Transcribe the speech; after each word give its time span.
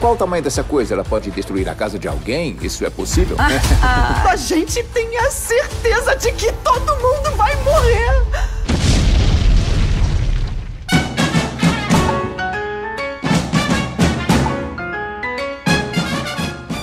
Qual 0.00 0.14
o 0.14 0.16
tamanho 0.16 0.40
dessa 0.40 0.62
coisa? 0.62 0.94
Ela 0.94 1.02
pode 1.02 1.28
destruir 1.32 1.68
a 1.68 1.74
casa 1.74 1.98
de 1.98 2.06
alguém? 2.06 2.56
Isso 2.62 2.86
é 2.86 2.90
possível? 2.90 3.36
A 4.30 4.36
gente 4.36 4.80
tem 4.84 5.18
a 5.18 5.28
certeza 5.28 6.14
de 6.14 6.30
que 6.34 6.52
todo 6.62 6.94
mundo 6.96 7.36
vai 7.36 7.52
morrer. 7.64 8.22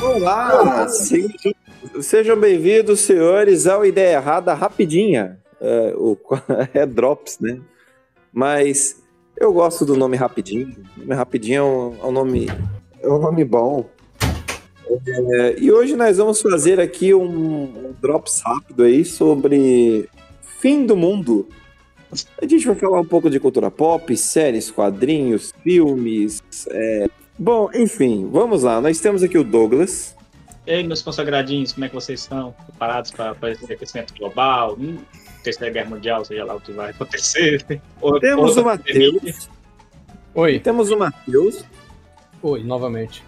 Olá, 0.04 0.88
sejam, 0.90 1.54
sejam 2.02 2.38
bem-vindos, 2.38 3.00
senhores, 3.00 3.66
ao 3.66 3.86
Ideia 3.86 4.18
Errada 4.18 4.54
Rapidinha. 4.54 5.40
É, 5.62 5.94
o, 5.96 6.18
é 6.74 6.86
Drops, 6.86 7.40
né? 7.40 7.62
Mas 8.34 9.02
eu 9.38 9.54
gosto 9.54 9.86
do 9.86 9.96
nome 9.96 10.18
Rapidinho. 10.18 10.76
O 10.98 11.00
nome 11.00 11.16
Rapidinho 11.16 11.58
é 11.58 11.64
um, 11.64 11.98
é 12.04 12.06
um 12.08 12.12
nome, 12.12 12.48
é 13.06 13.12
um 13.12 13.20
nome 13.20 13.44
bom. 13.44 13.90
É, 15.08 15.56
e 15.60 15.72
hoje 15.72 15.96
nós 15.96 16.18
vamos 16.18 16.42
fazer 16.42 16.80
aqui 16.80 17.14
um, 17.14 17.26
um 17.26 17.96
Drops 18.02 18.42
rápido 18.46 18.84
aí 18.84 19.04
sobre 19.04 20.10
fim 20.60 20.86
do 20.86 20.96
mundo. 20.96 21.48
A 22.42 22.46
gente 22.46 22.66
vai 22.66 22.76
falar 22.76 23.02
um 23.02 23.06
pouco 23.06 23.30
de 23.30 23.40
cultura 23.40 23.70
pop, 23.70 24.16
séries, 24.16 24.72
quadrinhos, 24.72 25.54
filmes, 25.64 26.42
é, 26.70 27.08
Bom, 27.38 27.70
enfim, 27.74 28.30
vamos 28.32 28.64
lá. 28.64 28.80
Nós 28.80 29.00
temos 29.02 29.22
aqui 29.22 29.38
o 29.38 29.44
Douglas. 29.44 30.16
E 30.66 30.72
aí, 30.72 30.84
meus 30.84 31.02
consagradinhos, 31.02 31.74
como 31.74 31.86
é 31.86 31.90
que 31.90 31.96
vocês 31.96 32.22
estão? 32.22 32.56
Preparados 32.66 33.12
para 33.12 33.52
esse 33.52 33.72
aquecimento 33.72 34.14
global? 34.18 34.78
Hum, 34.80 34.98
terceira 35.44 35.72
guerra 35.72 35.90
mundial, 35.90 36.24
seja 36.24 36.46
lá 36.46 36.56
o 36.56 36.62
que 36.62 36.72
vai 36.72 36.92
acontecer. 36.92 37.82
Ou, 38.02 38.20
temos 38.22 38.56
o 38.56 38.64
Matheus. 38.64 39.50
Oi. 40.34 40.60
Temos 40.60 40.92
o 40.92 40.98
Matheus. 40.98 41.66
Oi, 42.42 42.64
novamente. 42.64 43.24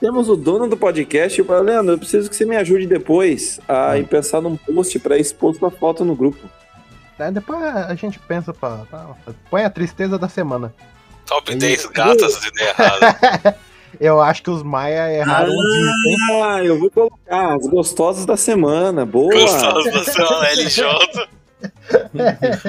Temos 0.00 0.28
o 0.28 0.36
dono 0.36 0.68
do 0.68 0.76
podcast. 0.76 1.38
Eu 1.38 1.62
Leandro, 1.62 1.94
eu 1.94 1.98
preciso 1.98 2.28
que 2.28 2.36
você 2.36 2.44
me 2.44 2.56
ajude 2.56 2.86
depois 2.86 3.58
a 3.66 3.94
hum. 3.96 4.04
pensar 4.04 4.40
num 4.40 4.56
post 4.56 4.98
para 4.98 5.18
expor 5.18 5.54
sua 5.54 5.70
foto 5.70 6.04
no 6.04 6.14
grupo. 6.14 6.38
É, 7.18 7.30
depois 7.30 7.62
a 7.62 7.94
gente 7.94 8.18
pensa 8.18 8.52
pra, 8.52 8.84
pra, 8.90 9.08
Põe 9.50 9.64
a 9.64 9.70
tristeza 9.70 10.18
da 10.18 10.28
semana. 10.28 10.74
Top 11.24 11.54
10 11.54 11.86
gatas 11.86 12.40
de 12.40 12.48
ideia 12.48 12.70
errada. 12.70 13.58
Eu 13.98 14.20
acho 14.20 14.42
que 14.42 14.50
os 14.50 14.62
Maia 14.62 15.10
erraram 15.10 15.52
ah, 16.44 16.62
eu 16.62 16.78
vou 16.78 16.90
colocar 16.90 17.54
as 17.54 17.66
gostosas 17.66 18.26
da 18.26 18.36
semana. 18.36 19.06
Boa. 19.06 19.32
Gostosas 19.32 19.90
da 19.90 20.04
semana, 20.04 20.50
LJ. 20.50 20.84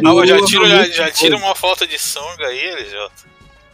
ah, 0.06 0.26
já 0.26 0.46
tira, 0.46 0.68
já, 0.68 0.86
já 0.86 1.12
tira 1.12 1.36
uma 1.36 1.54
foto 1.54 1.86
de 1.86 2.00
songa 2.00 2.46
aí, 2.46 2.70
LJ. 2.76 3.10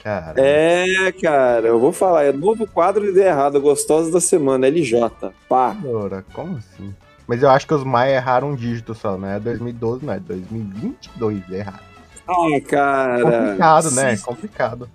Cara. 0.03 0.33
É, 0.35 1.11
cara, 1.13 1.67
eu 1.69 1.79
vou 1.79 1.93
falar, 1.93 2.25
é 2.25 2.33
novo 2.33 2.67
quadro 2.67 3.03
de 3.03 3.11
ideia 3.11 3.29
errada, 3.29 3.57
gostosas 3.57 4.11
da 4.11 4.19
semana, 4.19 4.67
LJ. 4.67 4.99
Pá. 5.47 5.77
Ora, 5.85 6.25
como 6.33 6.57
assim? 6.57 6.93
Mas 7.25 7.41
eu 7.41 7.49
acho 7.49 7.65
que 7.65 7.73
os 7.73 7.85
Maia 7.85 8.17
erraram 8.17 8.49
um 8.51 8.55
dígito 8.55 8.93
só, 8.93 9.17
não 9.17 9.29
é 9.29 9.39
2012, 9.39 10.05
não 10.05 10.13
é 10.13 10.19
2022 10.19 11.49
errado. 11.51 11.79
Ah, 12.27 12.61
cara. 12.67 13.21
Complicado, 13.23 13.91
né? 13.91 14.17
Complicado. 14.17 14.89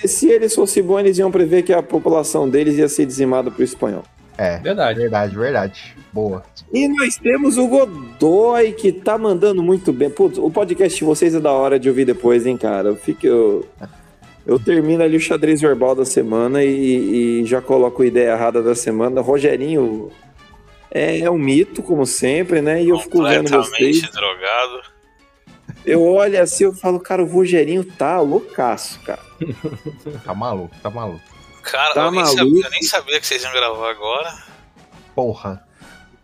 Se, 0.00 0.08
se 0.08 0.28
eles 0.28 0.54
fossem 0.54 0.82
bons, 0.82 1.00
eles 1.00 1.18
iam 1.18 1.30
prever 1.30 1.62
que 1.62 1.72
a 1.72 1.82
população 1.82 2.48
deles 2.48 2.76
ia 2.76 2.88
ser 2.88 3.06
dizimada 3.06 3.50
pro 3.50 3.64
espanhol. 3.64 4.04
É. 4.38 4.58
Verdade. 4.58 5.00
Verdade, 5.00 5.36
verdade. 5.36 5.96
Boa. 6.12 6.42
E 6.72 6.88
nós 6.88 7.16
temos 7.16 7.58
o 7.58 7.66
Godoy, 7.66 8.72
que 8.72 8.92
tá 8.92 9.18
mandando 9.18 9.62
muito 9.62 9.92
bem. 9.92 10.08
Putz, 10.08 10.38
o 10.38 10.50
podcast 10.50 10.98
de 10.98 11.04
vocês 11.04 11.34
é 11.34 11.40
da 11.40 11.52
hora 11.52 11.78
de 11.78 11.88
ouvir 11.88 12.04
depois, 12.04 12.46
hein, 12.46 12.56
cara? 12.56 12.88
Eu 12.88 12.96
fico. 12.96 13.26
Eu, 13.26 13.68
eu 14.50 14.58
termino 14.58 15.04
ali 15.04 15.16
o 15.16 15.20
xadrez 15.20 15.60
verbal 15.60 15.94
da 15.94 16.04
semana 16.04 16.64
e, 16.64 17.42
e 17.42 17.46
já 17.46 17.62
coloco 17.62 18.02
a 18.02 18.06
ideia 18.06 18.32
errada 18.32 18.60
da 18.60 18.74
semana. 18.74 19.20
Rogerinho 19.20 20.10
é, 20.90 21.20
é 21.20 21.30
um 21.30 21.38
mito, 21.38 21.84
como 21.84 22.04
sempre, 22.04 22.60
né? 22.60 22.82
E 22.82 22.88
eu 22.88 22.98
fico 22.98 23.22
vendo 23.22 23.48
vocês. 23.48 24.00
drogado. 24.10 24.82
Eu 25.86 26.04
olho 26.04 26.42
assim 26.42 26.64
eu 26.64 26.74
falo, 26.74 26.98
cara, 26.98 27.22
o 27.22 27.26
Rogerinho 27.26 27.84
tá 27.84 28.20
loucaço, 28.20 28.98
cara. 29.02 29.22
tá 30.24 30.34
maluco, 30.34 30.74
tá 30.82 30.90
maluco. 30.90 31.22
Cara, 31.62 31.94
tá 31.94 32.02
eu, 32.06 32.10
nem 32.10 32.26
sabia, 32.26 32.64
eu 32.64 32.70
nem 32.70 32.82
sabia 32.82 33.20
que 33.20 33.26
vocês 33.28 33.44
iam 33.44 33.52
gravar 33.52 33.88
agora. 33.88 34.36
Porra. 35.14 35.64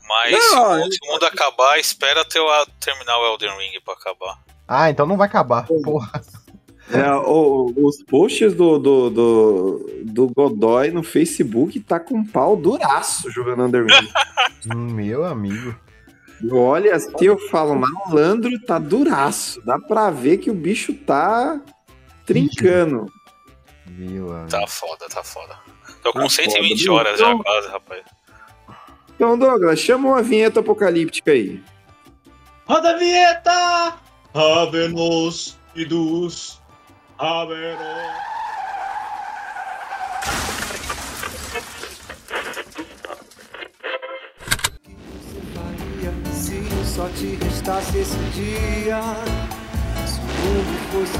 Mas 0.08 0.32
não, 0.32 0.90
se 0.90 0.98
o 1.00 1.12
mundo 1.12 1.26
acabar, 1.26 1.78
espera 1.78 2.22
até 2.22 2.40
eu 2.40 2.46
terminar 2.80 3.16
o 3.18 3.26
Elden 3.26 3.56
Ring 3.56 3.80
pra 3.84 3.94
acabar. 3.94 4.40
Ah, 4.66 4.90
então 4.90 5.06
não 5.06 5.16
vai 5.16 5.28
acabar, 5.28 5.64
porra. 5.84 6.20
É, 6.90 7.12
o, 7.12 7.72
os 7.76 8.02
posts 8.04 8.54
do, 8.54 8.78
do, 8.78 9.10
do, 9.10 9.90
do, 10.04 10.28
Godoy 10.28 10.90
no 10.92 11.02
Facebook 11.02 11.80
tá 11.80 11.98
com 11.98 12.24
pau 12.24 12.56
duraço 12.56 13.28
jogando 13.30 13.64
Underworld. 13.64 14.08
Meu 14.74 15.24
amigo. 15.24 15.74
Olha, 16.52 16.94
assim 16.94 17.24
eu 17.24 17.38
falo, 17.48 17.74
malandro 17.74 18.56
tá 18.60 18.78
duraço. 18.78 19.60
Dá 19.64 19.78
pra 19.78 20.10
ver 20.10 20.38
que 20.38 20.50
o 20.50 20.54
bicho 20.54 20.94
tá 20.94 21.60
trincando. 22.24 23.06
Meu 23.86 24.46
tá 24.48 24.66
foda, 24.66 25.06
tá 25.08 25.24
foda. 25.24 25.58
Tô 26.02 26.12
com 26.12 26.20
tá 26.20 26.28
120 26.28 26.86
foda, 26.86 26.98
horas 26.98 27.20
então, 27.20 27.36
já 27.38 27.42
quase, 27.42 27.68
rapaz. 27.68 28.04
Então, 29.14 29.38
Douglas, 29.38 29.80
chama 29.80 30.08
uma 30.08 30.22
vinheta 30.22 30.60
apocalíptica 30.60 31.32
aí. 31.32 31.60
Roda 32.66 32.90
a 32.90 32.96
vinheta! 32.96 33.96
Habenos 34.34 35.58
e 35.74 35.84
dos 35.84 36.60
Habenos. 37.18 38.26
só 46.96 47.06
te 47.10 47.26
restasse 47.44 47.98
esse 47.98 48.16
dia. 48.32 49.00
Se 50.06 50.18
o 50.18 50.22
mundo 50.22 50.78
fosse 50.90 51.18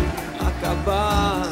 acabar, 0.49 1.43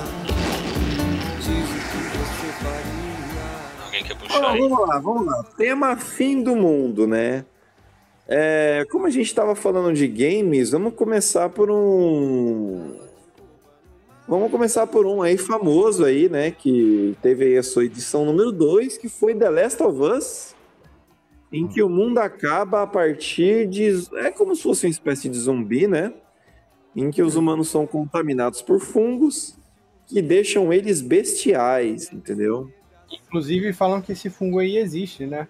diz 1.41 1.49
o 1.49 1.79
que 1.91 2.01
você 2.17 2.49
faria. 2.63 3.85
Alguém 3.85 4.05
quer 4.05 4.17
puxar 4.17 4.51
aí? 4.51 4.61
Vamos 4.61 4.89
lá, 4.89 4.99
vamos 4.99 5.27
lá. 5.27 5.43
Tema 5.59 5.97
fim 5.99 6.43
do 6.43 6.57
mundo, 6.57 7.07
né? 7.07 7.45
É, 8.27 8.87
como 8.91 9.07
a 9.07 9.11
gente 9.11 9.27
estava 9.27 9.55
falando 9.55 9.93
de 9.93 10.09
games, 10.09 10.71
vamos 10.71 10.95
começar 10.95 11.51
por 11.51 11.71
um. 11.71 12.97
Vamos 14.27 14.51
começar 14.51 14.87
por 14.87 15.07
um 15.07 15.23
aí 15.23 15.37
famoso 15.37 16.05
aí, 16.05 16.29
né? 16.29 16.51
Que 16.51 17.17
teve 17.21 17.45
aí 17.45 17.59
a 17.59 17.63
sua 17.63 17.85
edição 17.85 18.25
número 18.25 18.51
2, 18.51 18.97
que 18.97 19.09
foi 19.09 19.35
The 19.35 19.51
Last 19.51 19.83
of 19.83 20.01
Us 20.01 20.55
em 21.55 21.69
que 21.69 21.81
o 21.81 21.89
mundo 21.89 22.19
acaba 22.19 22.83
a 22.83 22.87
partir 22.87 23.69
de. 23.69 24.09
É 24.17 24.31
como 24.33 24.57
se 24.57 24.63
fosse 24.65 24.87
uma 24.87 24.91
espécie 24.91 25.29
de 25.29 25.39
zumbi, 25.39 25.87
né? 25.87 26.13
Em 26.97 27.13
que 27.13 27.23
os 27.23 27.37
humanos 27.37 27.69
são 27.69 27.87
contaminados 27.87 28.61
por 28.61 28.81
fungos 28.81 29.57
que 30.07 30.21
deixam 30.21 30.73
eles 30.73 31.01
bestiais, 31.01 32.13
entendeu? 32.13 32.69
Inclusive 33.11 33.73
falam 33.73 34.03
que 34.03 34.13
esse 34.13 34.29
fungo 34.29 34.59
aí 34.59 34.77
existe, 34.77 35.27
né? 35.27 35.47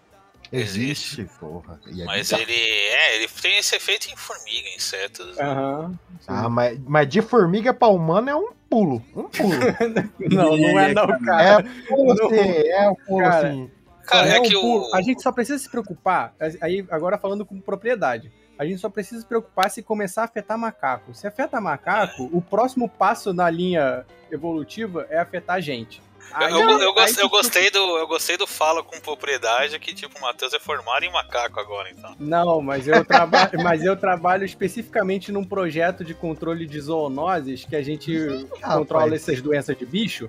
Existe, 0.52 1.28
porra. 1.40 1.80
É 1.86 2.04
mas 2.04 2.30
ele 2.32 2.52
é, 2.52 3.16
ele 3.16 3.28
tem 3.28 3.58
esse 3.58 3.74
efeito 3.74 4.08
em 4.10 4.16
formiga, 4.16 4.68
insetos. 4.76 5.38
Aham. 5.38 5.98
ah, 6.28 6.48
mas, 6.48 6.78
mas 6.86 7.08
de 7.08 7.22
formiga 7.22 7.74
pra 7.74 7.88
humano 7.88 8.30
é 8.30 8.36
um 8.36 8.52
pulo. 8.68 9.02
Um 9.14 9.24
pulo. 9.24 9.54
não, 10.30 10.56
não 10.56 10.78
é 10.78 10.94
não, 10.94 11.06
cara. 11.20 11.60
É 11.60 11.62
pulo, 11.88 12.12
assim, 12.12 12.68
é 12.68 12.88
um 12.88 12.94
pulo 12.94 13.22
cara, 13.22 13.48
assim. 13.48 13.70
Cara, 14.06 14.28
é, 14.28 14.36
é 14.36 14.40
que 14.40 14.56
o... 14.56 14.94
A 14.94 15.02
gente 15.02 15.22
só 15.22 15.32
precisa 15.32 15.58
se 15.58 15.68
preocupar, 15.68 16.34
aí 16.60 16.84
agora 16.90 17.16
falando 17.16 17.44
com 17.46 17.58
propriedade, 17.58 18.30
a 18.58 18.64
gente 18.64 18.78
só 18.78 18.88
precisa 18.88 19.22
se 19.22 19.26
preocupar 19.26 19.70
se 19.70 19.82
começar 19.82 20.22
a 20.22 20.24
afetar 20.26 20.58
macaco. 20.58 21.14
Se 21.14 21.26
afeta 21.26 21.60
macaco, 21.60 22.28
o 22.32 22.40
próximo 22.40 22.88
passo 22.88 23.32
na 23.32 23.50
linha 23.50 24.04
evolutiva 24.30 25.06
é 25.10 25.18
afetar 25.18 25.56
a 25.56 25.60
gente. 25.60 26.02
Aí, 26.32 26.52
eu, 26.52 26.58
eu, 26.58 26.80
eu, 26.80 26.94
gost, 26.94 27.18
eu, 27.18 27.28
gostei 27.28 27.70
do, 27.70 27.98
eu 27.98 28.06
gostei 28.06 28.36
do 28.36 28.46
fala 28.46 28.82
com 28.82 28.98
propriedade 29.00 29.78
que, 29.78 29.94
tipo, 29.94 30.18
o 30.18 30.22
Matheus 30.22 30.52
é 30.52 30.58
formado 30.58 31.04
em 31.04 31.12
macaco 31.12 31.60
agora, 31.60 31.90
então. 31.90 32.14
Não, 32.18 32.60
mas 32.60 32.88
eu, 32.88 33.04
traba 33.04 33.50
mas 33.62 33.84
eu 33.84 33.96
trabalho 33.96 34.44
especificamente 34.44 35.30
num 35.30 35.44
projeto 35.44 36.04
de 36.04 36.14
controle 36.14 36.66
de 36.66 36.80
zoonoses 36.80 37.64
que 37.64 37.76
a 37.76 37.82
gente 37.82 38.48
ah, 38.62 38.76
controla 38.76 39.08
pai. 39.08 39.16
essas 39.16 39.40
doenças 39.40 39.76
de 39.76 39.86
bicho. 39.86 40.28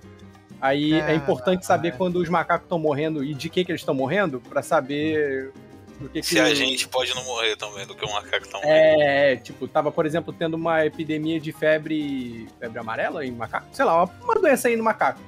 Aí 0.61 0.93
é, 0.93 1.11
é 1.11 1.15
importante 1.15 1.65
saber 1.65 1.89
é. 1.89 1.91
quando 1.91 2.17
os 2.17 2.29
macacos 2.29 2.65
estão 2.65 2.79
morrendo 2.79 3.23
e 3.23 3.33
de 3.33 3.49
que, 3.49 3.65
que 3.65 3.71
eles 3.71 3.81
estão 3.81 3.93
morrendo, 3.93 4.39
para 4.41 4.61
saber 4.61 5.51
do 5.99 6.09
que 6.09 6.21
Se 6.21 6.35
que... 6.35 6.39
a 6.39 6.53
gente 6.53 6.87
pode 6.87 7.13
não 7.15 7.23
morrer 7.23 7.55
também, 7.55 7.85
do 7.85 7.95
que 7.95 8.05
um 8.05 8.11
macaco 8.11 8.47
tá 8.47 8.57
morrendo. 8.57 8.73
É, 8.73 9.35
tipo, 9.37 9.67
tava, 9.67 9.91
por 9.91 10.05
exemplo, 10.05 10.33
tendo 10.33 10.55
uma 10.55 10.85
epidemia 10.85 11.39
de 11.39 11.51
febre. 11.51 12.47
febre 12.59 12.79
amarela 12.79 13.25
em 13.25 13.31
macaco? 13.31 13.67
Sei 13.71 13.85
lá, 13.85 14.03
uma, 14.03 14.13
uma 14.23 14.35
doença 14.35 14.67
aí 14.67 14.75
no 14.75 14.83
macaco. 14.83 15.19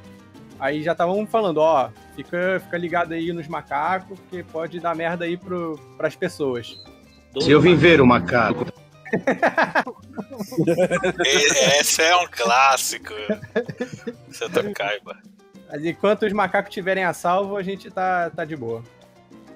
Aí 0.60 0.84
já 0.84 0.94
estavam 0.94 1.28
falando, 1.28 1.58
ó, 1.58 1.90
fica, 2.16 2.60
fica 2.64 2.78
ligado 2.78 3.14
aí 3.14 3.32
nos 3.32 3.48
macacos, 3.48 4.20
porque 4.20 4.44
pode 4.44 4.80
dar 4.80 4.96
merda 4.96 5.26
aí 5.26 5.38
pro, 5.38 5.80
pras 5.98 6.16
pessoas. 6.16 6.76
Se 7.40 7.52
eu 7.52 7.62
vim 7.62 7.76
ver 7.76 8.02
o 8.02 8.06
macaco 8.06 8.66
Esse 11.80 12.02
é 12.02 12.16
um 12.16 12.28
clássico. 12.30 13.14
Santa 14.32 14.72
Caiba. 14.74 15.18
Mas 15.70 15.86
enquanto 15.86 16.26
os 16.26 16.34
macacos 16.34 16.70
estiverem 16.70 17.04
a 17.04 17.14
salvo, 17.14 17.58
a 17.58 17.64
gente 17.64 17.92
tá, 17.92 18.30
tá 18.30 18.46
de 18.46 18.56
boa. 18.56 18.82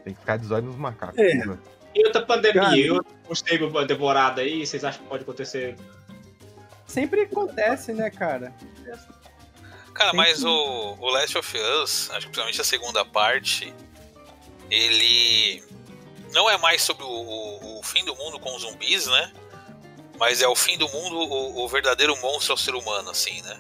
Tem 0.03 0.13
que 0.13 0.19
ficar 0.19 0.38
de 0.38 0.53
olho 0.53 0.68
nos 0.68 0.75
macacos. 0.75 1.18
É. 1.18 1.45
né? 1.45 1.57
E 1.94 2.06
outra 2.06 2.25
pandemia, 2.25 2.62
Cara, 2.62 2.77
e 2.77 2.89
outra 2.89 3.13
morcego 3.25 3.86
devorado 3.86 4.42
aí, 4.42 4.65
vocês 4.65 4.83
acham 4.83 5.03
que 5.03 5.09
pode 5.09 5.24
acontecer? 5.24 5.75
Sempre 6.86 7.21
acontece, 7.21 7.94
né, 7.94 8.09
cara? 8.09 8.53
Cara, 10.01 10.13
mas 10.13 10.44
o, 10.44 10.98
o 11.00 11.09
Last 11.12 11.38
of 11.38 11.57
Us, 11.57 12.09
acho 12.09 12.19
que 12.21 12.25
principalmente 12.25 12.59
a 12.59 12.63
segunda 12.63 13.06
parte, 13.06 13.71
ele 14.69 15.62
não 16.33 16.50
é 16.50 16.57
mais 16.57 16.81
sobre 16.81 17.03
o, 17.03 17.07
o- 17.07 17.80
o 17.80 17.83
fim 17.83 18.03
do 18.03 18.15
mundo 18.15 18.39
com 18.39 18.57
zumbis, 18.57 19.06
né? 19.06 19.31
Mas 20.19 20.42
é 20.42 20.48
o 20.48 20.56
fim 20.56 20.77
do 20.77 20.88
mundo, 20.89 21.18
o, 21.18 21.63
o 21.63 21.68
verdadeiro 21.68 22.15
monstro 22.21 22.53
é 22.53 22.56
o 22.56 22.57
ser 22.57 22.74
humano, 22.75 23.09
assim, 23.12 23.42
né? 23.44 23.59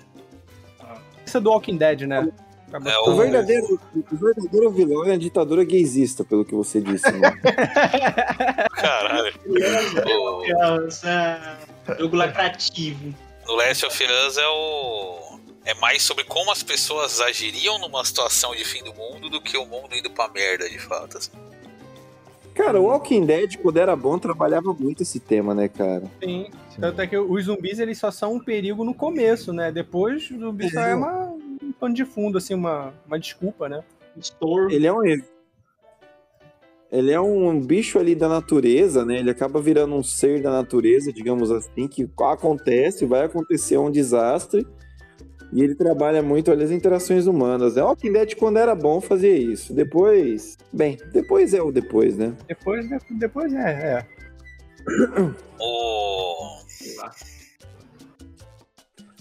Isso 1.25 1.37
é 1.37 1.39
do 1.39 1.51
Walking 1.51 1.77
Dead, 1.77 2.01
né? 2.01 2.27
É 2.73 2.99
O 2.99 3.15
verdadeiro, 3.15 3.79
o 4.11 4.15
verdadeiro 4.15 4.71
vilão 4.71 5.05
é 5.05 5.13
a 5.13 5.17
ditadura 5.17 5.63
gaysista, 5.63 6.23
pelo 6.23 6.43
que 6.45 6.55
você 6.55 6.79
disse. 6.81 7.11
Né? 7.11 7.29
Caralho. 8.73 9.33
o, 9.45 10.47
Nossa, 10.47 11.57
jogo 11.99 12.15
lacrativo. 12.15 13.13
no 13.45 13.55
Last 13.55 13.85
of 13.85 14.03
Us 14.03 14.37
é 14.37 14.47
o. 14.47 15.39
É 15.63 15.73
mais 15.75 16.01
sobre 16.01 16.23
como 16.23 16.51
as 16.51 16.63
pessoas 16.63 17.21
agiriam 17.21 17.77
numa 17.79 18.03
situação 18.03 18.55
de 18.55 18.65
fim 18.65 18.83
do 18.83 18.93
mundo 18.93 19.29
do 19.29 19.39
que 19.39 19.57
o 19.57 19.65
mundo 19.65 19.95
indo 19.95 20.09
pra 20.09 20.27
merda, 20.27 20.67
de 20.67 20.79
fato. 20.79 21.17
assim. 21.17 21.31
Cara, 22.53 22.79
o 22.79 22.85
Walking 22.85 23.25
Dead, 23.25 23.57
quando 23.57 23.77
era 23.77 23.95
bom, 23.95 24.17
trabalhava 24.19 24.73
muito 24.73 25.03
esse 25.03 25.19
tema, 25.19 25.53
né, 25.53 25.67
cara? 25.67 26.03
Sim. 26.21 26.49
Tanto 26.79 27.01
é 27.01 27.07
que 27.07 27.17
os 27.17 27.45
zumbis, 27.45 27.79
eles 27.79 27.97
só 27.97 28.11
são 28.11 28.33
um 28.33 28.39
perigo 28.39 28.83
no 28.83 28.93
começo, 28.93 29.53
né? 29.53 29.71
Depois, 29.71 30.29
o 30.31 30.39
zumbi 30.39 30.69
só 30.69 30.81
é 30.81 30.95
uma, 30.95 31.29
um 31.63 31.71
pano 31.79 31.93
de 31.93 32.03
fundo, 32.03 32.37
assim, 32.37 32.53
uma, 32.53 32.93
uma 33.07 33.19
desculpa, 33.19 33.69
né? 33.69 33.83
Store. 34.17 34.73
Ele 34.73 34.87
é 34.87 34.93
um. 34.93 35.01
Ele 36.91 37.11
é 37.11 37.21
um 37.21 37.57
bicho 37.57 37.97
ali 37.97 38.13
da 38.13 38.27
natureza, 38.27 39.05
né? 39.05 39.19
Ele 39.19 39.29
acaba 39.29 39.61
virando 39.61 39.95
um 39.95 40.03
ser 40.03 40.41
da 40.41 40.51
natureza, 40.51 41.13
digamos 41.13 41.49
assim, 41.49 41.87
que 41.87 42.09
acontece, 42.19 43.05
vai 43.05 43.23
acontecer 43.23 43.77
um 43.77 43.89
desastre. 43.89 44.67
E 45.53 45.61
ele 45.61 45.75
trabalha 45.75 46.21
muito 46.23 46.49
ali 46.51 46.63
as 46.63 46.71
interações 46.71 47.27
humanas. 47.27 47.75
né? 47.75 47.83
O 47.83 47.87
Walking 47.87 48.13
Dead, 48.13 48.35
quando 48.35 48.57
era 48.57 48.73
bom, 48.73 49.01
fazia 49.01 49.35
isso. 49.35 49.73
Depois. 49.73 50.57
Bem, 50.71 50.97
depois 51.11 51.53
é 51.53 51.61
o 51.61 51.71
depois, 51.71 52.17
né? 52.17 52.33
Depois, 52.47 52.85
depois 53.19 53.53
é, 53.53 53.59
é. 53.59 54.05
O. 55.59 56.61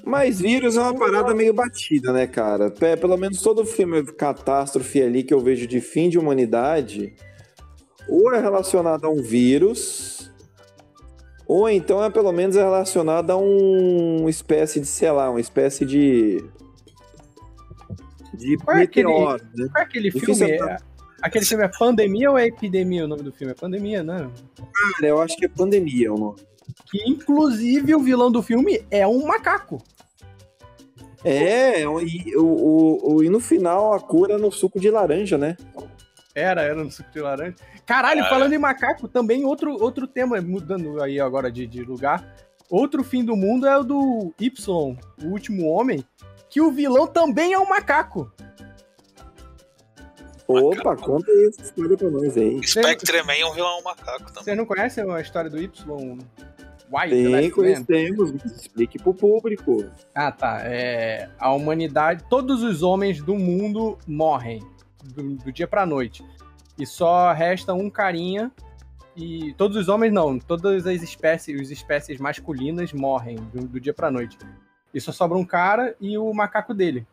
Mas 0.03 0.41
vírus 0.41 0.77
é 0.77 0.81
uma 0.81 0.99
parada 0.99 1.35
meio 1.35 1.53
batida, 1.53 2.11
né, 2.13 2.27
cara? 2.27 2.71
Pe- 2.71 2.97
Pelo 2.97 3.17
menos 3.19 3.43
todo 3.43 3.67
filme 3.67 4.03
catástrofe 4.03 5.03
ali 5.03 5.23
que 5.23 5.33
eu 5.35 5.41
vejo 5.41 5.67
de 5.67 5.81
fim 5.81 6.09
de 6.09 6.19
humanidade, 6.19 7.15
ou 8.09 8.33
é 8.35 8.41
relacionado 8.41 9.05
a 9.05 9.11
um 9.11 9.23
vírus, 9.23 10.20
ou 11.53 11.69
então 11.69 12.03
é 12.05 12.11
pelo 12.11 12.31
menos 12.33 12.55
relacionado 12.57 13.31
a 13.31 13.37
um 13.37 14.29
espécie 14.29 14.81
de, 14.81 14.87
sei 14.87 15.11
lá, 15.11 15.31
uma 15.31 15.41
espécie 15.41 15.85
de. 15.85 16.45
de 18.35 18.57
Qual 18.59 18.77
é 18.77 18.83
aquele- 18.83 19.09
né? 19.09 19.15
Qual 19.15 19.39
é 19.77 19.83
aquele 19.83 20.11
Difícil 20.11 20.35
filme? 20.47 20.53
é- 20.53 20.77
Aquele 21.23 21.45
filme 21.45 21.65
é 21.65 21.69
Pandemia 21.69 22.31
ou 22.31 22.39
é 22.39 22.47
Epidemia 22.47 23.05
o 23.05 23.09
nome 23.09 23.23
do 23.23 23.31
filme? 23.31 23.53
É 23.53 23.55
Pandemia, 23.55 24.03
né? 24.03 24.31
Cara, 24.57 25.07
eu 25.07 25.21
acho 25.21 25.37
que 25.37 25.45
é 25.45 25.49
pandemia 25.49 26.15
o 26.15 26.17
nome. 26.19 26.37
Que 26.91 26.99
inclusive 27.07 27.95
o 27.95 28.01
vilão 28.01 28.31
do 28.33 28.43
filme 28.43 28.83
é 28.91 29.07
um 29.07 29.27
macaco. 29.27 29.83
É, 31.23 31.83
e, 31.83 32.35
o, 32.39 33.17
o- 33.17 33.23
e 33.23 33.29
no 33.29 33.39
final 33.39 33.93
a 33.93 34.01
cura 34.01 34.39
no 34.39 34.51
suco 34.51 34.81
de 34.81 34.91
laranja, 34.91 35.37
né? 35.37 35.59
Era, 36.35 36.63
era 36.63 36.85
no 36.85 36.91
suco 36.91 37.11
de 37.11 37.21
laranja. 37.21 37.57
Caralho, 37.85 38.25
falando 38.27 38.53
em 38.53 38.59
macaco, 38.59 39.09
também 39.09 39.45
outro, 39.45 39.73
outro 39.83 40.07
tema, 40.07 40.41
mudando 40.41 41.03
aí 41.03 41.19
agora 41.19 41.51
de, 41.51 41.67
de 41.67 41.83
lugar. 41.83 42.25
Outro 42.69 43.03
fim 43.03 43.25
do 43.25 43.35
mundo 43.35 43.67
é 43.67 43.77
o 43.77 43.83
do 43.83 44.33
Y, 44.39 44.97
o 45.23 45.27
último 45.27 45.67
homem, 45.67 46.05
que 46.49 46.61
o 46.61 46.71
vilão 46.71 47.07
também 47.07 47.53
é 47.53 47.59
um 47.59 47.69
macaco. 47.69 48.31
Opa, 50.47 50.97
conta 50.97 51.31
aí 51.31 51.47
essa 51.49 51.63
história 51.63 51.97
pra 51.97 52.11
nós 52.11 52.37
aí. 52.37 52.61
Spectre 52.67 53.23
Man 53.23 53.35
é 53.35 53.47
um 53.47 53.53
vilão 53.53 53.83
macaco 53.83 54.27
também. 54.27 54.45
Vocês 54.45 54.57
não 54.57 54.67
conhecem 54.67 55.11
a 55.11 55.21
história 55.21 55.51
do 55.51 55.61
Y? 55.61 56.19
White, 56.93 57.11
Tem, 57.11 57.29
Man? 57.29 57.51
conhecemos, 57.51 58.33
explique 58.45 58.99
pro 58.99 59.15
público. 59.15 59.85
Ah, 60.13 60.33
tá. 60.33 60.61
É, 60.65 61.29
a 61.39 61.53
humanidade, 61.53 62.25
todos 62.29 62.65
os 62.65 62.83
homens 62.83 63.23
do 63.23 63.37
mundo 63.37 63.97
morrem 64.09 64.61
do, 65.03 65.37
do 65.37 65.53
dia 65.53 65.67
pra 65.67 65.87
noite. 65.87 66.25
E 66.79 66.87
só 66.87 67.33
resta 67.33 67.75
um 67.75 67.91
carinha. 67.91 68.51
E 69.17 69.53
todos 69.55 69.77
os 69.77 69.89
homens 69.89 70.13
não, 70.13 70.39
todas 70.39 70.87
as 70.87 71.03
espécies, 71.03 71.61
as 71.61 71.71
espécies 71.71 72.19
masculinas 72.19 72.93
morrem 72.93 73.37
do, 73.37 73.67
do 73.67 73.81
dia 73.81 73.93
pra 73.93 74.11
noite. 74.11 74.39
E 74.95 75.01
só 75.01 75.13
sobra 75.13 75.37
um 75.37 75.45
cara 75.45 75.95
e 76.01 76.17
o 76.17 76.33
macaco 76.33 76.73
dele. 76.73 77.07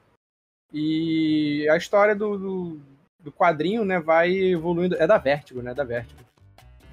E 0.71 1.67
a 1.69 1.77
história 1.77 2.15
do, 2.15 2.37
do, 2.37 2.79
do 3.19 3.31
quadrinho, 3.31 3.83
né, 3.83 3.99
vai 3.99 4.31
evoluindo. 4.31 4.95
É 4.95 5.07
da 5.07 5.17
Vertigo, 5.17 5.61
né? 5.61 5.73
Da 5.73 5.83
Vertigo. 5.83 6.19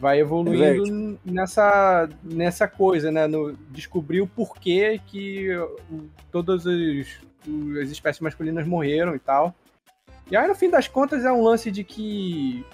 Vai 0.00 0.20
evoluindo 0.20 1.18
nessa, 1.24 2.08
nessa 2.22 2.66
coisa, 2.66 3.10
né? 3.10 3.26
No, 3.26 3.52
descobrir 3.70 4.20
o 4.20 4.26
porquê 4.26 5.00
que 5.06 5.48
todas 6.30 6.66
as, 6.66 7.20
as 7.82 7.90
espécies 7.90 8.20
masculinas 8.20 8.66
morreram 8.66 9.14
e 9.14 9.18
tal. 9.18 9.54
E 10.30 10.36
aí, 10.36 10.46
no 10.48 10.54
fim 10.54 10.70
das 10.70 10.88
contas, 10.88 11.24
é 11.24 11.32
um 11.32 11.42
lance 11.42 11.70
de 11.70 11.84
que. 11.84 12.64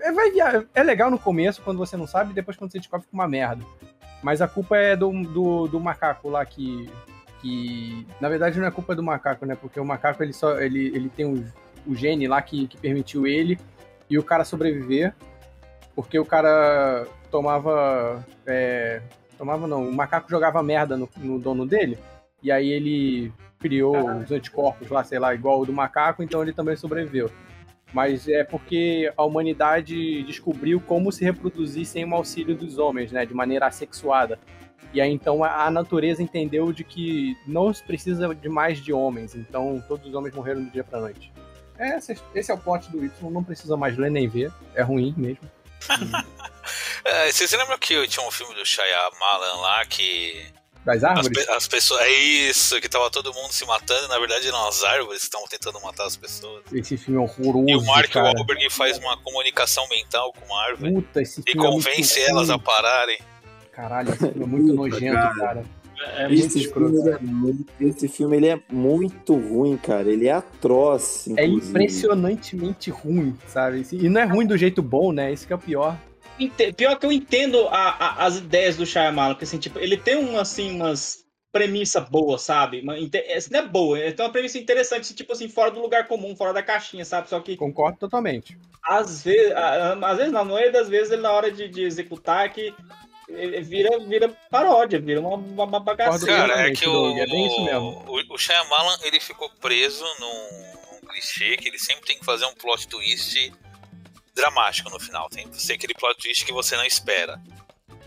É, 0.00 0.12
via- 0.30 0.66
é 0.74 0.82
legal 0.82 1.10
no 1.10 1.18
começo, 1.18 1.60
quando 1.62 1.78
você 1.78 1.96
não 1.96 2.06
sabe, 2.06 2.32
depois, 2.32 2.56
quando 2.56 2.70
você 2.70 2.78
descobre, 2.78 3.04
fica 3.04 3.14
uma 3.16 3.28
merda. 3.28 3.64
Mas 4.22 4.40
a 4.40 4.48
culpa 4.48 4.76
é 4.76 4.96
do, 4.96 5.10
do, 5.24 5.68
do 5.68 5.80
macaco 5.80 6.28
lá 6.28 6.44
que. 6.44 6.88
que. 7.40 8.06
Na 8.20 8.28
verdade, 8.28 8.58
não 8.58 8.66
é 8.66 8.70
culpa 8.70 8.94
do 8.94 9.02
macaco, 9.02 9.44
né? 9.44 9.54
Porque 9.54 9.78
o 9.78 9.84
macaco 9.84 10.22
ele 10.22 10.32
só. 10.32 10.58
ele, 10.58 10.86
ele 10.94 11.08
tem 11.08 11.26
o, 11.26 11.44
o 11.86 11.94
gene 11.94 12.26
lá 12.26 12.40
que, 12.40 12.66
que 12.66 12.76
permitiu 12.76 13.26
ele 13.26 13.58
e 14.08 14.18
o 14.18 14.22
cara 14.22 14.44
sobreviver. 14.44 15.14
Porque 15.94 16.18
o 16.18 16.24
cara 16.24 17.06
tomava. 17.30 18.24
é, 18.46 19.02
tomava 19.36 19.66
não, 19.66 19.88
o 19.88 19.92
macaco 19.92 20.30
jogava 20.30 20.62
merda 20.62 20.96
no, 20.96 21.08
no 21.18 21.38
dono 21.38 21.66
dele. 21.66 21.98
E 22.42 22.50
aí 22.50 22.70
ele 22.70 23.32
criou 23.64 23.96
os 24.20 24.30
anticorpos 24.30 24.90
lá, 24.90 25.02
sei 25.02 25.18
lá, 25.18 25.34
igual 25.34 25.62
o 25.62 25.64
do 25.64 25.72
macaco, 25.72 26.22
então 26.22 26.42
ele 26.42 26.52
também 26.52 26.76
sobreviveu. 26.76 27.30
Mas 27.94 28.28
é 28.28 28.44
porque 28.44 29.10
a 29.16 29.24
humanidade 29.24 30.22
descobriu 30.24 30.82
como 30.82 31.10
se 31.10 31.24
reproduzir 31.24 31.86
sem 31.86 32.04
o 32.04 32.14
auxílio 32.14 32.54
dos 32.54 32.76
homens, 32.76 33.10
né? 33.10 33.24
De 33.24 33.32
maneira 33.32 33.66
assexuada. 33.66 34.38
E 34.92 35.00
aí 35.00 35.10
então 35.10 35.42
a 35.42 35.64
a 35.64 35.70
natureza 35.70 36.22
entendeu 36.22 36.74
de 36.74 36.84
que 36.84 37.34
não 37.46 37.72
se 37.72 37.82
precisa 37.82 38.34
de 38.34 38.48
mais 38.50 38.78
de 38.84 38.92
homens, 38.92 39.34
então 39.34 39.82
todos 39.88 40.06
os 40.08 40.14
homens 40.14 40.34
morreram 40.34 40.62
do 40.62 40.70
dia 40.70 40.84
pra 40.84 41.00
noite. 41.00 41.32
Esse, 41.78 42.20
esse 42.34 42.50
é 42.50 42.54
o 42.54 42.58
plot 42.58 42.90
do 42.90 43.02
Y, 43.02 43.30
não 43.30 43.42
precisa 43.42 43.78
mais 43.78 43.96
ler 43.96 44.10
nem 44.10 44.28
ver, 44.28 44.52
é 44.74 44.82
ruim 44.82 45.14
mesmo. 45.16 45.50
É, 47.06 47.30
vocês 47.30 47.52
lembram 47.52 47.76
que 47.76 48.08
tinha 48.08 48.26
um 48.26 48.30
filme 48.30 48.54
do 48.54 48.64
Shyamalan 48.64 49.60
lá 49.60 49.84
que 49.84 50.42
Das 50.84 51.02
as, 51.02 51.04
árvores? 51.04 51.46
pe- 51.46 51.52
as 51.52 51.66
pessoas. 51.66 52.00
É 52.02 52.10
isso, 52.10 52.80
que 52.80 52.88
tava 52.88 53.10
todo 53.10 53.32
mundo 53.32 53.50
se 53.52 53.64
matando, 53.66 54.04
e 54.04 54.08
na 54.08 54.18
verdade 54.18 54.46
eram 54.46 54.68
as 54.68 54.82
árvores 54.84 55.20
que 55.20 55.26
estavam 55.26 55.46
tentando 55.48 55.80
matar 55.80 56.06
as 56.06 56.16
pessoas. 56.16 56.62
Esse 56.72 56.96
filme 56.96 57.18
é 57.18 57.22
horroroso, 57.22 57.68
E 57.70 57.74
o 57.76 57.82
Mark 57.86 58.10
cara. 58.10 58.26
Wahlberg 58.32 58.68
faz 58.70 58.98
uma 58.98 59.16
comunicação 59.18 59.86
mental 59.88 60.32
com 60.32 60.44
uma 60.46 60.62
árvore 60.66 60.92
Puta, 60.92 61.22
esse 61.22 61.40
e 61.46 61.52
filme 61.52 61.68
convence 61.68 62.20
é 62.20 62.24
muito 62.24 62.30
elas 62.36 62.50
a 62.50 62.58
pararem. 62.58 63.18
Caralho, 63.72 64.10
esse 64.10 64.18
filme 64.18 64.42
é 64.42 64.46
muito 64.46 64.66
Puta, 64.66 64.76
nojento, 64.76 65.14
cara. 65.14 65.34
cara. 65.34 65.64
É 66.16 66.28
muito 66.28 66.44
Esse 66.46 66.58
escroto. 66.60 66.92
filme, 66.92 67.10
é 67.12 67.18
muito, 67.20 67.66
esse 67.80 68.08
filme 68.08 68.36
ele 68.36 68.48
é 68.48 68.60
muito 68.70 69.34
ruim, 69.36 69.76
cara. 69.78 70.10
Ele 70.10 70.26
é 70.28 70.32
atroz. 70.32 71.26
É 71.36 71.44
inclusive. 71.46 71.68
impressionantemente 71.70 72.90
ruim, 72.90 73.34
sabe? 73.46 73.86
E 73.92 74.08
não 74.08 74.20
é 74.20 74.24
ruim 74.24 74.46
do 74.46 74.56
jeito 74.58 74.82
bom, 74.82 75.12
né? 75.12 75.32
Isso 75.32 75.46
que 75.46 75.52
é 75.52 75.56
o 75.56 75.58
pior. 75.58 75.96
Pior 76.76 76.98
que 76.98 77.06
eu 77.06 77.12
entendo 77.12 77.68
a- 77.68 77.90
a- 77.98 78.24
as 78.26 78.36
ideias 78.38 78.76
do 78.76 78.84
Shyamalan, 78.86 79.34
porque 79.34 79.44
assim, 79.44 79.58
tipo, 79.58 79.78
ele 79.78 79.96
tem 79.96 80.16
uma, 80.16 80.40
assim, 80.40 80.72
umas 80.74 81.24
premissa 81.52 82.00
boa, 82.00 82.36
sabe? 82.36 82.80
Uma, 82.80 82.96
é, 82.98 83.38
não 83.48 83.60
é 83.60 83.62
boa, 83.62 83.96
ele 83.96 84.12
tem 84.12 84.26
uma 84.26 84.32
premissa 84.32 84.58
interessante, 84.58 85.14
tipo 85.14 85.32
assim, 85.32 85.48
fora 85.48 85.70
do 85.70 85.80
lugar 85.80 86.08
comum, 86.08 86.34
fora 86.34 86.52
da 86.52 86.64
caixinha, 86.64 87.04
sabe? 87.04 87.28
Só 87.28 87.38
que 87.38 87.56
Concordo 87.56 87.96
totalmente. 87.96 88.58
às 88.82 89.22
vezes, 89.22 89.52
às 89.54 90.16
vezes 90.16 90.32
não, 90.32 90.40
a 90.40 90.44
maioria 90.44 90.72
das 90.72 90.88
vezes 90.88 91.12
ele 91.12 91.22
na 91.22 91.30
hora 91.30 91.52
de, 91.52 91.68
de 91.68 91.82
executar 91.84 92.52
que 92.52 92.74
vira, 93.62 94.00
vira 94.00 94.28
paródia, 94.50 94.98
vira 94.98 95.20
uma, 95.20 95.36
uma, 95.36 95.64
uma 95.64 95.80
bagaceira. 95.80 96.48
Cara, 96.48 96.68
é 96.68 96.72
que 96.72 96.88
o, 96.88 97.16
é 97.16 97.26
bem 97.26 97.46
isso 97.46 97.64
mesmo. 97.64 98.04
o, 98.08 98.34
o 98.34 98.38
Shyamalan 98.38 98.98
ele 99.04 99.20
ficou 99.20 99.48
preso 99.60 100.04
num, 100.18 100.94
num 100.94 101.08
clichê 101.08 101.56
que 101.56 101.68
ele 101.68 101.78
sempre 101.78 102.04
tem 102.04 102.18
que 102.18 102.24
fazer 102.24 102.46
um 102.46 102.54
plot 102.54 102.88
twist 102.88 103.52
dramático 104.34 104.90
no 104.90 104.98
final. 105.00 105.28
Tem 105.28 105.48
que 105.48 105.60
ser 105.62 105.74
aquele 105.74 105.94
plot 105.94 106.16
twist 106.20 106.44
que 106.44 106.52
você 106.52 106.76
não 106.76 106.84
espera. 106.84 107.40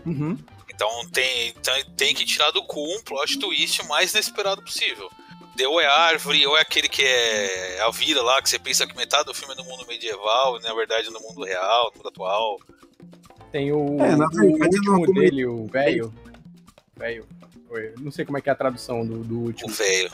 Uhum. 0.06 0.38
Então 0.68 0.88
tem, 1.10 1.48
então 1.48 1.74
tem 1.96 2.14
que 2.14 2.24
tirar 2.24 2.50
do 2.52 2.62
cu 2.64 2.80
um 2.96 3.02
plot 3.02 3.38
twist 3.38 3.80
o 3.82 3.88
mais 3.88 4.12
inesperado 4.12 4.62
possível. 4.62 5.10
Ou 5.66 5.80
é 5.80 5.86
árvore, 5.86 6.46
ou 6.46 6.56
é 6.56 6.60
aquele 6.60 6.88
que 6.88 7.02
é 7.02 7.80
a 7.82 7.90
vida 7.90 8.22
lá, 8.22 8.40
que 8.40 8.48
você 8.48 8.60
pensa 8.60 8.86
que 8.86 8.94
metade 8.96 9.24
do 9.24 9.34
filme 9.34 9.54
é 9.54 9.56
no 9.56 9.64
mundo 9.64 9.84
medieval, 9.88 10.56
e 10.56 10.62
na 10.62 10.72
verdade 10.72 11.08
é 11.08 11.10
no 11.10 11.18
mundo 11.18 11.42
real, 11.44 11.90
no 11.90 11.96
mundo 11.98 12.08
atual. 12.10 12.58
Tem 13.50 13.72
o, 13.72 13.96
É, 14.00 14.14
na 14.14 14.26
o 14.26 14.28
verdade, 14.30 14.76
último 14.76 15.02
é 15.02 15.06
como- 15.06 15.14
dele, 15.20 15.46
o 15.46 15.66
velho. 15.66 16.14
Velho. 16.96 17.26
Não 17.98 18.12
sei 18.12 18.24
como 18.24 18.38
é 18.38 18.40
que 18.40 18.48
é 18.48 18.52
a 18.52 18.56
tradução 18.56 19.04
do, 19.04 19.24
do 19.24 19.34
O 19.36 19.42
último. 19.46 19.68
velho. 19.72 20.12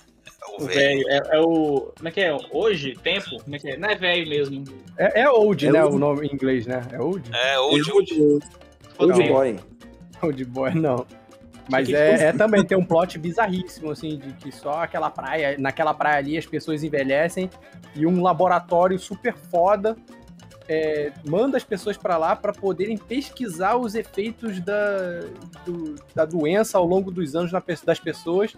O 0.59 0.65
velho. 0.67 1.03
É, 1.09 1.21
é 1.37 1.41
o. 1.41 1.93
Como 1.97 2.09
é 2.09 2.11
que 2.11 2.21
é? 2.21 2.37
Hoje? 2.53 2.95
Tempo? 3.03 3.43
Como 3.43 3.57
é 3.57 3.59
que 3.59 3.71
é? 3.71 3.77
Não 3.77 3.89
é 3.89 3.95
velho 3.97 4.29
mesmo. 4.29 4.65
É, 4.97 5.23
é 5.23 5.31
Old, 5.31 5.67
É 5.67 5.73
né? 5.73 5.85
o- 5.85 5.95
O 5.95 5.99
nome 5.99 6.27
em 6.27 6.35
inglês, 6.35 6.67
né? 6.67 6.83
É 6.93 7.01
Old? 7.01 7.29
É, 7.35 7.59
old, 7.59 7.91
Old, 7.93 8.23
old. 8.23 8.45
old. 8.99 9.29
Boy. 9.29 9.61
Old 10.23 10.45
Boy, 10.45 10.75
não. 10.75 11.07
Mas 11.71 11.89
Que 11.89 11.97
é, 11.97 12.25
é 12.25 12.33
também 12.33 12.63
tem 12.65 12.77
um 12.77 12.85
plot 12.85 13.19
bizarríssimo, 13.19 13.91
assim, 13.91 14.19
de 14.19 14.33
que 14.35 14.53
só 14.53 14.83
aquela 14.83 15.11
praia, 15.11 15.57
naquela 15.59 15.95
praia 15.95 16.19
ali 16.19 16.37
as 16.37 16.45
pessoas 16.45 16.85
envelhecem 16.85 17.49
e 17.97 18.05
um 18.07 18.23
laboratório 18.23 18.99
super 18.99 19.35
foda 19.35 19.97
é, 20.69 21.11
manda 21.27 21.57
as 21.57 21.65
pessoas 21.65 21.97
pra 21.97 22.17
lá 22.19 22.35
pra 22.37 22.53
poderem 22.53 22.97
pesquisar 22.99 23.77
os 23.77 23.95
efeitos 23.95 24.61
da, 24.61 25.21
do- 25.65 25.95
da 26.15 26.25
doença 26.27 26.77
ao 26.79 26.85
longo 26.87 27.11
dos 27.11 27.35
anos 27.35 27.51
na 27.53 27.63
das 27.85 27.99
pessoas 28.01 28.55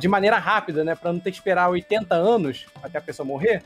de 0.00 0.08
maneira 0.08 0.38
rápida, 0.38 0.82
né? 0.82 0.94
Pra 0.94 1.12
não 1.12 1.20
ter 1.20 1.30
que 1.30 1.36
esperar 1.36 1.68
80 1.68 2.14
anos 2.14 2.66
até 2.82 2.98
a 2.98 3.02
pessoa 3.02 3.26
morrer. 3.26 3.62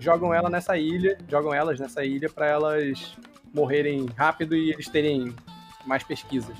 Jogam 0.00 0.32
ela 0.34 0.48
nessa 0.50 0.76
ilha, 0.76 1.18
jogam 1.28 1.52
elas 1.54 1.78
nessa 1.78 2.04
ilha 2.04 2.28
pra 2.28 2.46
elas 2.46 3.16
morrerem 3.54 4.06
rápido 4.16 4.56
e 4.56 4.72
eles 4.72 4.88
terem 4.88 5.34
mais 5.86 6.02
pesquisas. 6.02 6.56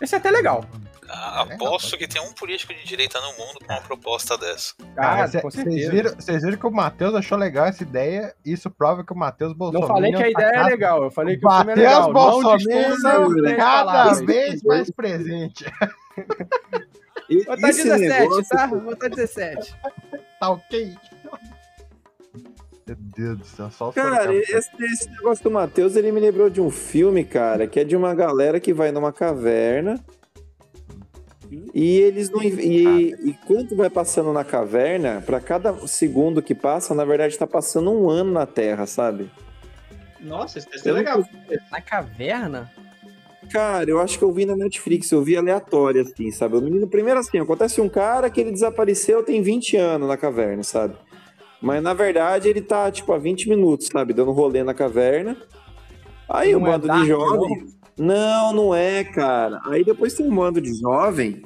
Esse 0.00 0.14
é 0.14 0.18
até 0.18 0.30
legal. 0.30 0.64
Ah, 1.12 1.42
Aposto 1.42 1.98
que 1.98 2.06
tem 2.06 2.22
um 2.22 2.32
político 2.32 2.72
de 2.72 2.84
direita 2.84 3.20
no 3.20 3.28
mundo 3.32 3.58
com 3.66 3.72
uma 3.72 3.82
proposta 3.82 4.38
dessa. 4.38 4.74
Ah, 4.96 5.24
com 5.28 5.50
Vocês 5.50 5.64
certeza. 5.64 5.90
viram, 5.90 6.14
vocês 6.14 6.42
viram 6.42 6.56
que 6.56 6.66
o 6.66 6.70
Matheus 6.70 7.14
achou 7.14 7.36
legal 7.36 7.66
essa 7.66 7.82
ideia, 7.82 8.32
isso 8.44 8.70
prova 8.70 9.04
que 9.04 9.12
o 9.12 9.16
Matheus 9.16 9.50
Não 9.50 9.58
Bolsonaro. 9.58 9.92
falei 9.92 10.12
que 10.12 10.22
a 10.22 10.30
ideia 10.30 10.48
é 10.48 10.52
tá 10.52 10.66
legal, 10.66 11.02
eu 11.02 11.10
falei 11.10 11.36
que 11.36 11.44
o 11.46 11.50
filme 11.50 11.72
é 11.72 11.74
legal. 11.74 12.12
Matheus 12.12 12.64
Não 12.64 12.82
Bolsonaro 12.92 13.56
cada 13.56 14.14
vez 14.24 14.62
mais 14.62 14.90
presente. 14.90 15.64
E- 17.30 17.44
Vou 17.44 17.54
botar 17.56 17.68
esse 17.70 17.84
17, 17.84 18.08
negócio- 18.20 18.48
tá? 18.48 18.66
Vou 18.66 18.80
botar 18.80 19.08
17. 19.08 19.74
Tá 20.40 20.50
ok? 20.50 20.94
Meu 22.86 22.96
Deus 22.98 23.38
do 23.38 23.44
céu, 23.44 23.70
só 23.70 23.88
o 23.90 23.92
Cara, 23.92 24.34
esse, 24.34 24.70
esse 24.80 25.08
negócio 25.10 25.44
do 25.44 25.50
Matheus, 25.50 25.94
ele 25.94 26.10
me 26.10 26.18
lembrou 26.18 26.50
de 26.50 26.60
um 26.60 26.70
filme, 26.70 27.24
cara, 27.24 27.66
que 27.68 27.78
é 27.78 27.84
de 27.84 27.94
uma 27.94 28.12
galera 28.14 28.58
que 28.58 28.72
vai 28.74 28.90
numa 28.90 29.12
caverna 29.12 30.02
e 31.72 31.98
eles 31.98 32.30
não. 32.30 32.42
E, 32.42 33.12
e 33.12 33.34
quando 33.46 33.76
vai 33.76 33.88
passando 33.90 34.32
na 34.32 34.42
caverna, 34.44 35.22
pra 35.24 35.40
cada 35.40 35.86
segundo 35.86 36.42
que 36.42 36.52
passa, 36.54 36.92
na 36.94 37.04
verdade 37.04 37.38
tá 37.38 37.46
passando 37.46 37.92
um 37.92 38.10
ano 38.10 38.32
na 38.32 38.44
Terra, 38.46 38.86
sabe? 38.86 39.30
Nossa, 40.18 40.58
isso 40.58 40.68
deve 40.68 40.82
ser 40.82 40.92
legal. 40.92 41.24
Na 41.70 41.80
caverna? 41.80 42.72
Cara, 43.50 43.90
eu 43.90 44.00
acho 44.00 44.16
que 44.16 44.24
eu 44.24 44.32
vi 44.32 44.46
na 44.46 44.54
Netflix, 44.54 45.10
eu 45.10 45.22
vi 45.22 45.36
aleatório, 45.36 46.02
assim, 46.02 46.30
sabe? 46.30 46.56
O 46.56 46.60
menino, 46.60 46.86
primeiro 46.86 47.18
assim, 47.18 47.38
acontece 47.38 47.80
um 47.80 47.88
cara 47.88 48.30
que 48.30 48.40
ele 48.40 48.52
desapareceu 48.52 49.24
tem 49.24 49.42
20 49.42 49.76
anos 49.76 50.08
na 50.08 50.16
caverna, 50.16 50.62
sabe? 50.62 50.94
Mas 51.60 51.82
na 51.82 51.92
verdade 51.92 52.48
ele 52.48 52.60
tá, 52.60 52.90
tipo, 52.90 53.12
há 53.12 53.18
20 53.18 53.48
minutos, 53.48 53.88
sabe? 53.88 54.14
Dando 54.14 54.30
rolê 54.30 54.62
na 54.62 54.72
caverna. 54.72 55.36
Aí 56.28 56.52
Não 56.52 56.60
um 56.60 56.66
é 56.66 56.70
bando 56.70 56.86
Dark, 56.86 57.02
de 57.02 57.08
jovem. 57.08 57.66
Não, 57.98 58.52
não 58.52 58.74
é, 58.74 59.02
cara. 59.02 59.60
Aí 59.66 59.84
depois 59.84 60.14
tem 60.14 60.26
um 60.26 60.34
bando 60.34 60.60
de 60.60 60.72
jovem. 60.78 61.42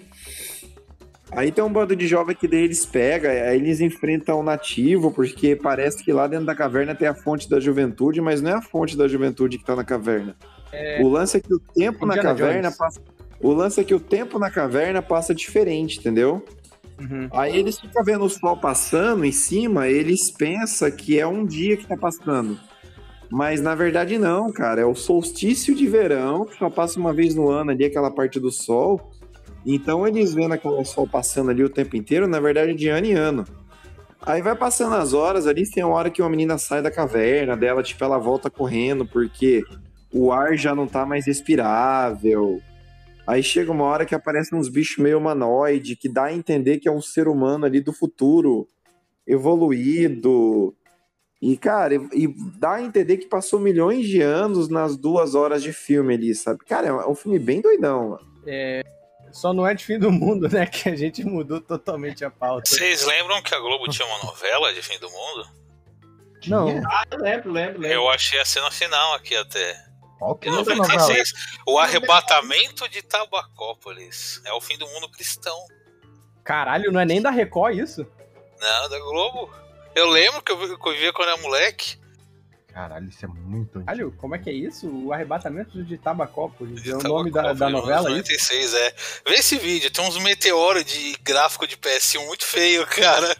Aí 1.33 1.51
tem 1.51 1.65
um 1.65 1.73
bando 1.73 1.97
de 1.97 2.07
jovem 2.07 2.37
que 2.37 2.47
daí 2.47 2.63
eles 2.63 2.87
pegam, 2.87 3.31
aí 3.31 3.57
eles 3.57 3.81
enfrentam 3.81 4.39
o 4.39 4.43
nativo, 4.43 5.11
porque 5.11 5.57
parece 5.57 6.05
que 6.05 6.13
lá 6.13 6.29
dentro 6.29 6.47
da 6.47 6.55
caverna 6.55 6.95
tem 6.95 7.09
a 7.09 7.15
fonte 7.15 7.49
da 7.49 7.59
juventude, 7.59 8.21
mas 8.21 8.41
não 8.41 8.51
é 8.51 8.55
a 8.55 8.63
fonte 8.63 8.97
da 8.97 9.09
juventude 9.09 9.59
que 9.59 9.65
tá 9.65 9.75
na 9.75 9.83
caverna. 9.83 10.37
O 11.03 11.09
lance 11.09 11.37
é 11.37 11.41
que 11.41 11.53
o 11.53 11.59
tempo 11.59 12.07
na 12.07 12.17
Indiana 12.17 12.29
caverna 12.31 12.63
Jones. 12.63 12.77
passa. 12.77 13.01
O 13.41 13.53
lance 13.53 13.81
é 13.81 13.85
que 13.85 13.95
o 13.95 14.01
tempo 14.01 14.39
na 14.39 14.51
caverna 14.51 15.03
passa 15.03 15.35
diferente, 15.35 15.99
entendeu? 15.99 16.45
Uhum. 17.01 17.29
Aí 17.33 17.57
eles 17.57 17.79
ficam 17.79 18.05
vendo 18.05 18.25
o 18.25 18.29
sol 18.31 18.57
passando 18.57 19.25
em 19.25 19.33
cima, 19.33 19.89
eles 19.89 20.31
pensam 20.31 20.91
que 20.91 21.19
é 21.19 21.27
um 21.27 21.45
dia 21.45 21.77
que 21.77 21.87
tá 21.87 21.97
passando. 21.97 22.59
Mas 23.31 23.61
na 23.61 23.75
verdade 23.75 24.17
não, 24.17 24.53
cara. 24.53 24.81
É 24.81 24.87
o 24.87 24.95
solstício 24.95 25.75
de 25.75 25.87
verão, 25.87 26.45
que 26.47 26.57
só 26.57 26.71
passa 26.71 26.99
uma 26.99 27.13
vez 27.13 27.35
no 27.35 27.51
ano 27.51 27.73
ali, 27.73 27.85
aquela 27.85 28.11
parte 28.11 28.39
do 28.39 28.51
sol. 28.51 29.11
Então 29.67 30.07
eles 30.07 30.35
vendo 30.35 30.53
aquele 30.53 30.85
sol 30.85 31.07
passando 31.07 31.51
ali 31.51 31.65
o 31.65 31.69
tempo 31.69 31.97
inteiro, 31.97 32.29
na 32.29 32.39
verdade 32.39 32.73
é 32.73 32.75
de 32.75 32.89
ano 32.89 33.07
em 33.07 33.15
ano. 33.15 33.45
Aí 34.23 34.41
vai 34.41 34.55
passando 34.55 34.95
as 34.95 35.13
horas 35.13 35.47
ali, 35.47 35.69
tem 35.69 35.85
uma 35.85 35.95
hora 35.95 36.11
que 36.11 36.23
uma 36.23 36.31
menina 36.31 36.57
sai 36.57 36.81
da 36.81 36.91
caverna 36.91 37.57
dela, 37.57 37.83
tipo, 37.83 38.03
ela 38.03 38.17
volta 38.19 38.49
correndo, 38.49 39.05
porque 39.05 39.63
o 40.15 40.31
ar 40.31 40.57
já 40.57 40.75
não 40.75 40.87
tá 40.87 41.05
mais 41.05 41.27
respirável. 41.27 42.63
Aí 43.27 43.43
chega 43.43 43.73
uma 43.73 43.85
hora 43.85 44.07
que 44.07 44.15
aparecem 44.15 44.57
uns 44.57 44.69
bichos 44.69 44.99
meio 44.99 45.19
humanoide, 45.19 45.97
que 45.97 46.09
dá 46.09 46.25
a 46.25 46.33
entender 46.33 46.79
que 46.79 46.89
é 46.89 46.93
um 46.93 47.03
ser 47.03 47.27
humano 47.27 47.67
ali 47.67 47.81
do 47.81 47.93
futuro, 47.93 48.69
evoluído. 49.27 50.75
E, 51.43 51.57
cara, 51.57 51.95
e, 51.95 52.09
e 52.13 52.35
dá 52.59 52.75
a 52.75 52.83
entender 52.83 53.17
que 53.17 53.27
passou 53.27 53.59
milhões 53.59 54.07
de 54.07 54.23
anos 54.23 54.69
nas 54.69 54.97
duas 54.97 55.35
horas 55.35 55.63
de 55.63 55.73
filme 55.73 56.15
ali, 56.15 56.35
sabe? 56.35 56.65
Cara, 56.65 56.89
é 56.89 57.07
um 57.07 57.15
filme 57.15 57.39
bem 57.39 57.61
doidão, 57.61 58.11
mano. 58.11 58.27
Só 59.33 59.53
não 59.53 59.67
é 59.67 59.75
de 59.75 59.85
fim 59.85 59.99
do 59.99 60.13
mundo, 60.13 60.49
né? 60.49 60.65
Que 60.65 60.89
a 60.91 60.95
gente 60.95 61.25
mudou 61.25 61.61
totalmente 61.61 62.25
a 62.25 62.31
pauta. 62.31 62.71
Vocês 62.71 63.05
lembram 63.05 63.43
que 63.43 63.53
a 63.53 63.59
Globo 63.59 63.89
tinha 63.89 64.07
uma 64.07 64.23
novela 64.25 64.73
de 64.73 64.81
fim 64.81 64.97
do 65.01 65.11
mundo? 65.11 65.49
Não. 66.47 66.69
Ah, 66.87 67.05
eu 67.11 67.19
lembro, 67.19 67.51
lembro, 67.51 67.81
lembro. 67.81 67.87
Eu 67.87 68.09
achei 68.11 68.39
a 68.39 68.45
cena 68.45 68.71
final 68.71 69.15
aqui 69.15 69.35
até. 69.35 69.94
Qual 70.25 70.37
que 70.37 70.49
é 70.49 70.53
essa 70.53 70.75
novela? 70.75 70.99
96, 70.99 71.33
o 71.67 71.79
arrebatamento 71.79 72.89
de 72.89 73.03
Tabacópolis. 73.03 74.41
É 74.45 74.53
o 74.53 74.61
fim 74.61 74.79
do 74.79 74.87
mundo 74.89 75.09
cristão. 75.11 75.57
Caralho, 76.43 76.91
não 76.93 77.01
é 77.01 77.05
nem 77.05 77.21
da 77.21 77.31
Record 77.31 77.77
isso? 77.79 78.07
Não, 78.61 78.89
da 78.89 78.99
Globo. 78.99 79.51
Eu 79.95 80.09
lembro 80.09 80.43
que 80.43 80.51
eu, 80.51 80.59
vi- 80.59 80.77
que 80.79 80.89
eu 80.89 80.93
via 80.97 81.13
quando 81.13 81.29
era 81.29 81.37
moleque. 81.43 81.99
Caralho, 82.73 83.09
isso 83.09 83.25
é 83.25 83.29
muito 83.29 83.79
antigo. 83.79 83.85
Caralho, 83.85 84.13
como 84.19 84.35
é 84.35 84.39
que 84.39 84.51
é 84.51 84.53
isso? 84.53 84.89
O 84.89 85.13
arrebatamento 85.13 85.83
de 85.85 85.97
Tabacópolis. 85.97 86.81
É 86.85 86.89
o 86.95 86.99
Tabacópolis, 86.99 87.09
nome 87.09 87.31
da, 87.31 87.53
da 87.53 87.71
novela, 87.71 88.09
é 88.09 88.13
isso? 88.19 88.33
96, 88.33 88.75
é. 88.75 88.95
Vê 89.29 89.35
esse 89.35 89.57
vídeo, 89.59 89.91
tem 89.93 90.05
uns 90.05 90.19
meteoros 90.19 90.85
de 90.85 91.17
gráfico 91.23 91.67
de 91.67 91.77
PS1 91.77 92.27
muito 92.27 92.45
feio, 92.45 92.85
cara. 92.89 93.37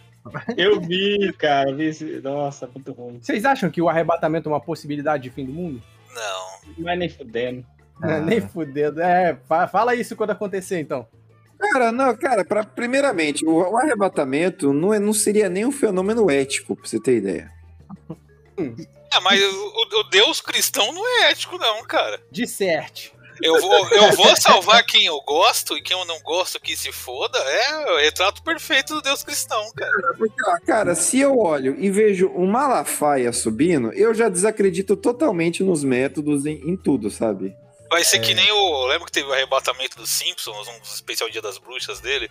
Eu 0.57 0.81
vi, 0.81 1.33
cara. 1.37 1.75
Vi 1.75 1.87
esse... 1.87 2.05
Nossa, 2.21 2.67
muito 2.69 2.93
ruim. 2.93 3.19
Vocês 3.21 3.45
acham 3.45 3.69
que 3.71 3.83
o 3.83 3.89
arrebatamento 3.89 4.49
é 4.49 4.53
uma 4.53 4.61
possibilidade 4.61 5.25
de 5.25 5.31
fim 5.31 5.45
do 5.45 5.53
mundo? 5.53 5.83
Não. 6.15 6.54
Não 6.79 6.91
é 6.91 6.97
nem 6.97 7.09
fudendo. 7.09 7.65
Ah. 8.03 8.19
Nem 8.21 8.41
fudendo. 8.41 9.01
É, 9.01 9.37
fa- 9.49 9.69
fala 9.69 9.95
isso 9.95 10.17
quando 10.17 10.31
acontecer, 10.31 10.81
então. 10.81 11.07
Cara, 11.59 11.91
não, 11.93 12.15
cara, 12.17 12.45
pra, 12.45 12.65
primeiramente, 12.65 13.45
o, 13.47 13.53
o 13.55 13.77
arrebatamento 13.79 14.73
não, 14.73 14.93
é, 14.93 14.99
não 14.99 15.13
seria 15.13 15.49
nem 15.49 15.65
um 15.65 15.73
fenômeno 15.73 16.31
ético, 16.31 16.77
pra 16.77 16.87
você 16.87 17.01
ter 17.01 17.17
ideia. 17.19 17.51
É, 18.59 19.21
mas 19.23 19.41
o, 19.43 20.01
o 20.01 20.03
Deus 20.11 20.41
cristão 20.41 20.93
não 20.93 21.07
é 21.07 21.31
ético, 21.31 21.57
não, 21.57 21.83
cara. 21.85 22.21
Disserte. 22.31 23.14
Eu 23.43 23.61
vou, 23.61 23.89
eu 23.91 24.13
vou 24.13 24.37
salvar 24.37 24.85
quem 24.85 25.05
eu 25.07 25.21
gosto 25.23 25.77
e 25.77 25.83
quem 25.83 25.97
eu 25.99 26.05
não 26.05 26.21
gosto 26.21 26.61
que 26.61 26.77
se 26.77 26.93
foda. 26.93 27.39
É 27.39 27.93
o 27.93 27.97
retrato 27.99 28.43
perfeito 28.43 28.95
do 28.95 29.03
Deus 29.03 29.23
cristão, 29.23 29.71
cara. 29.75 29.93
Porque, 30.17 30.35
ó, 30.49 30.59
cara, 30.67 30.95
se 30.95 31.19
eu 31.21 31.39
olho 31.39 31.75
e 31.79 31.91
vejo 31.91 32.29
um 32.35 32.47
Malafaia 32.47 33.33
subindo, 33.33 33.93
eu 33.93 34.15
já 34.15 34.29
desacredito 34.29 34.97
totalmente 34.97 35.63
nos 35.63 35.83
métodos 35.85 36.47
em, 36.47 36.55
em 36.69 36.77
tudo, 36.77 37.11
sabe? 37.11 37.55
Vai 37.91 38.03
ser 38.05 38.19
que 38.21 38.35
nem 38.35 38.51
o. 38.51 38.87
Lembra 38.87 39.07
que 39.07 39.13
teve 39.13 39.29
o 39.29 39.33
arrebatamento 39.33 39.97
dos 39.97 40.11
Simpsons, 40.11 40.67
um 40.69 40.79
dos 40.81 40.95
especial 40.95 41.29
Dia 41.31 41.43
das 41.43 41.59
Bruxas 41.59 42.01
dele? 42.01 42.31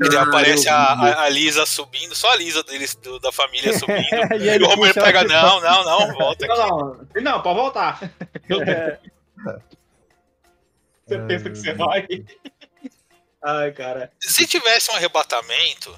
Ele 0.00 0.16
Ah, 0.16 0.22
aparece 0.22 0.68
eu 0.68 0.74
a, 0.74 0.94
vi. 0.94 1.06
a- 1.10 1.22
a 1.22 1.28
Lisa 1.28 1.66
subindo, 1.66 2.14
só 2.14 2.30
a 2.32 2.36
Lisa 2.36 2.62
deles, 2.62 2.94
do- 2.96 3.18
da 3.18 3.32
família 3.32 3.72
subindo. 3.78 4.34
E 4.40 4.48
e, 4.48 4.62
o 4.62 4.68
Homer 4.68 4.94
pega, 4.94 5.24
não, 5.24 5.60
não, 5.60 5.84
não, 5.84 6.14
volta 6.14 6.44
aqui. 6.46 6.56
Não, 6.56 6.68
não, 7.14 7.22
não, 7.22 7.42
pode 7.42 7.58
voltar. 7.58 8.00
É, 8.66 8.98
Você 11.12 11.26
pensa 11.26 11.50
que 11.50 11.56
você 11.58 11.74
vai. 11.74 12.06
Ai, 13.44 13.72
cara. 13.72 14.12
Se 14.20 14.46
tivesse 14.46 14.90
um 14.90 14.94
arrebatamento 14.94 15.96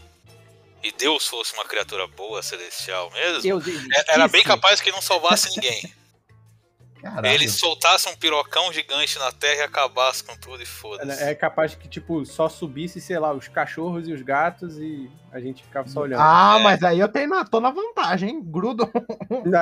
e 0.83 0.91
Deus 0.93 1.27
fosse 1.27 1.53
uma 1.55 1.65
criatura 1.65 2.07
boa, 2.07 2.43
celestial 2.43 3.11
mesmo, 3.11 3.43
Deus 3.43 3.65
é- 3.67 4.15
era 4.15 4.29
bem 4.29 4.43
capaz 4.43 4.81
que 4.81 4.91
não 4.91 5.01
salvasse 5.03 5.51
ninguém. 5.57 5.93
Caralho. 7.03 7.27
Ele 7.27 7.49
soltasse 7.51 8.09
um 8.09 8.17
pirocão 8.17 8.73
gigante 8.73 9.19
na 9.19 9.31
terra 9.31 9.61
e 9.61 9.65
acabasse 9.65 10.25
com 10.25 10.35
tudo 10.39 10.63
e 10.63 10.67
foda-se. 10.67 11.23
É 11.23 11.35
capaz 11.35 11.75
que, 11.75 11.87
tipo, 11.87 12.25
só 12.25 12.49
subisse, 12.49 12.99
sei 12.99 13.19
lá, 13.19 13.31
os 13.35 13.47
cachorros 13.47 14.09
e 14.09 14.13
os 14.15 14.23
gatos 14.23 14.79
e 14.79 15.11
A 15.35 15.41
gente 15.41 15.65
ficava 15.65 15.89
só 15.89 16.03
olhando. 16.03 16.21
Ah, 16.21 16.61
mas 16.63 16.81
aí 16.85 17.01
eu 17.01 17.09
tenho 17.09 17.29
na, 17.29 17.45
tô 17.45 17.61
na 17.61 17.71
vantagem, 17.71 18.31
hein? 18.31 18.41
Grudo. 18.45 18.89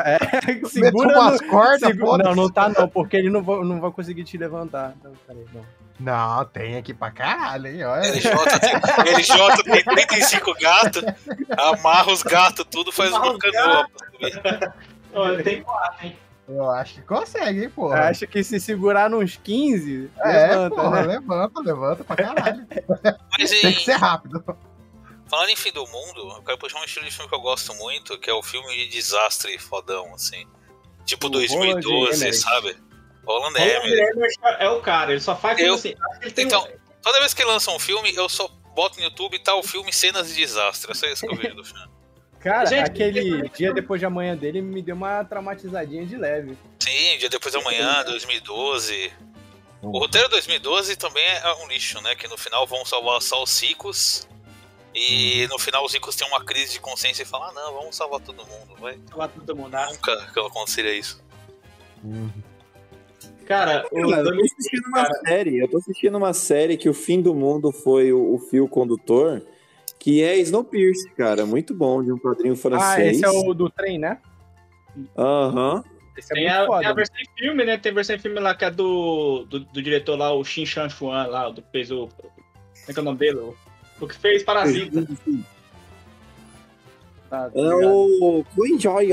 É, 0.05 0.19
segura 0.69 1.19
umas 1.19 1.41
no- 1.41 1.49
cordas, 1.49 1.81
segu- 1.81 2.07
foda-se. 2.07 2.29
Não, 2.29 2.37
não 2.37 2.51
tá 2.51 2.69
não, 2.69 2.87
porque 2.87 3.17
ele 3.17 3.31
não 3.31 3.43
vai, 3.43 3.65
não 3.65 3.81
vai 3.81 3.91
conseguir 3.91 4.23
te 4.25 4.37
levantar. 4.37 4.93
Não, 5.03 5.13
peraí, 5.27 5.47
não. 5.55 5.65
Não, 5.99 6.45
tem 6.45 6.77
aqui 6.77 6.93
pra 6.93 7.11
caralho, 7.11 7.69
hein? 7.69 7.85
Olha. 7.85 8.03
LJ 8.07 8.59
tem, 8.61 9.15
LJ 9.15 9.63
tem 9.65 9.83
35 9.85 10.55
gatos, 10.61 11.03
amarra 11.57 12.13
os 12.13 12.23
gatos 12.23 12.67
tudo, 12.71 12.93
faz 12.93 13.13
Amarra 13.15 13.31
uma 13.31 13.39
canoa. 13.39 13.87
Olha, 15.15 15.43
tem 15.43 15.65
hein? 16.03 16.17
Eu 16.49 16.71
acho 16.71 16.95
que 16.97 17.03
consegue, 17.03 17.63
hein, 17.63 17.71
porra. 17.71 18.09
Acho 18.11 18.27
que 18.27 18.43
se 18.45 18.59
segurar 18.61 19.09
nos 19.09 19.37
15, 19.37 20.11
É, 20.19 20.49
levanta, 20.49 20.75
porra, 20.77 21.01
né? 21.03 21.07
levanta, 21.15 21.61
levanta 21.61 22.05
pra 22.05 22.17
caralho. 22.17 22.67
Mas 23.39 23.51
Tem 23.51 23.71
em, 23.71 23.75
que 23.75 23.85
ser 23.85 23.93
rápido. 23.97 24.45
Falando 25.33 25.49
em 25.49 25.57
fim 25.57 25.73
do 25.73 25.87
mundo, 25.87 26.35
eu 26.37 26.43
quero 26.43 26.59
puxar 26.59 26.79
um 26.79 26.85
estilo 26.85 27.07
de 27.07 27.11
filme 27.11 27.27
que 27.27 27.35
eu 27.35 27.41
gosto 27.41 27.73
muito, 27.77 28.19
que 28.19 28.29
é 28.29 28.35
o 28.35 28.43
filme 28.43 28.77
de 28.77 28.89
desastre 28.89 29.57
fodão, 29.59 30.15
assim. 30.15 30.47
Tipo 31.07 31.29
O 31.29 31.31
2012, 31.31 31.89
Roland 32.21 32.33
sabe? 32.35 32.77
Roland 33.25 33.55
O 33.55 33.59
Emmerich. 33.59 34.13
Emmerich 34.15 34.39
é 34.59 34.69
o 34.69 34.81
cara, 34.83 35.13
ele 35.13 35.21
só 35.23 35.35
faz 35.35 35.59
Eu- 35.59 35.73
assim. 35.75 35.95
Acho 36.11 36.19
que 36.21 36.25
ele 36.27 36.33
tem 36.35 36.45
Então, 36.45 36.63
um- 36.63 37.01
toda 37.03 37.19
vez 37.21 37.33
que 37.33 37.43
lança 37.45 37.71
um 37.71 37.79
filme, 37.79 38.15
eu 38.15 38.29
só 38.29 38.47
boto 38.75 38.99
no 38.99 39.05
YouTube 39.05 39.35
e 39.35 39.39
tá 39.39 39.55
o 39.55 39.63
filme 39.63 39.91
Cenas 39.91 40.29
de 40.29 40.35
Desastre. 40.35 40.91
É 40.91 40.95
só 40.95 41.07
isso 41.07 41.27
que 41.27 41.33
eu 41.33 41.39
vejo 41.39 41.55
do 41.55 41.65
filme. 41.65 41.89
Cara, 42.39 42.67
Gente, 42.67 42.87
aquele 42.91 43.49
dia 43.51 43.73
depois 43.73 44.01
de 44.01 44.05
amanhã 44.07 44.37
dele 44.37 44.61
me 44.61 44.83
deu 44.83 44.97
uma 44.97 45.25
traumatizadinha 45.25 46.05
de 46.05 46.17
leve. 46.17 46.59
Sim, 46.81 47.17
Dia 47.19 47.29
Depois 47.31 47.55
da 47.55 47.61
Manhã, 47.63 48.03
2012. 48.05 49.13
O 49.81 49.99
roteiro 49.99 50.29
2012 50.29 50.97
também 50.97 51.25
é 51.25 51.55
um 51.55 51.69
lixo, 51.69 52.01
né? 52.03 52.15
Que 52.17 52.27
no 52.29 52.37
final 52.37 52.67
vão 52.67 52.85
salvar 52.85 53.23
só 53.23 53.43
os 53.43 53.61
ricos. 53.63 54.29
E 54.95 55.47
no 55.49 55.59
final 55.59 55.85
os 55.85 55.95
ricos 55.95 56.15
têm 56.17 56.29
uma 56.29 56.45
crise 56.45 56.73
de 56.73 56.81
consciência 56.81 57.23
e 57.23 57.27
falam: 57.27 57.49
ah, 57.49 57.53
não, 57.53 57.73
vamos 57.75 57.97
salvar 57.97 58.21
todo 58.21 58.45
mundo. 58.47 58.75
Vai. 58.79 58.99
lá 59.15 59.27
todo 59.29 59.57
mundo. 59.57 59.75
Ah, 59.75 59.89
Nunca 59.91 60.31
que 60.33 60.39
aconteceria 60.41 60.95
isso. 60.95 61.23
Cara, 63.47 63.87
o 63.91 64.11
Cara, 64.11 64.23
eu 64.23 64.25
tô 64.25 64.41
assistindo 64.43 64.87
uma 64.87 65.07
série, 65.27 65.59
eu 65.59 65.69
tô 65.69 65.77
assistindo 65.79 66.17
uma 66.17 66.33
série 66.33 66.77
que 66.77 66.89
o 66.89 66.95
fim 66.95 67.21
do 67.21 67.35
mundo 67.35 67.73
foi 67.73 68.13
o, 68.13 68.35
o 68.35 68.39
fio 68.39 68.69
condutor, 68.69 69.43
que 69.99 70.23
é 70.23 70.37
Snowpiercer, 70.39 71.13
cara, 71.15 71.45
muito 71.45 71.75
bom, 71.75 72.03
de 72.03 72.13
um 72.13 72.19
quadrinho 72.19 72.55
Ah, 72.55 72.57
francês. 72.57 73.17
esse 73.17 73.25
é 73.25 73.29
o 73.29 73.53
do 73.53 73.69
trem, 73.69 73.99
né? 73.99 74.19
Aham. 75.17 75.83
Esse 76.17 76.33
é 76.33 76.35
tem, 76.35 76.45
muito 76.49 76.73
a, 76.73 76.79
tem 76.79 76.89
a 76.89 76.93
versão 76.93 77.17
em 77.17 77.39
filme, 77.39 77.65
né? 77.65 77.79
Tem 77.79 77.93
a 77.93 77.95
versão 77.95 78.17
em 78.17 78.19
filme 78.19 78.39
lá 78.41 78.55
que 78.55 78.65
é 78.65 78.71
do, 78.71 79.45
do, 79.49 79.61
do 79.61 79.83
diretor 79.83 80.17
lá, 80.17 80.33
o 80.33 80.45
Xin 80.45 80.67
Shan 80.67 80.89
Chuan, 80.89 81.27
lá, 81.27 81.49
do 81.51 81.63
que 81.63 81.71
fez 81.71 81.91
o. 81.91 82.09
Como 82.09 82.31
é 82.89 82.93
que 82.93 82.99
é 82.99 83.03
o 83.03 83.05
nome 83.05 83.19
dele? 83.19 83.41
O- 84.05 84.09
que 84.09 84.17
fez 84.17 84.43
Parasita. 84.43 85.07
Tá, 87.31 87.49
tá 87.49 87.51
É 87.55 87.75
o 87.87 88.45
Queen 88.55 88.79
Joy 88.79 89.13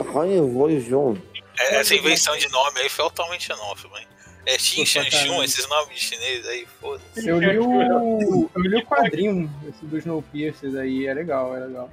João. 0.81 1.17
É, 1.57 1.75
essa 1.77 1.95
invenção 1.95 2.35
de 2.37 2.49
nome 2.49 2.79
aí 2.79 2.89
foi 2.89 3.03
altamente 3.05 3.45
xenófobo, 3.45 3.97
hein? 3.97 4.05
É 4.45 4.57
Xin 4.57 4.85
Shan 4.85 5.03
caralho. 5.05 5.43
esses 5.43 5.67
nomes 5.67 5.93
de 5.95 5.99
chinês 6.01 6.47
aí, 6.47 6.65
foda-se. 6.81 7.27
Eu 7.27 7.39
li 7.39 7.59
o. 7.59 8.49
Eu 8.55 8.61
li 8.61 8.77
o 8.77 8.85
quadrinho 8.85 9.49
esse 9.67 9.85
do 9.85 9.97
Snowpiercer 9.97 10.75
aí, 10.77 11.05
é 11.05 11.13
legal, 11.13 11.55
é 11.55 11.59
legal. 11.65 11.89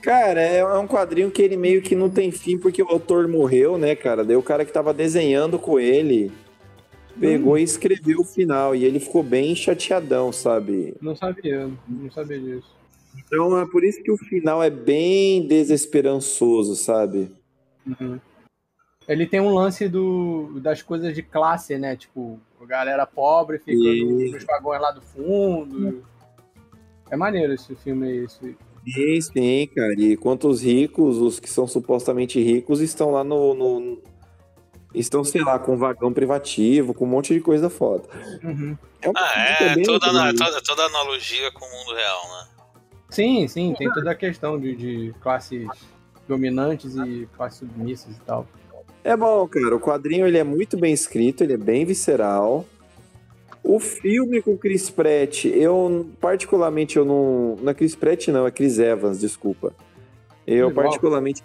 Cara, 0.00 0.40
é 0.40 0.58
é 0.58 0.64
um 0.78 0.86
quadrinho 0.86 1.30
que 1.30 1.42
ele 1.42 1.56
meio 1.56 1.82
que 1.82 1.94
não 1.96 2.08
tem 2.08 2.30
fim 2.30 2.58
porque 2.58 2.82
o 2.82 2.88
autor 2.88 3.26
morreu, 3.28 3.76
né, 3.76 3.94
cara? 3.96 4.24
Daí 4.24 4.36
o 4.36 4.42
cara 4.42 4.64
que 4.64 4.72
tava 4.72 4.94
desenhando 4.94 5.58
com 5.58 5.78
ele 5.80 6.30
pegou 7.18 7.58
e 7.58 7.62
escreveu 7.62 8.20
o 8.20 8.24
final 8.24 8.74
e 8.74 8.84
ele 8.84 9.00
ficou 9.00 9.22
bem 9.22 9.54
chateadão, 9.54 10.32
sabe? 10.32 10.94
Não 11.00 11.14
sabia, 11.14 11.70
não 11.88 12.10
sabia 12.10 12.38
disso. 12.38 12.74
Então 13.16 13.58
é 13.58 13.66
por 13.66 13.84
isso 13.84 14.02
que 14.02 14.10
o 14.10 14.16
final 14.16 14.62
é 14.62 14.70
bem 14.70 15.46
desesperançoso, 15.46 16.74
sabe? 16.74 17.30
Uhum. 17.86 18.18
Ele 19.06 19.26
tem 19.26 19.40
um 19.40 19.52
lance 19.52 19.88
do, 19.88 20.58
das 20.60 20.82
coisas 20.82 21.14
de 21.14 21.22
classe, 21.22 21.76
né? 21.76 21.94
Tipo, 21.94 22.40
a 22.60 22.64
galera 22.64 23.06
pobre 23.06 23.58
fica 23.58 23.72
Isso. 23.72 24.32
nos 24.32 24.44
vagões 24.44 24.80
lá 24.80 24.90
do 24.90 25.02
fundo. 25.02 26.02
É 27.10 27.16
maneiro 27.16 27.52
esse 27.52 27.74
filme 27.76 28.08
aí. 28.08 28.24
Esse... 28.24 28.56
Sim, 28.86 29.20
sim, 29.20 29.68
cara. 29.74 29.94
E 29.98 30.16
quanto 30.16 30.48
os 30.48 30.62
ricos, 30.62 31.18
os 31.18 31.38
que 31.38 31.50
são 31.50 31.66
supostamente 31.66 32.42
ricos, 32.42 32.80
estão 32.80 33.10
lá 33.10 33.22
no. 33.22 33.54
no- 33.54 34.02
Estão, 34.94 35.24
sei 35.24 35.42
lá, 35.42 35.58
com 35.58 35.76
vagão 35.76 36.12
privativo, 36.12 36.94
com 36.94 37.04
um 37.04 37.08
monte 37.08 37.34
de 37.34 37.40
coisa 37.40 37.68
foda. 37.68 38.04
Uhum. 38.42 38.78
É 39.02 39.08
um 39.08 39.12
Ah, 39.16 39.32
é, 39.36 39.82
toda, 39.82 40.34
toda, 40.34 40.62
toda 40.62 40.82
analogia 40.84 41.50
com 41.50 41.64
o 41.64 41.70
mundo 41.70 41.94
real, 41.94 42.22
né? 42.28 42.48
Sim, 43.10 43.46
sim, 43.48 43.74
tem 43.76 43.92
toda 43.92 44.10
a 44.10 44.14
questão 44.14 44.58
de, 44.58 44.74
de 44.74 45.14
classes 45.20 45.68
dominantes 46.26 46.96
e 46.96 47.28
classes 47.36 47.58
submissas 47.58 48.16
e 48.16 48.20
tal. 48.20 48.46
É 49.04 49.16
bom, 49.16 49.46
cara. 49.46 49.76
O 49.76 49.80
quadrinho 49.80 50.26
ele 50.26 50.38
é 50.38 50.44
muito 50.44 50.76
bem 50.76 50.92
escrito, 50.92 51.44
ele 51.44 51.52
é 51.52 51.58
bem 51.58 51.84
visceral. 51.84 52.64
O 53.62 53.78
filme 53.78 54.42
com 54.42 54.56
Chris 54.56 54.90
Pratt, 54.90 55.44
eu 55.44 56.10
particularmente 56.20 56.96
eu 56.96 57.04
não, 57.04 57.56
não 57.60 57.70
é 57.70 57.74
Chris 57.74 57.94
Pratt 57.94 58.28
não, 58.28 58.46
é 58.46 58.50
Chris 58.50 58.78
Evans, 58.78 59.20
desculpa. 59.20 59.72
Eu 60.46 60.70
Igual. 60.70 60.84
particularmente 60.84 61.42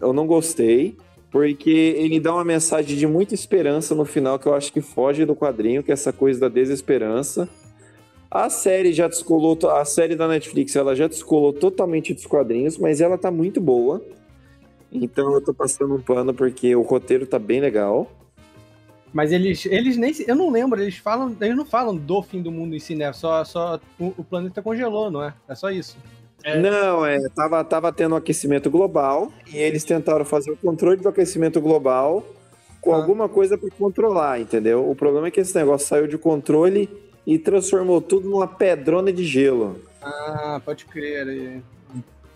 eu 0.00 0.12
não 0.12 0.26
gostei, 0.26 0.96
porque 1.30 1.70
ele 1.70 2.18
dá 2.18 2.34
uma 2.34 2.44
mensagem 2.44 2.96
de 2.96 3.06
muita 3.06 3.34
esperança 3.34 3.94
no 3.94 4.04
final 4.04 4.38
que 4.38 4.46
eu 4.46 4.54
acho 4.54 4.72
que 4.72 4.80
foge 4.80 5.24
do 5.24 5.36
quadrinho, 5.36 5.82
que 5.82 5.90
é 5.90 5.94
essa 5.94 6.12
coisa 6.12 6.40
da 6.40 6.48
desesperança. 6.48 7.48
A 8.30 8.48
série 8.48 8.92
já 8.92 9.08
descolou, 9.08 9.58
a 9.70 9.84
série 9.84 10.14
da 10.14 10.28
Netflix, 10.28 10.76
ela 10.76 10.94
já 10.94 11.06
descolou 11.08 11.52
totalmente 11.52 12.14
dos 12.14 12.26
quadrinhos, 12.26 12.78
mas 12.78 13.00
ela 13.00 13.16
tá 13.18 13.30
muito 13.30 13.60
boa. 13.60 14.02
Então 14.92 15.32
eu 15.32 15.40
tô 15.40 15.54
passando 15.54 15.94
um 15.94 16.00
pano 16.00 16.34
porque 16.34 16.74
o 16.74 16.82
roteiro 16.82 17.26
tá 17.26 17.38
bem 17.38 17.60
legal. 17.60 18.10
Mas 19.12 19.32
eles, 19.32 19.66
eles 19.66 19.96
nem. 19.96 20.12
Eu 20.26 20.36
não 20.36 20.50
lembro, 20.50 20.80
eles 20.80 20.96
falam. 20.96 21.36
Eles 21.40 21.56
não 21.56 21.64
falam 21.64 21.96
do 21.96 22.22
fim 22.22 22.40
do 22.40 22.52
mundo 22.52 22.74
em 22.74 22.78
si, 22.78 22.94
né? 22.94 23.12
Só, 23.12 23.44
só 23.44 23.80
o, 23.98 24.14
o 24.16 24.24
planeta 24.24 24.62
congelou, 24.62 25.10
não 25.10 25.22
é? 25.22 25.34
É 25.48 25.54
só 25.54 25.70
isso. 25.70 25.96
É. 26.44 26.58
Não, 26.58 27.04
é, 27.04 27.18
tava, 27.34 27.62
tava 27.64 27.92
tendo 27.92 28.14
um 28.14 28.18
aquecimento 28.18 28.70
global 28.70 29.30
e 29.52 29.58
eles 29.58 29.84
tentaram 29.84 30.24
fazer 30.24 30.50
o 30.50 30.56
controle 30.56 30.96
do 30.96 31.08
aquecimento 31.08 31.60
global 31.60 32.24
com 32.80 32.92
Ah. 32.94 32.96
alguma 32.96 33.28
coisa 33.28 33.58
para 33.58 33.68
controlar, 33.70 34.40
entendeu? 34.40 34.88
O 34.90 34.94
problema 34.94 35.26
é 35.28 35.30
que 35.30 35.40
esse 35.40 35.54
negócio 35.54 35.86
saiu 35.86 36.06
de 36.06 36.16
controle 36.16 36.88
e 37.26 37.38
transformou 37.38 38.00
tudo 38.00 38.28
numa 38.28 38.46
pedrona 38.46 39.12
de 39.12 39.22
gelo. 39.24 39.76
Ah, 40.02 40.60
pode 40.64 40.86
crer. 40.86 41.28
aí. 41.28 41.62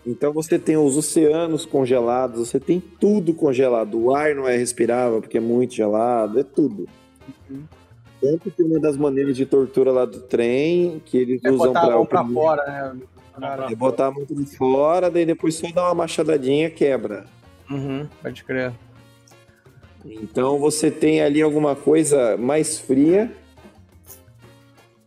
Então 0.05 0.31
você 0.31 0.59
tem 0.59 0.77
os 0.77 0.95
oceanos 0.95 1.65
congelados, 1.65 2.47
você 2.47 2.59
tem 2.59 2.79
tudo 2.79 3.33
congelado. 3.33 3.99
O 3.99 4.13
ar 4.15 4.35
não 4.35 4.47
é 4.47 4.55
respirável 4.55 5.19
porque 5.19 5.39
é 5.39 5.41
muito 5.41 5.73
gelado, 5.73 6.39
é 6.39 6.43
tudo. 6.43 6.87
Uhum. 7.49 7.63
Tanto 8.21 8.51
que 8.51 8.61
uma 8.61 8.79
das 8.79 8.95
maneiras 8.97 9.35
de 9.35 9.47
tortura 9.47 9.91
lá 9.91 10.05
do 10.05 10.19
trem 10.19 11.01
que 11.05 11.17
eles 11.17 11.41
É 11.43 11.49
usam 11.49 11.73
para 11.73 12.23
fora, 12.23 12.63
né? 12.67 13.01
É 13.69 13.75
botar 13.75 14.07
a 14.07 14.11
mão 14.11 14.25
de 14.25 14.45
fora, 14.55 15.11
daí 15.11 15.25
depois 15.25 15.55
só 15.55 15.69
dá 15.71 15.85
uma 15.85 15.95
machadadinha 15.95 16.69
quebra. 16.69 17.25
Uhum, 17.69 18.07
pode 18.21 18.43
crer. 18.43 18.73
Então 20.05 20.59
você 20.59 20.91
tem 20.91 21.21
ali 21.21 21.41
alguma 21.41 21.75
coisa 21.75 22.37
mais 22.37 22.79
fria 22.79 23.35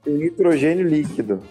e 0.06 0.10
nitrogênio 0.10 0.86
líquido. 0.86 1.42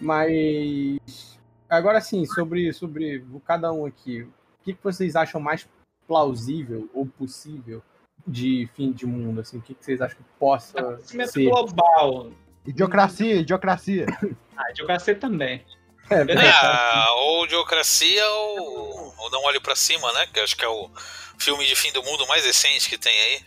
Mas. 0.00 1.38
Agora 1.68 2.00
sim, 2.00 2.24
sobre, 2.24 2.72
sobre 2.72 3.24
cada 3.46 3.72
um 3.72 3.84
aqui. 3.84 4.22
O 4.22 4.30
que, 4.64 4.72
que 4.74 4.82
vocês 4.82 5.14
acham 5.14 5.40
mais 5.40 5.68
plausível 6.06 6.88
ou 6.94 7.06
possível 7.06 7.82
de 8.26 8.68
fim 8.74 8.90
de 8.90 9.06
mundo? 9.06 9.40
Assim, 9.40 9.58
o 9.58 9.62
que, 9.62 9.76
vocês 9.78 10.00
acham 10.00 10.16
que 10.16 10.24
possa 10.38 10.80
Aquecimento 10.80 11.32
ser? 11.32 11.44
global. 11.44 12.30
Idiocracia, 12.66 13.36
idiocracia. 13.36 14.06
Ah, 14.60 14.72
de 14.72 15.14
também. 15.14 15.62
É, 16.10 16.24
verdade. 16.24 16.48
Ah, 16.62 17.06
ou 17.16 17.44
Idiocracia 17.44 18.26
ou, 18.30 19.14
ou 19.18 19.30
Não 19.30 19.42
Olho 19.44 19.60
Pra 19.60 19.76
Cima, 19.76 20.12
né? 20.12 20.26
Que 20.32 20.40
eu 20.40 20.44
acho 20.44 20.56
que 20.56 20.64
é 20.64 20.68
o 20.68 20.90
filme 21.38 21.64
de 21.66 21.74
fim 21.76 21.92
do 21.92 22.02
mundo 22.02 22.26
mais 22.26 22.44
recente 22.44 22.88
que 22.88 22.98
tem 22.98 23.12
aí. 23.20 23.40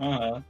Aham. 0.00 0.44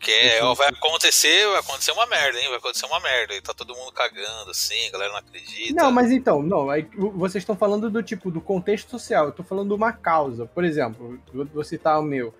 Que 0.00 0.12
é, 0.12 0.44
ó, 0.44 0.54
vai 0.54 0.68
acontecer, 0.68 1.44
vai 1.48 1.58
acontecer 1.58 1.90
uma 1.90 2.06
merda, 2.06 2.38
hein? 2.38 2.48
Vai 2.48 2.58
acontecer 2.58 2.86
uma 2.86 3.00
merda. 3.00 3.34
E 3.34 3.40
tá 3.42 3.52
todo 3.52 3.74
mundo 3.74 3.90
cagando, 3.90 4.48
assim, 4.52 4.86
a 4.86 4.92
galera 4.92 5.10
não 5.10 5.18
acredita. 5.18 5.74
Não, 5.74 5.90
mas 5.90 6.12
então, 6.12 6.40
não, 6.40 6.70
aí 6.70 6.88
vocês 7.14 7.42
estão 7.42 7.56
falando 7.56 7.90
do 7.90 8.00
tipo 8.00 8.30
do 8.30 8.40
contexto 8.40 8.88
social, 8.90 9.24
eu 9.26 9.32
tô 9.32 9.42
falando 9.42 9.68
de 9.70 9.74
uma 9.74 9.92
causa. 9.92 10.46
Por 10.46 10.64
exemplo, 10.64 11.20
vou, 11.34 11.44
vou 11.46 11.64
citar 11.64 11.98
o 11.98 12.02
meu. 12.04 12.32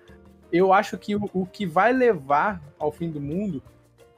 Eu 0.53 0.71
acho 0.71 0.97
que 0.97 1.17
o, 1.17 1.29
o 1.33 1.45
que 1.45 1.65
vai 1.65 1.91
levar 1.91 2.61
ao 2.79 2.93
fim 2.93 3.09
do 3.11 3.19
mundo 3.19 3.61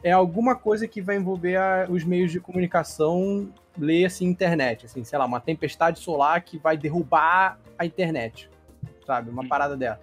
é 0.04 0.12
alguma 0.12 0.56
coisa 0.56 0.88
que 0.88 1.02
vai 1.02 1.16
envolver 1.16 1.56
a- 1.56 1.88
os 1.90 2.04
meios 2.04 2.32
de 2.32 2.40
comunicação, 2.40 3.52
ler 3.78 4.06
assim, 4.06 4.26
internet, 4.26 4.86
assim, 4.86 5.04
sei 5.04 5.18
lá, 5.18 5.26
uma 5.26 5.40
tempestade 5.40 6.00
solar 6.00 6.42
que 6.44 6.58
vai 6.58 6.78
derrubar 6.78 7.60
a 7.78 7.86
internet, 7.86 8.50
sabe? 9.06 9.30
Uma 9.30 9.48
parada 9.48 9.78
dessa. 9.78 10.02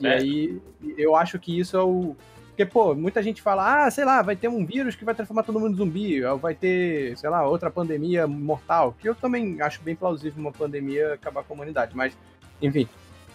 E 0.00 0.06
É. 0.06 0.14
aí, 0.14 0.60
eu 0.96 1.14
acho 1.16 1.38
que 1.38 1.58
isso 1.58 1.76
é 1.76 1.82
o 1.82 2.16
Porque, 2.48 2.64
pô, 2.64 2.94
muita 2.94 3.22
gente 3.22 3.42
fala, 3.42 3.84
ah, 3.84 3.90
sei 3.90 4.02
lá, 4.02 4.22
vai 4.22 4.34
ter 4.34 4.48
um 4.48 4.64
vírus 4.64 4.96
que 4.96 5.04
vai 5.04 5.14
transformar 5.14 5.42
todo 5.42 5.60
mundo 5.60 5.74
em 5.74 5.76
zumbi, 5.76 6.24
ou 6.24 6.38
vai 6.38 6.54
ter, 6.54 7.14
sei 7.18 7.28
lá, 7.28 7.46
outra 7.46 7.70
pandemia 7.70 8.26
mortal, 8.26 8.96
que 8.98 9.06
eu 9.06 9.14
também 9.14 9.60
acho 9.60 9.82
bem 9.82 9.94
plausível 9.94 10.40
uma 10.40 10.50
pandemia 10.52 11.12
acabar 11.12 11.44
com 11.44 11.52
a 11.52 11.56
humanidade, 11.56 11.94
mas, 11.94 12.16
enfim, 12.62 12.88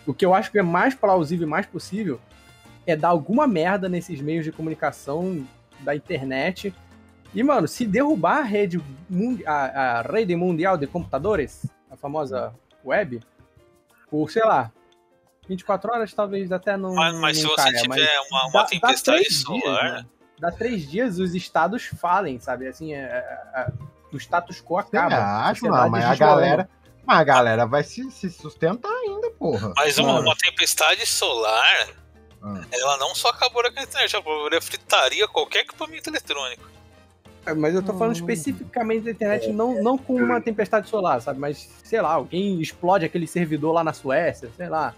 o 0.08 0.14
que 0.16 0.26
eu 0.26 0.34
acho 0.34 0.52
que 0.52 0.58
é 0.58 0.64
mais 0.64 0.96
plausível 0.96 1.46
e 1.46 1.50
mais 1.50 1.68
possível 1.68 2.20
é 2.88 2.96
dar 2.96 3.10
alguma 3.10 3.46
merda 3.46 3.88
nesses 3.88 4.20
meios 4.20 4.44
de 4.44 4.52
comunicação 4.52 5.46
da 5.82 5.96
internet. 5.96 6.74
E, 7.34 7.42
mano, 7.44 7.68
se 7.68 7.86
derrubar 7.86 8.40
a 8.40 8.44
rede, 8.44 8.82
a, 9.46 10.00
a 10.00 10.02
rede 10.02 10.36
mundial 10.36 10.78
de 10.78 10.86
computadores, 10.88 11.66
a 11.90 11.96
famosa 11.96 12.54
web, 12.84 13.22
por, 14.10 14.30
sei 14.30 14.44
lá, 14.44 14.72
24 15.48 15.92
horas 15.94 16.14
talvez 16.14 16.52
até 16.52 16.76
não. 16.76 16.94
Mas, 16.96 17.16
mas 17.20 17.38
se 17.38 17.44
não 17.44 17.52
você 17.52 17.64
caia, 17.64 17.82
tiver 17.82 18.18
mas 18.20 18.30
uma, 18.30 18.44
uma 18.48 18.62
dá- 18.64 18.66
tempestade 18.66 19.34
solar. 19.34 19.60
dias, 19.62 19.94
né? 19.94 20.06
Dá 20.40 20.52
três 20.52 20.90
dias 20.90 21.20
os 21.20 21.34
estados 21.36 21.86
falem, 21.86 22.40
sabe? 22.40 22.68
Assim, 22.68 22.94
é, 22.94 23.00
é, 23.04 23.62
é, 23.62 23.68
o 24.12 24.18
status 24.18 24.60
quo 24.62 24.82
Você 24.82 24.98
acaba. 24.98 25.16
acha, 25.44 25.56
sociedade 25.60 25.78
mano, 25.80 25.92
mas 25.92 26.06
a 26.06 26.16
galera. 26.16 26.70
Mas 27.06 27.18
a 27.20 27.24
galera 27.24 27.66
vai 27.66 27.84
se, 27.84 28.10
se 28.12 28.30
sustentar 28.30 28.92
ainda, 28.92 29.30
porra. 29.32 29.72
Mas 29.76 29.98
uma, 29.98 30.20
uma 30.20 30.36
tempestade 30.36 31.06
solar, 31.06 31.88
Ah. 32.44 32.62
ela 32.72 32.98
não 32.98 33.14
só 33.16 33.30
acabou 33.30 33.62
com 33.72 33.80
a 33.80 33.84
internet, 33.84 34.16
ela 34.16 34.62
fritaria 34.62 35.28
qualquer 35.28 35.60
equipamento 35.60 36.10
eletrônico. 36.10 36.64
É, 37.46 37.54
Mas 37.54 37.74
eu 37.74 37.82
tô 37.84 37.94
falando 37.94 38.16
especificamente 38.16 39.04
da 39.04 39.12
internet, 39.12 39.50
não, 39.52 39.82
não 39.82 39.98
com 39.98 40.16
uma 40.16 40.40
tempestade 40.40 40.88
solar, 40.90 41.22
sabe? 41.22 41.40
Mas, 41.40 41.70
sei 41.84 42.00
lá, 42.02 42.14
alguém 42.14 42.62
explode 42.62 43.06
aquele 43.06 43.26
servidor 43.28 43.72
lá 43.74 43.84
na 43.84 43.94
Suécia, 43.94 44.50
sei 44.56 44.70
lá. 44.70 44.94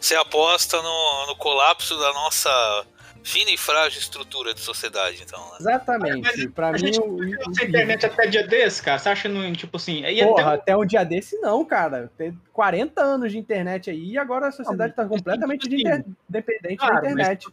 Você 0.00 0.14
aposta 0.16 0.76
no, 0.82 1.26
no 1.28 1.36
colapso 1.36 1.98
da 1.98 2.12
nossa 2.12 2.86
fina 3.22 3.50
e 3.50 3.56
frágil 3.56 3.98
estrutura 4.00 4.52
de 4.52 4.60
sociedade, 4.60 5.22
então. 5.24 5.40
Né? 5.52 5.56
Exatamente. 5.60 6.48
Pra 6.50 6.68
A 6.68 6.72
mim, 6.72 6.78
gente 6.78 7.00
o, 7.00 7.18
Essa 7.50 7.64
internet 7.64 8.04
até 8.04 8.26
dia 8.26 8.46
desse, 8.46 8.82
cara, 8.82 8.98
você 8.98 9.08
acha 9.08 9.28
no, 9.30 9.50
tipo 9.56 9.78
assim. 9.78 10.02
Porra, 10.24 10.42
até 10.54 10.72
até 10.72 10.76
um 10.76 10.84
dia 10.84 11.02
desse 11.04 11.38
não, 11.38 11.64
cara. 11.64 12.10
Tem 12.18 12.38
40 12.52 13.00
anos 13.02 13.32
de 13.32 13.38
internet 13.38 13.88
aí 13.90 14.10
e 14.12 14.18
agora 14.18 14.48
a 14.48 14.52
sociedade 14.52 14.94
tá 14.94 15.06
completamente 15.06 15.66
de 15.68 15.76
inter- 15.76 16.04
dependente 16.28 16.76
Claro, 16.76 16.94
da 16.96 17.00
mas- 17.02 17.12
internet. 17.12 17.46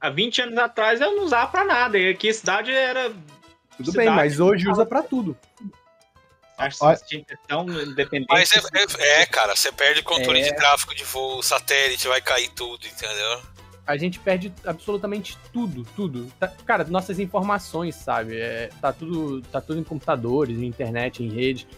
Há 0.00 0.10
20 0.10 0.42
anos 0.42 0.58
atrás 0.58 1.00
eu 1.00 1.14
não 1.16 1.24
usava 1.24 1.50
pra 1.50 1.64
nada. 1.64 1.98
E 1.98 2.10
aqui 2.10 2.28
a 2.28 2.34
cidade 2.34 2.70
era. 2.72 3.10
Tudo 3.76 3.90
cidade- 3.90 4.08
bem, 4.08 4.16
mas 4.16 4.40
hoje 4.40 4.68
usa 4.68 4.86
pra 4.86 5.02
tudo. 5.02 5.36
Acho 6.58 6.78
que 7.00 7.06
tinha 7.06 7.24
tão 7.46 7.68
independente. 7.68 8.28
Mas 8.30 8.50
é, 8.56 8.60
é- 9.02 9.22
é, 9.22 9.26
cara, 9.26 9.54
você 9.54 9.70
perde 9.70 10.02
controle 10.02 10.40
É. 10.40 10.44
de 10.44 10.56
tráfego 10.56 10.94
de 10.94 11.04
voo, 11.04 11.42
satélite, 11.42 12.08
vai 12.08 12.20
cair 12.22 12.48
tudo, 12.50 12.86
entendeu? 12.86 13.42
A 13.86 13.96
gente 13.98 14.18
perde 14.18 14.52
absolutamente 14.64 15.36
tudo, 15.52 15.84
tudo. 15.94 16.32
Tá- 16.40 16.48
cara, 16.64 16.82
nossas 16.84 17.18
informações, 17.20 17.94
sabe? 17.94 18.40
É, 18.40 18.70
tá, 18.80 18.90
tudo, 18.92 19.42
tá 19.42 19.60
tudo 19.60 19.78
em 19.80 19.84
computadores, 19.84 20.58
em 20.58 20.64
internet, 20.64 21.22
em 21.22 21.28
rede. 21.28 21.68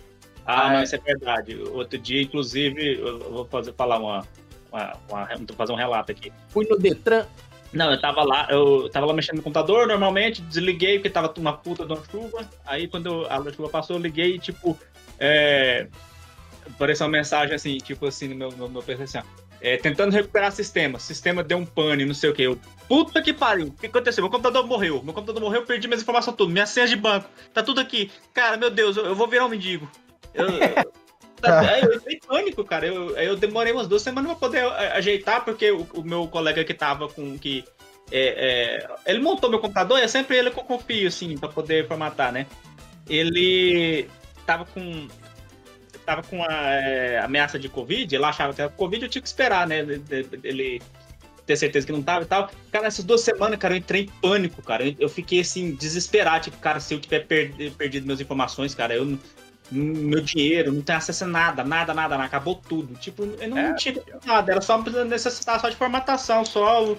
Ah, 0.46 0.68
Ah, 0.68 0.72
não, 0.74 0.82
isso 0.84 0.94
é 0.94 0.98
verdade. 0.98 1.56
Outro 1.56 1.98
dia, 1.98 2.22
inclusive, 2.22 2.98
eu 3.00 3.18
eu 3.20 3.32
vou 3.32 3.44
fazer, 3.46 3.74
falar 3.74 3.98
uma, 3.98 4.26
uma, 4.72 4.96
uma- 5.10 5.26
vou 5.36 5.56
fazer 5.56 5.72
um 5.72 5.76
relato 5.76 6.12
aqui. 6.12 6.32
Fui 6.48 6.64
no 6.66 6.78
Detran, 6.78 7.26
Não, 7.72 7.90
eu 7.90 8.00
tava 8.00 8.22
lá, 8.24 8.48
eu 8.50 8.88
tava 8.88 9.06
lá 9.06 9.12
mexendo 9.12 9.36
no 9.36 9.42
computador, 9.42 9.86
normalmente, 9.86 10.40
desliguei 10.42 10.98
porque 10.98 11.10
tava 11.10 11.32
uma 11.36 11.52
puta 11.52 11.84
de 11.84 11.92
uma 11.92 12.02
chuva. 12.10 12.48
Aí 12.64 12.88
quando 12.88 13.26
a 13.28 13.52
chuva 13.52 13.68
passou, 13.68 13.96
eu 13.96 14.02
liguei 14.02 14.36
e, 14.36 14.38
tipo, 14.38 14.78
é, 15.18 15.86
apareceu 16.66 17.06
uma 17.06 17.12
mensagem 17.12 17.54
assim, 17.54 17.76
tipo 17.78 18.06
assim, 18.06 18.28
no 18.28 18.34
meu, 18.34 18.50
no 18.52 18.68
meu 18.68 18.82
PC 18.82 19.02
assim, 19.02 19.18
é, 19.60 19.76
tentando 19.76 20.12
recuperar 20.12 20.52
sistema, 20.52 20.98
sistema 20.98 21.42
deu 21.42 21.58
um 21.58 21.66
pane, 21.66 22.04
não 22.04 22.14
sei 22.14 22.30
o 22.30 22.34
que. 22.34 22.42
Eu, 22.42 22.58
puta 22.88 23.20
que 23.20 23.32
pariu, 23.32 23.66
o 23.66 23.72
que 23.72 23.86
aconteceu? 23.86 24.22
Meu 24.22 24.30
computador 24.30 24.66
morreu, 24.66 25.02
meu 25.02 25.12
computador 25.12 25.42
morreu, 25.42 25.60
eu 25.60 25.66
perdi 25.66 25.88
minhas 25.88 26.02
informações 26.02 26.36
tudo, 26.36 26.50
minhas 26.50 26.70
senhas 26.70 26.88
de 26.88 26.96
banco, 26.96 27.28
tá 27.52 27.62
tudo 27.62 27.80
aqui. 27.80 28.10
Cara, 28.32 28.56
meu 28.56 28.70
Deus, 28.70 28.96
eu, 28.96 29.04
eu 29.04 29.14
vou 29.14 29.26
virar 29.26 29.44
um 29.44 29.48
mendigo. 29.48 29.90
Eu, 30.32 30.46
eu- 30.48 30.92
tá- 31.40 31.78
eu 31.80 31.94
entrei 31.94 32.16
em 32.16 32.20
pânico, 32.20 32.64
cara. 32.64 32.86
Eu, 32.86 33.16
eu 33.16 33.36
demorei 33.36 33.72
umas 33.72 33.86
duas 33.88 34.02
semanas 34.02 34.30
pra 34.30 34.40
poder 34.48 34.64
é, 34.64 34.92
ajeitar, 34.92 35.44
porque 35.44 35.70
o, 35.70 35.86
o 35.94 36.02
meu 36.02 36.26
colega 36.28 36.64
que 36.64 36.74
tava 36.74 37.08
com 37.08 37.38
que. 37.38 37.64
é, 38.10 38.86
é, 38.86 39.10
ele 39.10 39.20
montou 39.20 39.50
meu 39.50 39.58
computador, 39.58 39.98
e 39.98 40.02
é 40.02 40.08
sempre 40.08 40.36
ele 40.36 40.50
que 40.50 40.58
eu 40.58 40.64
confio, 40.64 41.08
assim, 41.08 41.36
pra 41.36 41.48
poder 41.48 41.86
formatar, 41.86 42.32
né? 42.32 42.46
Ele 43.08 44.08
tava 44.46 44.64
com. 44.64 45.08
Tava 46.04 46.22
com 46.22 46.42
a 46.42 46.52
é, 46.52 47.18
ameaça 47.18 47.58
de 47.58 47.68
Covid, 47.68 48.14
ele 48.14 48.24
achava 48.24 48.54
que 48.54 48.62
era 48.62 48.70
Covid, 48.70 49.04
eu 49.04 49.10
tinha 49.10 49.20
que 49.20 49.28
esperar, 49.28 49.66
né? 49.66 49.80
Ele, 49.80 50.02
ele 50.42 50.82
ter 51.44 51.56
certeza 51.56 51.86
que 51.86 51.92
não 51.92 52.02
tava 52.02 52.24
e 52.24 52.26
tal. 52.26 52.50
Cara, 52.70 52.86
essas 52.86 53.04
duas 53.04 53.22
semanas, 53.22 53.58
cara, 53.58 53.74
eu 53.74 53.78
entrei 53.78 54.02
em 54.02 54.06
pânico, 54.20 54.62
cara. 54.62 54.86
Eu, 54.86 54.94
eu 55.00 55.08
fiquei 55.08 55.40
assim, 55.40 55.74
desesperado. 55.74 56.44
Tipo, 56.44 56.58
cara, 56.58 56.78
se 56.80 56.94
eu 56.94 57.00
tiver 57.00 57.26
per- 57.26 57.52
perdido 57.72 58.04
minhas 58.04 58.20
informações, 58.20 58.74
cara, 58.74 58.94
eu 58.94 59.18
meu 59.70 60.20
dinheiro, 60.20 60.72
não 60.72 60.82
tenho 60.82 60.98
acesso 60.98 61.24
a 61.24 61.26
nada, 61.26 61.62
nada, 61.64 61.92
nada, 61.92 62.16
nada, 62.16 62.24
acabou 62.26 62.54
tudo. 62.54 62.94
Tipo, 62.94 63.24
eu 63.40 63.48
não 63.48 63.58
É, 63.58 63.74
tinha 63.74 64.02
nada, 64.24 64.52
era 64.52 64.60
só 64.60 64.80
necessitar 65.04 65.60
só 65.60 65.68
de 65.68 65.76
formatação, 65.76 66.44
só. 66.44 66.96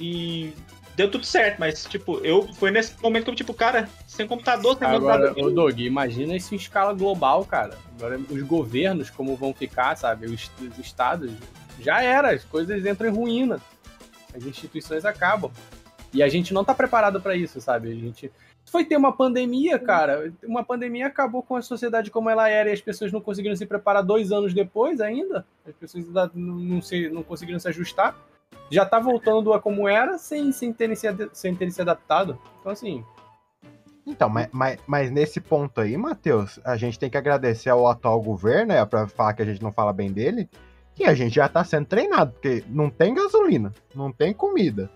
E 0.00 0.52
deu 0.96 1.10
tudo 1.10 1.24
certo, 1.24 1.58
mas, 1.58 1.84
tipo, 1.84 2.18
eu 2.24 2.48
foi 2.54 2.70
nesse 2.70 3.00
momento 3.02 3.24
que 3.24 3.30
eu, 3.30 3.34
tipo, 3.34 3.54
cara, 3.54 3.88
sem 4.06 4.26
computador, 4.26 4.76
sem 4.76 4.86
Agora, 4.86 5.28
computador. 5.28 5.52
ô 5.52 5.54
Doug, 5.54 5.78
imagina 5.80 6.34
isso 6.34 6.54
em 6.54 6.56
escala 6.56 6.92
global, 6.92 7.44
cara. 7.44 7.78
Agora, 7.96 8.18
os 8.30 8.42
governos, 8.42 9.10
como 9.10 9.36
vão 9.36 9.54
ficar, 9.54 9.96
sabe? 9.96 10.26
Os, 10.26 10.50
os 10.60 10.78
estados, 10.78 11.30
já 11.80 12.02
era, 12.02 12.30
as 12.32 12.44
coisas 12.44 12.84
entram 12.84 13.08
em 13.08 13.12
ruína. 13.12 13.60
As 14.34 14.44
instituições 14.44 15.04
acabam. 15.04 15.50
E 16.12 16.22
a 16.22 16.28
gente 16.28 16.52
não 16.52 16.64
tá 16.64 16.74
preparado 16.74 17.20
pra 17.20 17.36
isso, 17.36 17.60
sabe? 17.60 17.90
A 17.90 17.94
gente 17.94 18.30
foi 18.70 18.84
ter 18.84 18.96
uma 18.96 19.12
pandemia, 19.12 19.78
cara. 19.78 20.32
Uma 20.44 20.64
pandemia 20.64 21.06
acabou 21.06 21.42
com 21.42 21.56
a 21.56 21.62
sociedade 21.62 22.10
como 22.10 22.30
ela 22.30 22.48
era 22.48 22.70
e 22.70 22.72
as 22.72 22.80
pessoas 22.80 23.12
não 23.12 23.20
conseguiram 23.20 23.56
se 23.56 23.66
preparar 23.66 24.02
dois 24.02 24.32
anos 24.32 24.54
depois 24.54 25.00
ainda. 25.00 25.44
As 25.66 25.74
pessoas 25.74 26.06
ainda 26.06 26.30
não, 26.34 26.54
não, 26.54 26.82
se, 26.82 27.08
não 27.08 27.22
conseguiram 27.22 27.58
se 27.58 27.68
ajustar. 27.68 28.16
Já 28.70 28.86
tá 28.86 28.98
voltando 28.98 29.52
a 29.52 29.60
como 29.60 29.88
era 29.88 30.16
sem, 30.18 30.52
sem, 30.52 30.72
terem 30.72 30.96
se, 30.96 31.06
sem 31.32 31.54
terem 31.54 31.70
se 31.70 31.82
adaptado. 31.82 32.38
Então, 32.60 32.72
assim, 32.72 33.04
Então, 34.06 34.28
mas, 34.28 34.48
mas, 34.50 34.78
mas 34.86 35.10
nesse 35.10 35.40
ponto 35.40 35.80
aí, 35.80 35.96
Matheus, 35.96 36.58
a 36.64 36.76
gente 36.76 36.98
tem 36.98 37.10
que 37.10 37.16
agradecer 37.16 37.70
ao 37.70 37.86
atual 37.86 38.20
governo, 38.20 38.72
né, 38.72 38.84
pra 38.84 39.06
falar 39.06 39.34
que 39.34 39.42
a 39.42 39.44
gente 39.44 39.62
não 39.62 39.72
fala 39.72 39.92
bem 39.92 40.12
dele, 40.12 40.48
que 40.94 41.04
a 41.04 41.14
gente 41.14 41.34
já 41.34 41.48
tá 41.48 41.62
sendo 41.64 41.86
treinado, 41.86 42.32
porque 42.32 42.64
não 42.68 42.90
tem 42.90 43.14
gasolina, 43.14 43.72
não 43.94 44.12
tem 44.12 44.32
comida, 44.32 44.90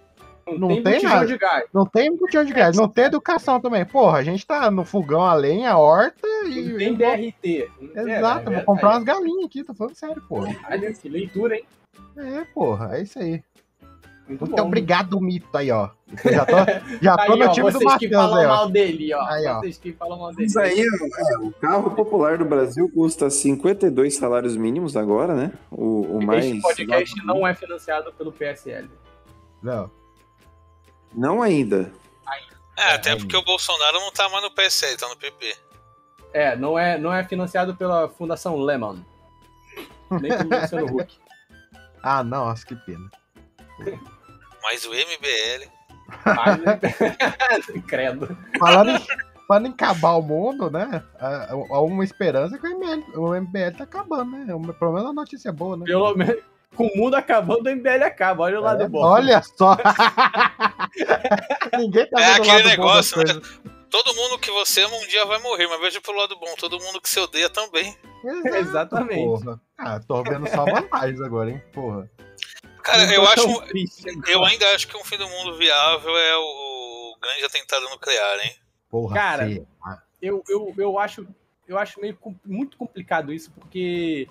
Não 0.46 0.68
tem 0.68 0.82
botijão 0.82 1.10
nada. 1.10 1.26
de 1.26 1.38
gás. 1.38 1.64
não 1.74 1.86
tem 1.86 2.16
botijão 2.16 2.44
de 2.44 2.52
gás, 2.52 2.76
não 2.76 2.88
tem 2.88 3.04
educação 3.04 3.60
também. 3.60 3.84
Porra, 3.84 4.18
a 4.18 4.22
gente 4.22 4.46
tá 4.46 4.70
no 4.70 4.84
fogão 4.84 5.22
a 5.22 5.34
lenha, 5.34 5.72
a 5.72 5.78
horta 5.78 6.26
e... 6.46 6.62
Não 6.70 6.78
tem 6.78 6.94
DRT. 6.94 7.70
Exato, 7.94 8.50
É, 8.50 8.54
vou 8.56 8.64
comprar 8.64 8.90
umas 8.90 9.04
galinhas 9.04 9.46
aqui, 9.46 9.64
tô 9.64 9.74
falando 9.74 9.94
sério, 9.94 10.22
porra. 10.28 10.54
Olha 10.70 10.92
que 10.92 11.08
leitura, 11.08 11.56
hein? 11.56 11.64
É, 12.16 12.44
porra, 12.54 12.96
é 12.96 13.02
isso 13.02 13.18
aí. 13.18 13.42
Muito 14.28 14.40
Muito 14.40 14.56
bom. 14.56 14.66
obrigado, 14.66 15.20
Mito, 15.20 15.56
aí, 15.56 15.70
ó. 15.70 15.90
Eu 16.24 16.32
já 16.32 16.44
tô, 16.44 16.56
já 17.00 17.16
tô 17.16 17.32
Aí, 17.32 17.38
no 17.38 17.44
ó, 17.44 17.48
time 17.52 17.70
do 17.70 17.78
vocês 17.78 17.96
que 17.96 18.08
Matheus 18.08 18.12
falam 18.12 18.36
aí, 18.38 18.46
ó. 18.46 18.48
mal 18.48 18.68
dele, 18.70 19.14
ó. 19.14 19.22
Aí, 19.28 19.46
ó. 19.46 19.60
Vocês 19.60 19.78
que 19.78 19.92
falam 19.92 20.18
mal 20.18 20.32
dele. 20.34 20.46
Isso 20.48 20.58
aí, 20.58 20.80
é, 20.80 21.38
o 21.38 21.52
carro 21.52 21.90
popular 21.92 22.36
do 22.38 22.44
Brasil 22.44 22.90
custa 22.92 23.30
52 23.30 24.16
salários 24.16 24.56
mínimos 24.56 24.96
agora, 24.96 25.34
né? 25.34 25.52
O, 25.70 26.18
o 26.18 26.24
mais. 26.26 26.44
Este 26.44 26.60
podcast 26.60 27.24
não 27.24 27.46
é 27.46 27.54
financiado 27.54 28.12
pelo 28.14 28.32
PSL. 28.32 28.88
Não. 29.62 29.88
Não 31.14 31.42
ainda. 31.42 31.92
É, 32.76 32.92
até 32.92 33.16
porque 33.16 33.36
o 33.36 33.42
Bolsonaro 33.42 33.98
não 34.00 34.12
tá 34.12 34.28
mais 34.28 34.42
no 34.42 34.50
PSL, 34.50 34.96
tá 34.96 35.08
no 35.08 35.16
PP. 35.16 35.56
É, 36.32 36.54
não 36.54 36.78
é, 36.78 36.98
não 36.98 37.12
é 37.12 37.24
financiado 37.24 37.74
pela 37.74 38.08
Fundação 38.08 38.56
Lemon. 38.58 38.98
Nem 40.10 40.36
pelo 40.36 40.60
Luciano 40.60 41.00
Huck. 41.00 41.18
Ah, 42.08 42.22
não, 42.22 42.46
nossa, 42.46 42.64
que 42.64 42.76
pena. 42.76 43.10
Mas 44.62 44.84
o 44.84 44.90
MBL. 44.90 45.68
Mas... 46.24 47.82
Credo. 47.88 48.38
Falando 48.60 48.90
em, 48.90 49.06
falando 49.48 49.66
em 49.66 49.70
acabar 49.70 50.14
o 50.14 50.22
mundo, 50.22 50.70
né? 50.70 51.02
Há 51.18 51.52
há 51.52 51.80
uma 51.80 52.04
esperança 52.04 52.58
que 52.58 52.64
o 52.64 52.78
MBL, 52.78 53.18
o 53.18 53.34
MBL 53.34 53.76
tá 53.76 53.82
acabando, 53.82 54.30
né? 54.30 54.54
O 54.54 54.72
problema 54.74 55.08
é 55.08 55.10
a 55.10 55.14
notícia 55.14 55.52
boa, 55.52 55.76
né? 55.76 55.84
Pelo 55.84 56.14
menos. 56.14 56.44
Com 56.74 56.86
o 56.86 56.96
mundo 56.96 57.14
acabando, 57.14 57.66
o 57.66 57.70
MBL 57.70 58.04
acaba. 58.04 58.44
Olha 58.44 58.60
o 58.60 58.62
lado 58.62 58.82
É, 58.82 58.88
bom. 58.88 59.02
Olha 59.02 59.42
só! 59.42 59.76
Ninguém 61.78 62.08
tá 62.10 62.20
É 62.20 62.26
vendo 62.26 62.38
o 62.38 62.42
aquele 62.42 62.48
lado 62.48 62.62
bom 62.62 62.62
das 62.62 62.70
negócio, 62.70 63.18
né? 63.18 63.40
Todo 63.90 64.14
mundo 64.14 64.38
que 64.38 64.50
você 64.50 64.82
ama 64.82 64.96
um 64.96 65.06
dia 65.06 65.24
vai 65.24 65.38
morrer, 65.38 65.66
mas 65.68 65.80
veja 65.80 66.00
pelo 66.00 66.18
lado 66.18 66.38
bom, 66.38 66.54
todo 66.58 66.78
mundo 66.80 67.00
que 67.00 67.08
você 67.08 67.20
odeia 67.20 67.48
também. 67.48 67.96
Exato, 68.24 68.56
Exatamente. 68.56 69.24
Porra. 69.24 69.60
Ah, 69.78 70.00
tô 70.00 70.22
vendo 70.22 70.48
só 70.48 70.64
vantagens 70.64 71.20
agora, 71.20 71.50
hein? 71.50 71.62
Porra. 71.72 72.10
Cara, 72.82 73.02
eu 73.12 73.22
tô 73.22 73.28
acho. 73.28 73.62
Eu 74.28 74.44
ainda 74.44 74.66
acho 74.74 74.86
que 74.86 74.96
um 74.96 75.04
fim 75.04 75.16
do 75.16 75.28
mundo 75.28 75.56
viável 75.56 76.16
é 76.16 76.36
o, 76.36 77.16
grande 77.20 77.44
atentado 77.44 77.88
nuclear, 77.90 78.44
hein? 78.44 78.54
Porra, 78.90 79.14
Cara, 79.14 79.48
eu, 80.20 80.42
eu, 80.48 80.74
eu 80.76 80.98
acho 80.98 81.26
eu 81.66 81.78
acho 81.78 82.00
meio 82.00 82.16
muito 82.44 82.76
complicado 82.76 83.32
isso, 83.32 83.50
porque 83.50 84.28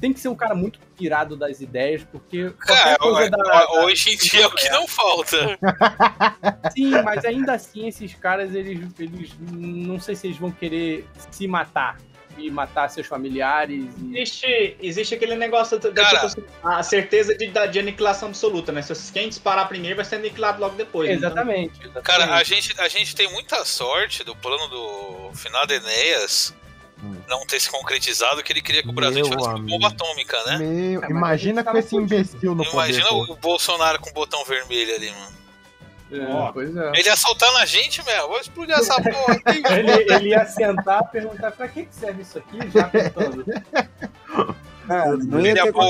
tem 0.00 0.12
que 0.12 0.20
ser 0.20 0.28
um 0.28 0.34
cara 0.34 0.54
muito 0.54 0.78
pirado 0.96 1.36
das 1.36 1.60
ideias, 1.60 2.02
porque 2.10 2.50
Cara, 2.58 2.96
qualquer 2.96 2.98
coisa 2.98 3.30
da, 3.30 3.36
da- 3.38 3.72
hoje 3.84 4.14
em 4.14 4.16
dia 4.16 4.42
é 4.42 4.46
o 4.46 4.50
que 4.50 4.68
não 4.70 4.86
falta. 4.86 5.58
Sim, 6.74 6.90
mas 7.02 7.24
ainda 7.24 7.54
assim 7.54 7.88
esses 7.88 8.14
caras, 8.14 8.54
eles, 8.54 8.88
eles 8.98 9.30
não 9.40 9.98
sei 10.00 10.14
se 10.14 10.26
eles 10.26 10.38
vão 10.38 10.50
querer 10.50 11.06
se 11.30 11.46
matar 11.46 11.96
e 12.38 12.50
matar 12.50 12.88
seus 12.90 13.06
familiares. 13.06 13.86
E... 13.98 14.18
Existe, 14.18 14.76
existe 14.82 15.14
aquele 15.14 15.36
negócio 15.36 15.78
da, 15.78 15.90
Cara. 15.90 16.08
tipo 16.10 16.26
assim, 16.26 16.44
a 16.62 16.82
certeza 16.82 17.34
de, 17.34 17.46
da- 17.48 17.66
de 17.66 17.78
aniquilação 17.78 18.28
absoluta, 18.28 18.72
né? 18.72 18.82
Se 18.82 19.12
quem 19.12 19.28
disparar 19.28 19.66
primeiro 19.68 19.96
vai 19.96 20.04
ser 20.04 20.16
aniquilado 20.16 20.60
logo 20.60 20.74
depois. 20.76 21.10
Exatamente. 21.10 21.72
exatamente. 21.80 22.04
Cara, 22.04 22.34
a 22.34 22.42
gente, 22.44 22.74
a 22.78 22.88
gente 22.88 23.14
tem 23.16 23.30
muita 23.32 23.64
sorte 23.64 24.22
do 24.22 24.36
plano 24.36 24.68
do 24.68 25.30
final 25.34 25.66
de 25.66 25.74
Enéas. 25.74 26.54
Não 27.28 27.44
ter 27.46 27.60
se 27.60 27.70
concretizado 27.70 28.42
que 28.42 28.52
ele 28.52 28.62
queria 28.62 28.82
que 28.82 28.88
o 28.88 28.92
Brasil 28.92 29.20
Meu 29.20 29.30
tivesse 29.30 29.48
uma 29.48 29.56
amigo. 29.56 29.68
bomba 29.78 29.88
atômica, 29.88 30.42
né? 30.44 30.58
Meu, 30.58 31.04
É, 31.04 31.10
imagina 31.10 31.60
a 31.60 31.64
com 31.64 31.76
esse 31.76 31.94
imbecil 31.96 32.54
no 32.54 32.64
Imagina 32.64 33.08
poder. 33.08 33.32
o 33.32 33.36
Bolsonaro 33.36 34.00
com 34.00 34.10
o 34.10 34.12
botão 34.12 34.44
vermelho 34.44 34.94
ali, 34.94 35.10
mano. 35.10 35.36
É, 36.12 36.18
Ó. 36.32 36.52
é. 36.60 36.98
Ele 37.00 37.08
ia 37.08 37.16
soltar 37.16 37.52
na 37.52 37.66
gente, 37.66 38.02
meu. 38.04 38.28
Vou 38.28 38.38
explodir 38.40 38.74
essa 38.76 38.94
porra 39.02 39.34
aqui. 39.34 39.60
Ele, 39.72 39.90
ele 40.14 40.28
ia 40.30 40.46
sentar 40.46 41.02
e 41.02 41.08
perguntar 41.08 41.50
pra 41.52 41.66
que, 41.68 41.84
que 41.84 41.94
serve 41.94 42.22
isso 42.22 42.38
aqui, 42.38 42.58
já 42.72 42.88
não 45.26 45.40
ia 45.40 45.50
Ele 45.50 45.58
ia 45.58 45.72
pôr 45.72 45.82
a 45.82 45.86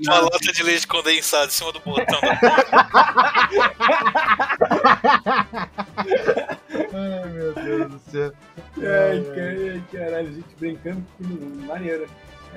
nada. 0.00 0.22
lata 0.22 0.52
de 0.52 0.62
leite 0.62 0.86
condensado 0.86 1.48
em 1.48 1.50
cima 1.50 1.72
do 1.72 1.80
botão. 1.80 2.20
Ai, 6.92 7.30
meu 7.30 7.54
Deus 7.54 7.92
do 7.92 8.10
céu. 8.10 8.32
Ai, 8.76 9.24
cara, 9.24 9.82
caralho, 9.92 10.28
a 10.28 10.32
gente 10.32 10.54
brincando 10.58 11.06
com 11.16 11.24
maneiro. 11.66 12.08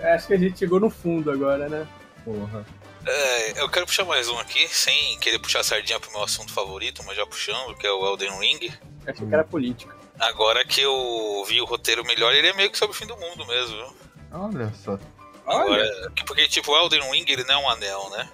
Acho 0.01 0.27
que 0.27 0.34
a 0.34 0.38
gente 0.38 0.60
chegou 0.60 0.79
no 0.79 0.89
fundo 0.89 1.32
agora, 1.32 1.67
né? 1.67 1.88
Porra. 2.23 2.65
É, 3.05 3.62
eu 3.62 3.69
quero 3.69 3.86
puxar 3.86 4.05
mais 4.05 4.27
um 4.29 4.38
aqui, 4.39 4.67
sem 4.67 5.17
querer 5.19 5.39
puxar 5.39 5.62
a 5.62 5.63
sardinha 5.63 5.99
pro 5.99 6.12
meu 6.12 6.23
assunto 6.23 6.53
favorito, 6.53 7.01
mas 7.05 7.15
já 7.15 7.25
puxando, 7.25 7.75
que 7.75 7.88
é 7.88 7.91
o 7.91 8.05
Elden 8.05 8.38
Ring. 8.39 8.71
Achei 9.08 9.25
que 9.25 9.34
era 9.34 9.43
política. 9.43 9.95
Agora 10.19 10.65
que 10.65 10.82
eu 10.82 11.45
vi 11.47 11.62
o 11.62 11.65
roteiro 11.65 12.05
melhor, 12.05 12.34
ele 12.34 12.47
é 12.47 12.53
meio 12.53 12.69
que 12.69 12.77
sobre 12.77 12.95
o 12.95 12.97
fim 12.99 13.08
do 13.08 13.17
mundo 13.17 13.45
mesmo, 13.47 13.75
viu? 13.75 13.95
Olha 14.32 14.73
só. 14.73 14.99
Agora, 15.47 16.12
porque, 16.27 16.47
tipo, 16.47 16.71
o 16.71 16.77
Elden 16.77 17.01
Ring, 17.12 17.25
ele 17.27 17.43
não 17.45 17.55
é 17.55 17.58
um 17.58 17.69
anel, 17.69 18.10
né? 18.12 18.29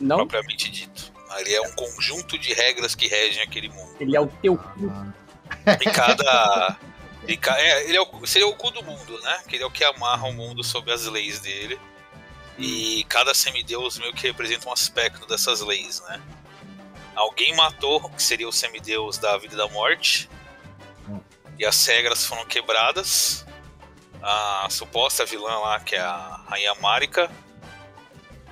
Não, 0.00 0.16
Propriamente 0.18 0.70
dito. 0.70 1.12
Ele 1.40 1.54
é 1.54 1.60
um 1.62 1.72
conjunto 1.72 2.38
de 2.38 2.52
regras 2.52 2.94
que 2.94 3.06
regem 3.08 3.42
aquele 3.42 3.68
mundo. 3.68 3.94
ele 4.00 4.16
é 4.16 4.20
o 4.20 4.26
teu 4.26 4.56
cu. 4.56 5.12
E 5.80 5.90
cada... 5.90 6.76
e 7.26 7.36
ca- 7.36 7.58
é, 7.60 7.84
ele 7.88 7.96
é 7.96 8.00
o, 8.00 8.26
seria 8.26 8.46
o 8.48 8.54
cu 8.56 8.70
do 8.70 8.82
mundo, 8.82 9.20
né? 9.22 9.42
Que 9.48 9.56
ele 9.56 9.64
é 9.64 9.66
o 9.66 9.70
que 9.70 9.84
amarra 9.84 10.26
o 10.28 10.32
mundo 10.32 10.62
sob 10.64 10.90
as 10.92 11.04
leis 11.06 11.40
dele. 11.40 11.78
E 12.58 13.04
cada 13.08 13.34
semideus 13.34 13.98
meio 13.98 14.12
que 14.12 14.26
representa 14.26 14.68
um 14.68 14.72
aspecto 14.72 15.26
dessas 15.26 15.60
leis, 15.60 16.02
né? 16.08 16.20
Alguém 17.14 17.54
matou, 17.54 18.08
que 18.10 18.22
seria 18.22 18.48
o 18.48 18.52
semideus 18.52 19.18
da 19.18 19.36
vida 19.38 19.54
e 19.54 19.56
da 19.56 19.68
morte. 19.68 20.28
E 21.58 21.64
as 21.66 21.84
regras 21.86 22.24
foram 22.24 22.44
quebradas. 22.46 23.44
A 24.22 24.66
suposta 24.70 25.24
vilã 25.26 25.58
lá, 25.58 25.80
que 25.80 25.94
é 25.96 26.00
a 26.00 26.40
Rainha 26.48 26.74
Marika, 26.76 27.30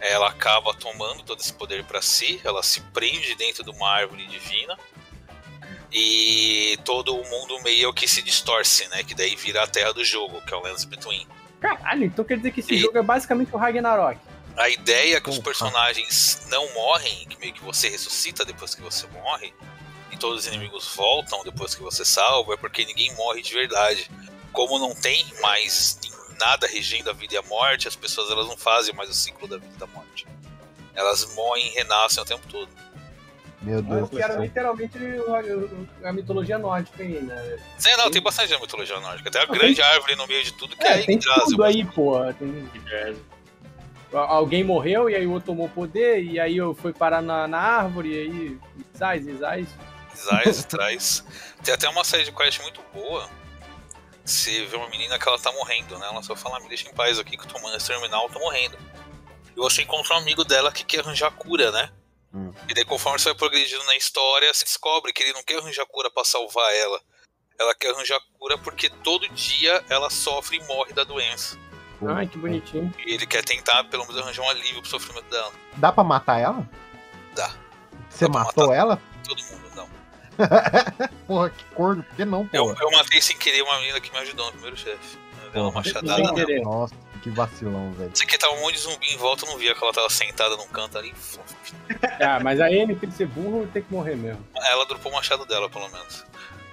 ela 0.00 0.28
acaba 0.28 0.72
tomando 0.74 1.22
todo 1.22 1.40
esse 1.40 1.52
poder 1.52 1.84
pra 1.84 2.00
si. 2.02 2.40
Ela 2.44 2.62
se 2.62 2.80
prende 2.92 3.34
dentro 3.34 3.62
de 3.62 3.70
uma 3.70 3.88
árvore 3.90 4.26
divina. 4.26 4.76
E 5.92 6.78
todo 6.84 7.16
o 7.16 7.28
mundo 7.28 7.60
meio 7.62 7.92
que 7.92 8.06
se 8.06 8.22
distorce, 8.22 8.86
né? 8.88 9.02
Que 9.02 9.14
daí 9.14 9.34
vira 9.34 9.62
a 9.62 9.66
terra 9.66 9.92
do 9.92 10.04
jogo, 10.04 10.40
que 10.42 10.54
é 10.54 10.56
o 10.56 10.60
Lands 10.60 10.84
Between. 10.84 11.26
Caralho, 11.60 12.04
então 12.04 12.24
quer 12.24 12.36
dizer 12.36 12.52
que 12.52 12.60
esse 12.60 12.74
E- 12.74 12.78
jogo 12.78 12.96
é 12.96 13.02
basicamente 13.02 13.52
o 13.52 13.58
Ragnarok. 13.58 14.18
A 14.56 14.68
ideia 14.68 15.16
é 15.16 15.20
que 15.20 15.30
os 15.30 15.38
personagens 15.38 16.46
não 16.48 16.72
morrem, 16.74 17.26
que 17.28 17.38
meio 17.38 17.52
que 17.52 17.62
você 17.62 17.88
ressuscita 17.88 18.44
depois 18.44 18.74
que 18.74 18.82
você 18.82 19.06
morre, 19.08 19.52
e 20.10 20.16
todos 20.16 20.40
os 20.40 20.46
inimigos 20.46 20.92
voltam 20.94 21.42
depois 21.44 21.74
que 21.74 21.82
você 21.82 22.04
salva, 22.04 22.54
é 22.54 22.56
porque 22.56 22.84
ninguém 22.84 23.12
morre 23.14 23.42
de 23.42 23.52
verdade. 23.54 24.10
Como 24.52 24.78
não 24.78 24.94
tem 24.94 25.24
mais 25.40 25.98
nada 26.40 26.66
regendo 26.66 27.10
a 27.10 27.12
vida 27.12 27.34
e 27.34 27.36
a 27.38 27.42
morte, 27.42 27.86
as 27.86 27.94
pessoas 27.94 28.30
elas 28.30 28.48
não 28.48 28.56
fazem 28.56 28.92
mais 28.94 29.08
o 29.10 29.14
ciclo 29.14 29.46
da 29.46 29.58
vida 29.58 29.72
e 29.76 29.78
da 29.78 29.86
morte. 29.86 30.26
Elas 30.94 31.34
morrem 31.34 31.66
e 31.68 31.70
renascem 31.70 32.22
o 32.22 32.26
tempo 32.26 32.46
todo. 32.48 32.68
Meu 33.62 33.82
Deus 33.82 34.08
do 34.08 34.16
Que 34.16 34.22
era 34.22 34.36
literalmente 34.36 34.96
a 36.02 36.12
mitologia 36.12 36.58
nórdica 36.58 37.02
aí, 37.02 37.20
né? 37.20 37.58
É, 37.86 37.96
não, 37.98 38.10
tem 38.10 38.22
bastante 38.22 38.50
na 38.52 38.58
mitologia 38.58 38.98
nórdica. 38.98 39.30
Tem 39.30 39.40
a 39.42 39.44
grande 39.44 39.82
árvore 39.82 40.16
no 40.16 40.26
meio 40.26 40.42
de 40.42 40.52
tudo 40.54 40.74
que 40.74 40.82
é, 40.86 41.00
É, 41.00 41.02
tem 41.04 41.16
Yggdrasil. 41.16 41.44
tudo 41.44 41.64
aí, 41.64 41.84
porra. 41.84 42.32
Tem... 42.34 42.70
Al- 44.12 44.18
Alguém 44.28 44.64
morreu 44.64 45.08
e 45.10 45.14
aí 45.14 45.26
o 45.26 45.32
outro 45.32 45.46
tomou 45.52 45.68
poder, 45.68 46.22
e 46.24 46.40
aí 46.40 46.56
eu 46.56 46.74
fui 46.74 46.92
parar 46.92 47.20
na, 47.22 47.46
na 47.46 47.58
árvore, 47.58 48.08
e 48.12 48.18
aí. 48.18 48.58
Zais, 48.96 49.24
zais. 49.38 49.68
Zais 50.16 50.64
traz. 50.66 51.24
Tem 51.62 51.74
até 51.74 51.88
uma 51.88 52.02
série 52.02 52.24
de 52.24 52.32
quest 52.32 52.60
muito 52.62 52.80
boa. 52.94 53.28
Você 54.30 54.64
vê 54.64 54.76
uma 54.76 54.88
menina 54.88 55.18
que 55.18 55.28
ela 55.28 55.38
tá 55.38 55.50
morrendo, 55.50 55.98
né? 55.98 56.06
Ela 56.06 56.22
só 56.22 56.36
fala, 56.36 56.56
"Ah, 56.58 56.60
me 56.60 56.68
deixa 56.68 56.88
em 56.88 56.94
paz 56.94 57.18
aqui 57.18 57.36
que 57.36 57.42
eu 57.42 57.48
tô 57.48 57.54
tomando 57.54 57.76
esse 57.76 57.88
terminal, 57.88 58.26
eu 58.26 58.32
tô 58.32 58.38
morrendo. 58.38 58.78
E 59.56 59.56
você 59.56 59.82
encontra 59.82 60.14
um 60.14 60.18
amigo 60.18 60.44
dela 60.44 60.70
que 60.70 60.84
quer 60.84 61.00
arranjar 61.00 61.32
cura, 61.32 61.72
né? 61.72 61.90
Hum. 62.32 62.52
E 62.68 62.72
daí 62.74 62.84
conforme 62.84 63.18
você 63.18 63.30
vai 63.30 63.34
progredindo 63.34 63.82
na 63.84 63.96
história, 63.96 64.54
você 64.54 64.64
descobre 64.64 65.12
que 65.12 65.24
ele 65.24 65.32
não 65.32 65.42
quer 65.42 65.58
arranjar 65.58 65.84
cura 65.86 66.08
pra 66.12 66.24
salvar 66.24 66.72
ela. 66.76 67.00
Ela 67.58 67.74
quer 67.74 67.90
arranjar 67.90 68.20
cura 68.38 68.56
porque 68.56 68.88
todo 68.88 69.28
dia 69.30 69.84
ela 69.88 70.08
sofre 70.08 70.58
e 70.58 70.64
morre 70.64 70.92
da 70.92 71.02
doença. 71.02 71.58
Ai, 72.08 72.26
que 72.28 72.38
bonitinho. 72.38 72.94
E 73.04 73.14
ele 73.14 73.26
quer 73.26 73.44
tentar, 73.44 73.84
pelo 73.84 74.06
menos, 74.06 74.22
arranjar 74.22 74.42
um 74.42 74.48
alívio 74.48 74.80
pro 74.80 74.90
sofrimento 74.90 75.28
dela. 75.28 75.52
Dá 75.76 75.92
pra 75.92 76.04
matar 76.04 76.38
ela? 76.38 76.66
Dá. 77.34 77.52
Você 78.08 78.26
Dá 78.26 78.32
matou 78.32 78.72
ela? 78.72 79.02
Todo 79.26 79.42
mundo, 79.42 79.70
não. 79.74 79.99
Porra, 81.26 81.50
que 81.50 81.64
corno. 81.74 82.02
Por 82.02 82.16
que 82.16 82.24
não, 82.24 82.48
Eu, 82.52 82.64
porra? 82.66 82.78
eu 82.82 82.90
matei 82.92 83.20
sem 83.20 83.36
querer 83.36 83.62
uma 83.62 83.78
menina 83.80 84.00
que 84.00 84.10
me 84.12 84.18
ajudou 84.18 84.46
no 84.46 84.52
primeiro 84.52 84.76
chefe. 84.76 85.18
Eu 85.44 85.50
dei 85.50 85.62
uma 85.62 85.72
machadada 85.72 86.34
querer. 86.34 86.62
Nossa, 86.62 86.94
que 87.22 87.30
vacilão, 87.30 87.92
velho. 87.92 88.10
Isso 88.12 88.22
aqui 88.22 88.38
tava 88.38 88.54
um 88.54 88.60
monte 88.60 88.74
de 88.74 88.80
zumbi 88.80 89.06
em 89.12 89.16
volta, 89.16 89.44
eu 89.44 89.50
não 89.50 89.58
via 89.58 89.74
que 89.74 89.82
ela 89.82 89.92
tava 89.92 90.08
sentada 90.10 90.56
num 90.56 90.68
canto 90.68 90.98
ali. 90.98 91.14
Ah, 92.22 92.38
mas 92.40 92.60
aí 92.60 92.74
ele 92.78 92.94
tem 92.94 93.08
que 93.08 93.16
ser 93.16 93.26
burro 93.26 93.64
e 93.64 93.66
tem 93.68 93.82
que 93.82 93.92
morrer 93.92 94.14
mesmo. 94.14 94.44
Ela 94.54 94.84
dropou 94.84 95.10
o 95.10 95.14
machado 95.14 95.46
dela, 95.46 95.70
pelo 95.70 95.88
menos. 95.88 96.24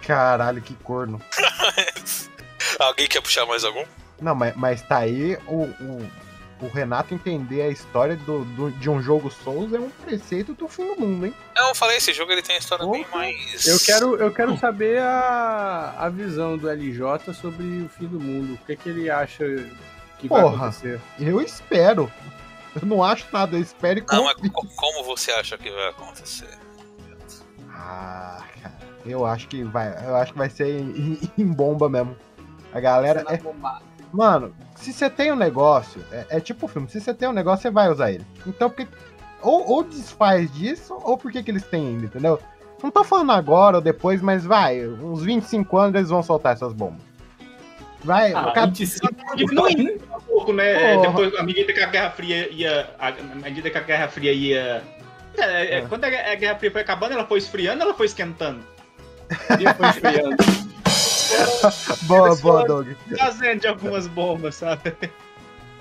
Caralho, 0.01 0.61
que 0.61 0.73
corno. 0.75 1.21
Alguém 2.79 3.07
quer 3.07 3.21
puxar 3.21 3.45
mais 3.45 3.63
algum? 3.63 3.85
Não, 4.21 4.35
mas, 4.35 4.55
mas 4.55 4.81
tá 4.81 4.97
aí 4.97 5.37
o, 5.47 5.63
o, 5.63 6.11
o 6.59 6.67
Renato 6.67 7.13
entender 7.13 7.61
a 7.61 7.67
história 7.69 8.15
do, 8.15 8.43
do- 8.45 8.71
de 8.71 8.89
um 8.89 9.01
jogo 9.01 9.29
Souls 9.29 9.71
é 9.73 9.79
um 9.79 9.89
preceito 9.89 10.53
do 10.53 10.67
fim 10.67 10.85
do 10.95 10.99
mundo, 10.99 11.25
hein? 11.27 11.33
Não, 11.55 11.69
eu 11.69 11.75
falei, 11.75 11.97
esse 11.97 12.11
jogo 12.13 12.31
ele 12.31 12.41
tem 12.41 12.55
uma 12.55 12.59
história 12.59 12.85
bem 12.87 13.03
Porra. 13.03 13.17
mais. 13.17 13.67
Eu 13.67 13.79
quero, 13.79 14.15
eu 14.15 14.31
quero 14.31 14.57
saber 14.57 14.99
a, 14.99 15.93
a 15.97 16.09
visão 16.09 16.57
do 16.57 16.67
LJ 16.69 17.33
sobre 17.33 17.63
o 17.83 17.89
fim 17.89 18.07
do 18.07 18.19
mundo. 18.19 18.53
O 18.55 18.65
que, 18.65 18.75
que 18.75 18.89
ele 18.89 19.09
acha 19.09 19.43
que 20.17 20.27
vai 20.27 20.41
Porra. 20.41 20.55
acontecer? 20.67 20.99
Eu 21.19 21.39
espero. 21.41 22.11
Eu 22.79 22.87
não 22.87 23.03
acho 23.03 23.25
nada, 23.31 23.55
eu 23.55 23.61
espero 23.61 23.99
e 23.99 24.03
Não, 24.11 24.23
mas 24.23 24.35
como 24.75 25.03
você 25.03 25.31
acha 25.31 25.57
que 25.57 25.69
vai 25.69 25.89
acontecer? 25.89 26.49
Ah, 27.73 28.43
cara, 28.61 28.75
eu 29.05 29.25
acho 29.25 29.47
que 29.47 29.63
vai, 29.63 29.93
eu 30.05 30.15
acho 30.15 30.31
que 30.33 30.37
vai 30.37 30.49
ser 30.49 30.67
em, 30.79 30.89
em- 30.91 31.31
em 31.37 31.45
bomba 31.45 31.89
mesmo. 31.89 32.15
A 32.73 32.79
galera, 32.79 33.23
é, 33.29 33.39
mano, 34.11 34.53
se 34.77 34.93
você 34.93 35.09
tem 35.09 35.31
um 35.31 35.35
negócio, 35.35 36.03
é, 36.11 36.25
é 36.29 36.39
tipo 36.39 36.65
o 36.65 36.69
filme, 36.69 36.87
se 36.89 36.99
você 37.01 37.13
tem 37.13 37.27
um 37.27 37.33
negócio, 37.33 37.61
você 37.63 37.71
vai 37.71 37.89
usar 37.89 38.11
ele. 38.11 38.25
Então, 38.45 38.69
porque, 38.69 38.87
ou, 39.41 39.69
ou 39.69 39.83
desfaz 39.83 40.51
disso, 40.53 40.97
ou 41.03 41.17
por 41.17 41.31
que 41.31 41.43
que 41.43 41.51
eles 41.51 41.63
têm 41.63 41.87
ainda, 41.87 42.05
entendeu? 42.05 42.39
Não 42.81 42.91
tô 42.91 43.03
falando 43.03 43.31
agora 43.31 43.77
ou 43.77 43.81
depois, 43.81 44.21
mas 44.21 44.45
vai, 44.45 44.85
uns 44.87 45.23
25 45.23 45.77
anos 45.77 45.95
eles 45.95 46.09
vão 46.09 46.21
soltar 46.21 46.53
essas 46.53 46.73
bombas. 46.73 47.01
Vai, 48.03 48.31
Ah, 48.33 48.51
cada- 48.53 48.67
25 48.67 49.07
Diminui 49.35 49.99
um 50.15 50.21
pouco, 50.21 50.53
né? 50.53 50.93
Porra. 50.95 51.07
Depois, 51.07 51.35
à 51.35 51.43
medida 51.43 51.73
que 51.73 51.79
a 51.81 51.87
Guerra 51.87 52.09
Fria 52.11 52.47
ia. 52.53 52.89
À 52.99 53.11
medida 53.35 53.69
que 53.71 53.77
a 53.77 53.81
Guerra 53.81 54.07
Fria 54.07 54.31
ia. 54.31 54.83
É, 55.35 55.43
é, 55.43 55.77
É. 55.79 55.81
Quando 55.81 56.05
a 56.05 56.09
Guerra 56.35 56.55
Fria 56.55 56.71
foi 56.71 56.81
acabando, 56.81 57.13
ela 57.13 57.25
foi 57.25 57.39
esfriando 57.39 57.81
ela 57.81 57.93
foi 57.95 58.05
esquentando? 58.05 58.59
dia 59.57 59.73
foi 59.73 59.89
esfriando. 59.89 60.37
boa, 62.03 62.35
boa, 62.35 62.65
Doug. 62.65 62.87
Fazendo 63.17 63.61
de 63.61 63.67
algumas 63.67 64.07
bombas, 64.07 64.55
sabe? 64.55 64.93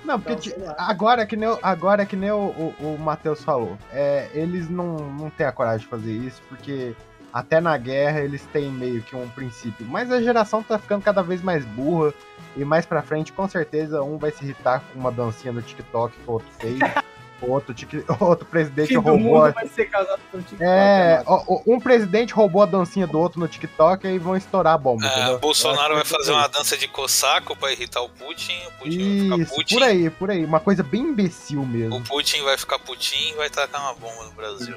Não, 0.03 0.19
porque 0.19 0.49
Então, 0.49 0.73
agora 0.77 1.23
é 1.23 1.25
que 1.25 1.35
nem, 1.35 1.49
o- 1.49 1.59
agora 1.61 2.03
é 2.03 2.05
que 2.05 2.15
nem 2.15 2.31
o, 2.31 2.35
o, 2.79 2.95
o 2.95 2.97
Matheus 2.99 3.43
falou. 3.43 3.77
É, 3.91 4.29
eles 4.33 4.69
não, 4.69 4.95
não 4.97 5.29
têm 5.29 5.45
a 5.45 5.51
coragem 5.51 5.79
de 5.79 5.87
fazer 5.87 6.11
isso, 6.13 6.41
porque 6.47 6.93
até 7.33 7.59
na 7.59 7.77
guerra 7.77 8.21
eles 8.21 8.41
têm 8.53 8.71
meio 8.71 9.01
que 9.03 9.15
um 9.15 9.27
princípio. 9.29 9.85
Mas 9.85 10.11
a 10.11 10.21
geração 10.21 10.63
tá 10.63 10.79
ficando 10.79 11.03
cada 11.03 11.21
vez 11.21 11.41
mais 11.41 11.65
burra. 11.65 12.13
E 12.55 12.65
mais 12.65 12.85
pra 12.87 13.03
frente, 13.03 13.31
com 13.33 13.47
certeza, 13.47 14.01
um 14.01 14.17
vai 14.17 14.31
se 14.31 14.43
irritar 14.43 14.81
com 14.81 14.99
uma 14.99 15.11
dancinha 15.11 15.53
no 15.53 15.61
TikTok 15.61 16.15
que 16.17 16.27
o 16.29 16.33
outro 16.33 16.47
fez. 16.57 16.79
Outro, 17.41 17.73
tique- 17.73 18.03
outro 18.19 18.45
presidente 18.45 18.87
Fim 18.89 18.93
do 18.95 19.01
roubou. 19.01 19.19
mundo 19.19 19.45
a- 19.45 19.51
vai 19.51 19.67
ser 19.67 19.85
casado 19.85 20.19
com 20.31 20.37
o 20.37 20.41
TikTok. 20.41 20.63
É, 20.63 21.23
um 21.67 21.79
presidente 21.79 22.33
roubou 22.33 22.63
a 22.63 22.65
dancinha 22.65 23.05
do 23.05 23.19
outro 23.19 23.39
no 23.39 23.47
TikTok 23.47 24.05
e 24.05 24.09
aí 24.09 24.17
vão 24.19 24.35
estourar 24.35 24.73
a 24.73 24.77
bomba, 24.77 25.05
É, 25.05 25.29
o 25.35 25.39
Bolsonaro 25.39 25.93
vai 25.93 26.03
que 26.03 26.09
fazer 26.09 26.31
é 26.31 26.33
uma 26.33 26.47
dança 26.47 26.75
de 26.77 26.87
cossaco 26.87 27.55
pra 27.55 27.71
irritar 27.71 28.01
o 28.01 28.09
Putin, 28.09 28.57
o 28.67 28.71
Putin 28.83 29.29
vai 29.29 29.39
Isso, 29.39 29.45
ficar 29.45 29.55
Putin. 29.55 29.75
por 29.75 29.83
aí, 29.83 30.09
por 30.09 30.31
aí. 30.31 30.45
Uma 30.45 30.59
coisa 30.59 30.81
bem 30.83 31.01
imbecil 31.01 31.61
O 31.61 31.67
mesmo. 31.67 32.01
Putin 32.03 32.41
vai 32.43 32.57
ficar 32.57 32.79
Putin 32.79 33.31
e 33.31 33.35
vai 33.35 33.49
tacar 33.49 33.81
uma 33.81 33.93
bomba 33.93 34.23
no 34.25 34.31
Brasil. 34.31 34.75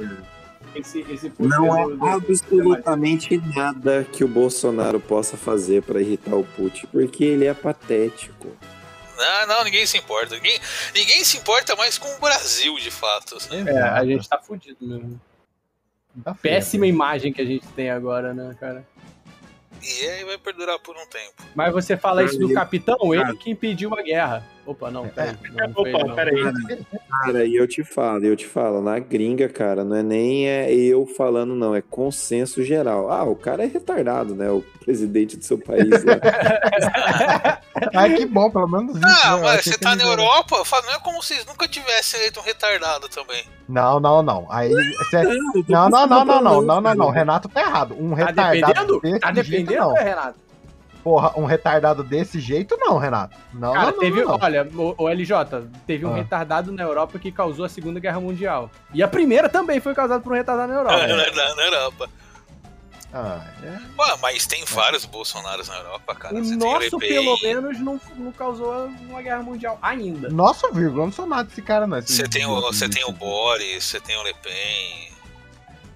Esse, 0.75 1.01
esse 1.11 1.33
Não 1.39 1.67
poder 1.67 2.07
é 2.07 2.13
absolutamente 2.13 3.43
nada 3.57 4.05
que 4.13 4.23
o 4.23 4.29
Bolsonaro 4.29 5.01
possa 5.01 5.37
fazer 5.37 5.83
pra 5.83 6.01
irritar 6.01 6.35
o 6.37 6.45
Putin, 6.45 6.87
porque 6.93 7.25
ele 7.25 7.47
é 7.47 7.55
patético. 7.55 8.49
Não, 9.21 9.47
não, 9.47 9.65
ninguém 9.65 9.85
se 9.87 9.99
importa. 9.99 10.35
Ninguém, 10.35 10.59
ninguém 10.95 11.23
se 11.25 11.37
importa 11.37 11.77
mais 11.77 11.99
com 11.99 12.09
o 12.09 12.19
Brasil, 12.19 12.75
de 12.77 12.91
fato. 12.91 13.37
assim. 13.37 13.69
É, 13.69 13.83
a 13.83 14.05
gente 14.05 14.29
tá 14.29 14.39
fudido 14.39 14.79
mesmo. 14.81 15.21
Tá 16.25 16.35
feio. 16.35 16.55
Péssima 16.55 16.87
imagem 16.87 17.33
que 17.33 17.41
a 17.41 17.45
gente 17.45 17.67
tem 17.69 17.91
agora, 17.91 18.33
né, 18.35 18.57
cara? 18.59 18.87
E 19.83 20.09
aí 20.09 20.25
vai 20.25 20.37
perdurar 20.37 20.79
por 20.79 20.97
um 20.97 21.07
tempo. 21.07 21.43
Mas 21.55 21.73
você 21.73 21.97
fala 21.97 22.25
isso 22.25 22.39
do 22.39 22.53
capitão, 22.53 23.15
ele 23.15 23.37
que 23.37 23.51
impediu 23.51 23.95
a 23.95 24.03
guerra. 24.03 24.47
Opa, 24.67 24.91
não, 24.91 25.09
peraí. 25.09 25.37
Não, 25.53 25.73
foi 25.73 25.89
ele, 25.89 25.97
Opa, 25.97 26.07
não. 26.09 26.15
peraí. 26.15 26.53
Cara, 27.25 27.45
e 27.45 27.57
eu 27.57 27.67
te 27.67 27.83
falo, 27.83 28.25
eu 28.25 28.37
te 28.37 28.47
falo, 28.47 28.81
na 28.81 28.99
gringa, 28.99 29.49
cara, 29.49 29.83
não 29.85 29.97
é 29.97 30.03
nem 30.03 30.49
é 30.49 30.73
eu 30.73 31.07
falando, 31.07 31.55
não, 31.55 31.75
é 31.75 31.83
consenso 31.83 32.63
geral. 32.63 33.11
Ah, 33.11 33.25
o 33.25 33.35
cara 33.35 33.65
é 33.65 33.67
retardado, 33.67 34.35
né? 34.35 34.51
O 34.51 34.63
presidente 34.85 35.37
do 35.37 35.45
seu 35.45 35.59
país 35.59 35.89
lá. 36.05 36.15
Ai, 37.95 38.15
que 38.15 38.27
bom, 38.27 38.51
pelo 38.51 38.69
menos 38.69 38.97
isso. 38.97 39.07
Ah, 39.07 39.31
né? 39.31 39.39
Eu 39.39 39.43
mas 39.43 39.65
você 39.65 39.79
tá 39.79 39.97
na 39.97 40.05
Europa, 40.05 40.65
fala, 40.65 40.87
não 40.87 40.93
é 40.95 40.99
como 41.01 41.23
se 41.23 41.35
vocês 41.35 41.47
nunca 41.47 41.67
tivessem 41.69 42.21
eleito 42.21 42.41
um 42.41 42.43
retardado 42.43 43.09
também. 43.09 43.43
Não, 43.69 43.99
não, 44.01 44.23
não. 44.23 44.47
Aí. 44.51 44.71
Não, 45.69 45.89
não, 45.89 46.07
não, 46.07 46.25
não, 46.25 46.43
não, 46.43 46.63
não, 46.63 46.81
não, 46.81 46.95
não. 46.95 47.11
Renato 47.11 47.49
tá 47.49 47.61
errado. 47.61 47.95
Um 47.99 48.11
Tá 48.17 48.27
retardado 48.27 49.01
defendendo? 49.01 49.01
desse 49.01 49.19
Tá 49.21 49.33
jeito, 49.33 49.51
defendendo, 49.51 49.79
não. 49.81 49.93
né, 49.95 50.03
Renato? 50.03 50.50
Porra, 51.03 51.33
um 51.37 51.45
retardado 51.47 52.03
desse 52.05 52.39
jeito, 52.39 52.77
não, 52.79 52.99
Renato. 52.99 53.37
Não, 53.55 53.73
Cara, 53.73 53.87
não, 53.87 53.93
não, 53.93 53.99
teve. 54.01 54.23
não. 54.23 54.39
Olha, 54.41 54.69
o, 54.75 54.95
o 55.05 55.09
LJ, 55.09 55.67
teve 55.87 56.05
um 56.05 56.13
Ah. 56.13 56.17
retardado 56.17 56.71
na 56.73 56.83
Europa 56.83 57.19
que 57.19 57.33
causou 57.33 57.65
a 57.65 57.69
Segunda 57.69 57.99
Guerra 57.99 58.21
Mundial. 58.21 58.71
E 58.93 59.03
a 59.03 59.09
primeira 59.09 59.49
também 59.49 59.81
foi 59.81 59.95
causada 59.95 60.23
por 60.23 60.33
um 60.33 60.37
retardado 60.37 60.73
na 60.73 60.79
Europa. 60.79 60.97
na, 61.07 61.55
na 61.55 61.63
Europa. 61.65 62.09
Ah, 63.13 63.45
é. 63.65 63.71
Ué, 64.01 64.17
mas 64.23 64.47
tem 64.47 64.65
vários 64.67 65.05
Bolsonaros 65.05 65.67
na 65.69 65.79
Europa, 65.79 66.15
cara. 66.15 66.35
O 66.37 66.45
Você 66.45 66.55
nosso, 66.55 66.97
pelo 66.99 67.41
menos, 67.43 67.81
não, 67.81 68.01
não 68.17 68.31
causou 68.31 68.87
uma 69.09 69.21
guerra 69.21 69.43
mundial 69.43 69.79
ainda. 69.83 70.29
Nossa, 70.29 70.71
vírgula, 70.71 71.03
eu 71.03 71.07
não 71.07 71.13
sou 71.13 71.27
nada 71.27 71.45
desse 71.45 71.61
cara, 71.61 71.89
não. 71.89 72.01
Você 72.01 72.23
tem, 72.29 72.47
o, 72.47 72.61
você 72.61 72.89
tem 72.89 73.05
o 73.05 73.11
Boris, 73.13 73.83
você 73.85 73.99
tem 73.99 74.17
o 74.17 74.23
Le 74.23 74.35
Pen, 74.35 75.11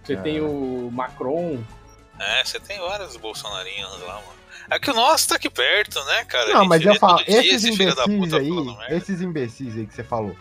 Você 0.03 0.17
tem 0.17 0.41
o 0.41 0.91
Macron. 0.93 1.63
é, 2.19 2.45
você 2.45 2.59
tem 2.59 2.81
vários 2.81 3.17
bolsonarinhos 3.17 3.93
lá, 4.01 4.15
mano. 4.15 4.44
É 4.71 4.79
que 4.79 4.91
o 4.91 4.95
nosso 4.95 5.29
tá 5.29 5.37
aqui 5.37 5.51
perto, 5.51 6.03
né, 6.05 6.25
cara? 6.25 6.53
Não, 6.55 6.65
mas 6.67 6.85
eu 6.85 6.95
falo, 6.97 7.23
dia 7.25 7.41
esses 7.41 7.65
imbecis 7.65 8.35
aí, 8.35 8.51
esses 8.91 9.21
imbecis 9.21 9.77
aí 9.77 9.87
que 9.87 9.95
você 9.95 10.03
falou, 10.05 10.35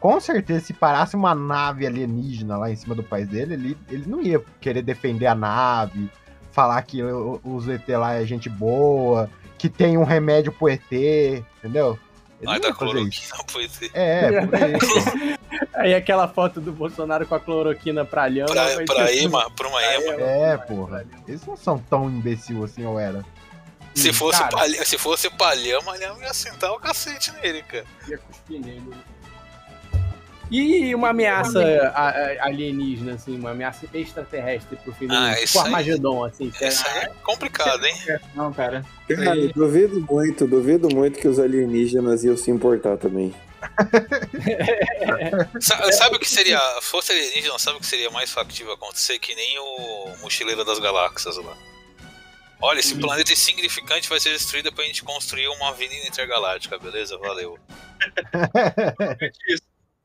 com 0.00 0.18
certeza 0.20 0.60
se 0.60 0.72
parasse 0.72 1.14
uma 1.16 1.34
nave 1.34 1.86
alienígena 1.86 2.56
lá 2.56 2.70
em 2.70 2.76
cima 2.76 2.94
do 2.94 3.02
país 3.02 3.28
dele, 3.28 3.54
ele, 3.54 3.78
ele 3.90 4.04
não 4.06 4.20
ia 4.22 4.42
querer 4.60 4.82
defender 4.82 5.26
a 5.26 5.34
nave, 5.34 6.10
falar 6.52 6.80
que 6.82 7.02
o- 7.02 7.40
os 7.44 7.68
ET 7.68 7.88
lá 7.88 8.14
é 8.14 8.24
gente 8.26 8.48
boa, 8.48 9.30
que 9.56 9.68
tem 9.68 9.96
um 9.96 10.04
remédio 10.04 10.52
pro 10.52 10.68
ET, 10.68 10.82
entendeu? 11.58 11.98
Ele 12.40 12.50
Ai, 12.52 12.60
não 12.60 12.68
da 12.70 12.74
cloroquina, 12.74 13.34
pois 13.52 13.80
é. 13.82 13.88
É, 13.94 14.30
por 14.46 14.54
aí. 14.54 15.38
Aí 15.74 15.94
aquela 15.94 16.28
foto 16.28 16.60
do 16.60 16.70
Bolsonaro 16.70 17.26
com 17.26 17.34
a 17.34 17.40
cloroquina 17.40 18.04
pra 18.04 18.28
lhama. 18.28 18.52
Pra, 18.52 18.84
pra 18.84 19.12
Ema, 19.12 19.50
pra 19.50 19.66
uma 19.66 19.82
Ema. 19.82 20.12
É, 20.22 20.56
porra. 20.56 21.04
Eles 21.26 21.44
não 21.44 21.56
são 21.56 21.78
tão 21.78 22.08
imbecil 22.08 22.62
assim, 22.62 22.84
ou 22.86 22.98
era? 22.98 23.24
Se 23.98 24.12
fosse, 24.12 24.38
Cara. 24.38 24.50
palha, 24.56 24.84
se 24.84 24.98
fosse 24.98 25.30
palhama, 25.30 25.96
Lhama 25.96 26.22
ia 26.22 26.34
sentar 26.34 26.70
o 26.72 26.78
cacete 26.78 27.32
nele, 27.42 27.62
cara. 27.62 27.84
ia 28.08 28.18
cuspir 28.18 28.60
nele. 28.60 28.82
E 30.50 30.94
uma 30.94 31.10
ameaça 31.10 31.60
alienígena, 32.40 33.12
assim, 33.14 33.36
uma 33.38 33.50
ameaça 33.50 33.84
extraterrestre 33.92 34.78
pro 34.78 34.92
do 35.06 35.14
Ah, 35.14 35.34
isso 35.34 35.52
Tipo 35.52 35.58
Armagedon, 35.66 36.24
assim. 36.24 36.50
Isso 36.62 36.88
aí 36.88 36.98
é 37.04 37.10
complicado, 37.22 37.84
hein? 37.84 37.94
Não, 38.34 38.50
cara. 38.50 38.82
Cara, 39.06 39.36
eu 39.36 39.52
duvido 39.52 40.00
muito, 40.00 40.46
duvido 40.46 40.88
muito 40.88 41.18
que 41.18 41.28
os 41.28 41.38
alienígenas 41.38 42.24
iam 42.24 42.34
se 42.34 42.50
importar 42.50 42.96
também. 42.96 43.34
Sa- 45.60 45.92
Sabe 45.92 46.16
o 46.16 46.18
que 46.18 46.28
seria, 46.28 46.58
fosse 46.80 47.12
alienígena, 47.12 47.58
sabe 47.58 47.76
o 47.76 47.80
que 47.80 47.86
seria 47.86 48.10
mais 48.10 48.30
factível 48.30 48.72
acontecer? 48.72 49.18
Que 49.18 49.34
nem 49.34 49.58
o 49.58 50.12
Mochileiro 50.22 50.64
das 50.64 50.78
Galáxias 50.78 51.36
lá. 51.36 51.54
Olha, 52.60 52.80
esse 52.80 52.96
planeta 52.98 53.32
insignificante 53.32 54.08
vai 54.08 54.18
ser 54.18 54.30
destruído 54.30 54.72
pra 54.72 54.84
gente 54.84 55.04
construir 55.04 55.48
uma 55.48 55.68
avenida 55.68 56.06
intergaláctica, 56.06 56.78
beleza? 56.78 57.16
Valeu. 57.18 57.58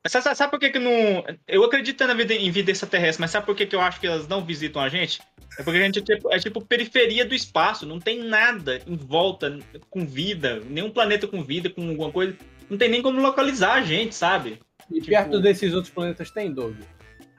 Mas 0.03 0.11
Sabe, 0.11 0.35
sabe- 0.35 0.51
por 0.51 0.59
que, 0.59 0.69
que 0.69 0.79
não. 0.79 1.23
Eu 1.47 1.63
acredito 1.63 2.05
na 2.05 2.13
vida, 2.13 2.33
em 2.33 2.51
vida 2.51 2.69
extraterrestre, 2.71 3.21
mas 3.21 3.31
sabe 3.31 3.45
por 3.45 3.55
que, 3.55 3.65
que 3.65 3.73
eu 3.73 3.79
acho 3.79 4.01
que 4.01 4.07
elas 4.07 4.27
não 4.27 4.43
visitam 4.43 4.81
a 4.81 4.89
gente? 4.89 5.21
É 5.57 5.63
porque 5.63 5.79
a 5.79 5.81
gente 5.81 5.99
é 5.99 6.01
tipo, 6.01 6.33
é 6.33 6.39
tipo 6.39 6.59
periferia 6.65 7.25
do 7.25 7.33
espaço, 7.33 7.85
não 7.85 7.99
tem 7.99 8.19
nada 8.21 8.81
em 8.85 8.97
volta 8.97 9.57
com 9.89 10.05
vida, 10.05 10.59
nenhum 10.67 10.89
planeta 10.89 11.25
com 11.25 11.41
vida, 11.41 11.69
com 11.69 11.87
alguma 11.87 12.11
coisa. 12.11 12.35
Não 12.69 12.77
tem 12.77 12.89
nem 12.89 13.01
como 13.01 13.21
localizar 13.21 13.75
a 13.75 13.81
gente, 13.81 14.13
sabe? 14.13 14.59
E 14.91 15.01
perto 15.01 15.39
desses 15.39 15.73
outros 15.73 15.93
planetas 15.93 16.31
tem, 16.31 16.51
Doug? 16.51 16.75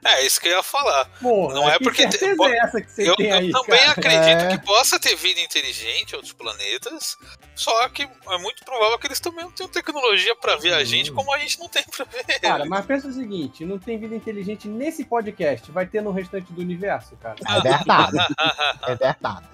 É, 0.07 0.23
isso 0.23 0.39
que 0.39 0.47
eu 0.47 0.57
ia 0.57 0.61
falar. 0.63 1.05
Porra, 1.19 1.55
Não 1.55 1.67
é 1.67 1.77
que 1.79 1.83
porque 1.83 2.07
po- 2.37 2.45
é 2.47 2.57
essa 2.59 2.79
que 2.79 2.91
você 2.91 3.09
Eu, 3.09 3.15
tem 3.15 3.25
eu 3.29 3.35
aí, 3.37 3.51
também 3.51 3.79
cara? 3.79 3.91
acredito 3.91 4.41
É. 4.45 4.47
que 4.57 4.63
possa 4.63 4.99
ter 4.99 5.15
vida 5.15 5.39
inteligente 5.41 6.13
em 6.13 6.15
outros 6.15 6.31
planetas, 6.33 7.17
só 7.55 7.89
que 7.89 8.03
é 8.03 8.37
muito 8.37 8.63
provável 8.63 8.99
que 8.99 9.07
eles 9.07 9.19
também 9.19 9.43
não 9.45 9.51
tenham 9.51 9.67
tecnologia 9.69 10.35
pra 10.35 10.57
ver 10.57 10.73
a 10.75 10.83
gente 10.83 11.11
como 11.11 11.33
a 11.33 11.39
gente 11.39 11.59
não 11.59 11.67
tem 11.67 11.83
pra 11.83 12.05
ver. 12.05 12.23
Cara, 12.39 12.59
eles. 12.59 12.69
mas 12.69 12.85
pensa 12.85 13.07
o 13.07 13.13
seguinte, 13.13 13.65
não 13.65 13.79
tem 13.79 13.97
vida 13.97 14.15
inteligente 14.15 14.67
nesse 14.67 15.03
podcast, 15.05 15.71
vai 15.71 15.87
ter 15.87 16.01
no 16.01 16.11
restante 16.11 16.53
do 16.53 16.61
universo, 16.61 17.15
cara. 17.17 17.35
É 17.47 17.61
verdade. 17.61 18.17
É 18.87 18.95
verdade. 18.95 19.47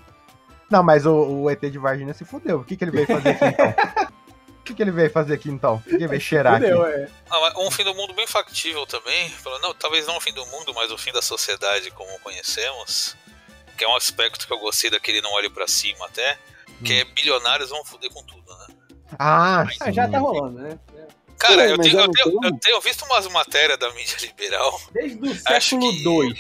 Não, 0.69 0.81
mas 0.83 1.05
o, 1.05 1.13
o 1.43 1.49
ET 1.49 1.59
de 1.61 1.77
Varginha 1.77 2.13
se 2.13 2.23
fudeu. 2.25 2.59
O 2.59 2.63
que, 2.63 2.77
que 2.77 2.83
ele 2.83 2.91
veio 2.91 3.05
fazer 3.07 3.29
aqui 3.29 3.45
então? 3.45 3.73
O 4.71 4.73
que, 4.73 4.77
que 4.77 4.83
ele 4.83 4.91
veio 4.91 5.09
fazer 5.11 5.33
aqui 5.33 5.49
então? 5.49 5.75
O 5.75 5.81
que, 5.81 5.95
ele 5.95 6.07
veio 6.07 6.21
cheirar 6.21 6.55
aqui? 6.55 6.65
É. 6.65 7.07
Ah, 7.29 7.39
mas 7.41 7.53
um 7.57 7.69
fim 7.69 7.83
do 7.83 7.93
mundo 7.93 8.13
bem 8.13 8.25
factível 8.25 8.85
também. 8.85 9.31
Não, 9.61 9.73
talvez 9.73 10.07
não 10.07 10.17
o 10.17 10.21
fim 10.21 10.33
do 10.33 10.45
mundo, 10.47 10.73
mas 10.73 10.91
o 10.91 10.97
fim 10.97 11.11
da 11.11 11.21
sociedade 11.21 11.91
como 11.91 12.19
conhecemos. 12.19 13.15
Que 13.77 13.83
é 13.83 13.87
um 13.87 13.95
aspecto 13.95 14.47
que 14.47 14.53
eu 14.53 14.59
gostei 14.59 14.89
daquele 14.89 15.21
não 15.21 15.31
olhe 15.33 15.49
pra 15.49 15.67
cima 15.67 16.05
até. 16.05 16.37
Que 16.85 17.01
é 17.01 17.03
bilionários 17.03 17.69
vão 17.69 17.83
foder 17.85 18.09
com 18.11 18.23
tudo, 18.23 18.55
né? 18.57 18.67
Ah, 19.19 19.65
Ah, 19.81 19.91
já 19.91 20.07
tá 20.07 20.19
rolando, 20.19 20.59
né? 20.59 20.79
Cara, 21.37 21.55
Pô, 21.55 21.61
eu, 21.61 21.77
mas 21.77 21.87
tenho, 21.87 21.99
é 21.99 22.03
eu, 22.03 22.11
tenho, 22.11 22.39
eu 22.43 22.59
tenho 22.59 22.81
visto 22.81 23.03
umas 23.05 23.27
matérias 23.27 23.77
da 23.77 23.91
mídia 23.93 24.15
liberal. 24.21 24.79
Desde 24.91 25.27
o 25.27 25.35
século 25.35 25.91
que- 25.91 26.03
II, 26.07 26.33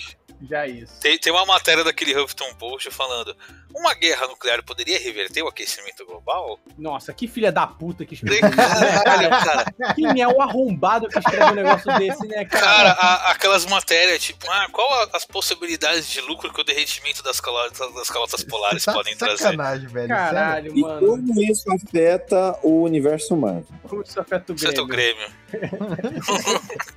já 0.49 0.65
é 0.65 0.69
isso. 0.69 0.99
Tem, 1.01 1.17
tem 1.17 1.31
uma 1.31 1.45
matéria 1.45 1.83
daquele 1.83 2.15
Huffington 2.19 2.53
Post 2.55 2.89
falando: 2.91 3.35
uma 3.73 3.93
guerra 3.93 4.27
nuclear 4.27 4.63
poderia 4.63 4.99
reverter 4.99 5.41
o 5.43 5.47
aquecimento 5.47 6.05
global? 6.05 6.59
Nossa, 6.77 7.13
que 7.13 7.27
filha 7.27 7.51
da 7.51 7.65
puta 7.67 8.05
que 8.05 8.13
escreveu 8.15 8.49
isso, 8.49 8.57
né, 8.57 9.03
cara? 9.03 9.29
cara. 9.29 9.93
Quem 9.95 10.21
é 10.21 10.27
o 10.27 10.41
arrombado 10.41 11.07
que 11.07 11.19
escreve 11.19 11.51
um 11.51 11.55
negócio 11.55 11.97
desse, 11.97 12.27
né, 12.27 12.45
cara? 12.45 12.65
Cara, 12.65 12.91
a- 12.91 13.31
aquelas 13.31 13.65
matérias, 13.65 14.21
tipo, 14.23 14.49
ah, 14.49 14.67
qual 14.71 14.91
a- 15.03 15.09
as 15.13 15.25
possibilidades 15.25 16.07
de 16.09 16.21
lucro 16.21 16.51
que 16.51 16.61
o 16.61 16.63
derretimento 16.63 17.21
das, 17.23 17.39
calotas, 17.39 17.77
das 17.93 18.09
calotas 18.09 18.43
polares 18.43 18.83
Tá 18.83 18.93
podem 18.93 19.15
trazer? 19.15 19.37
sacanagem, 19.43 19.87
velho. 19.87 20.07
Caralho, 20.07 20.77
E 20.77 20.81
mano. 20.81 21.07
como 21.07 21.41
isso 21.43 21.71
afeta 21.71 22.57
o 22.63 22.81
universo 22.83 23.33
humano? 23.35 23.65
Como 23.87 24.01
isso 24.01 24.19
afeta 24.19 24.51
o 24.51 24.55
Exceto 24.55 24.81
o 24.81 24.87
Grêmio? 24.87 25.27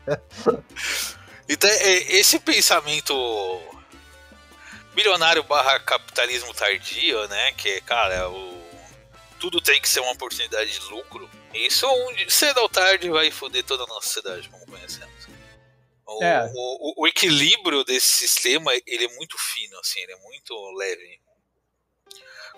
Então, 1.48 1.68
é- 1.70 2.12
esse 2.16 2.38
pensamento 2.40 3.14
bilionário 4.94 5.42
barra 5.42 5.78
capitalismo 5.80 6.52
tardio, 6.54 7.26
né? 7.28 7.52
Que 7.52 7.80
cara, 7.82 8.28
o, 8.30 8.64
tudo 9.40 9.60
tem 9.60 9.80
que 9.80 9.88
ser 9.88 10.00
uma 10.00 10.12
oportunidade 10.12 10.72
de 10.72 10.80
lucro. 10.90 11.28
Isso 11.52 11.86
onde 11.86 12.32
cedo 12.32 12.58
ou 12.60 12.68
tarde 12.68 13.08
vai 13.10 13.30
foder 13.30 13.64
toda 13.64 13.84
a 13.84 13.86
nossa 13.86 14.08
sociedade, 14.08 14.48
como 14.48 14.66
conhecemos. 14.66 15.12
O, 16.06 16.22
É. 16.22 16.50
o- 16.54 17.02
o 17.02 17.06
equilíbrio 17.06 17.82
desse 17.84 18.08
sistema, 18.08 18.72
ele 18.86 19.04
é 19.06 19.14
muito 19.16 19.36
fino, 19.38 19.78
assim, 19.80 20.00
ele 20.00 20.12
é 20.12 20.16
muito 20.18 20.54
leve. 20.76 21.20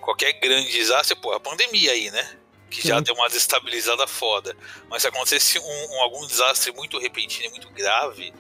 Qualquer 0.01 0.33
grande 0.35 0.71
desastre, 0.71 1.17
pô, 1.17 1.33
a 1.33 1.41
pandemia 1.41 1.93
aí, 1.93 2.11
né? 2.11 2.39
Que 2.71 2.87
já 2.87 2.99
Sim. 2.99 3.05
deu 3.05 3.15
uma 3.15 3.29
desestabilizada 3.29 4.07
foda. 4.07 4.55
Mas 4.89 5.03
se 5.03 5.09
acontecesse 5.09 5.59
um, 5.59 5.63
um- 5.95 6.03
algum 6.03 6.27
desastre 6.27 6.73
muito 6.73 6.99
repentino 6.99 7.47
e 7.47 7.51
muito 7.51 7.71
grave, 7.71 8.33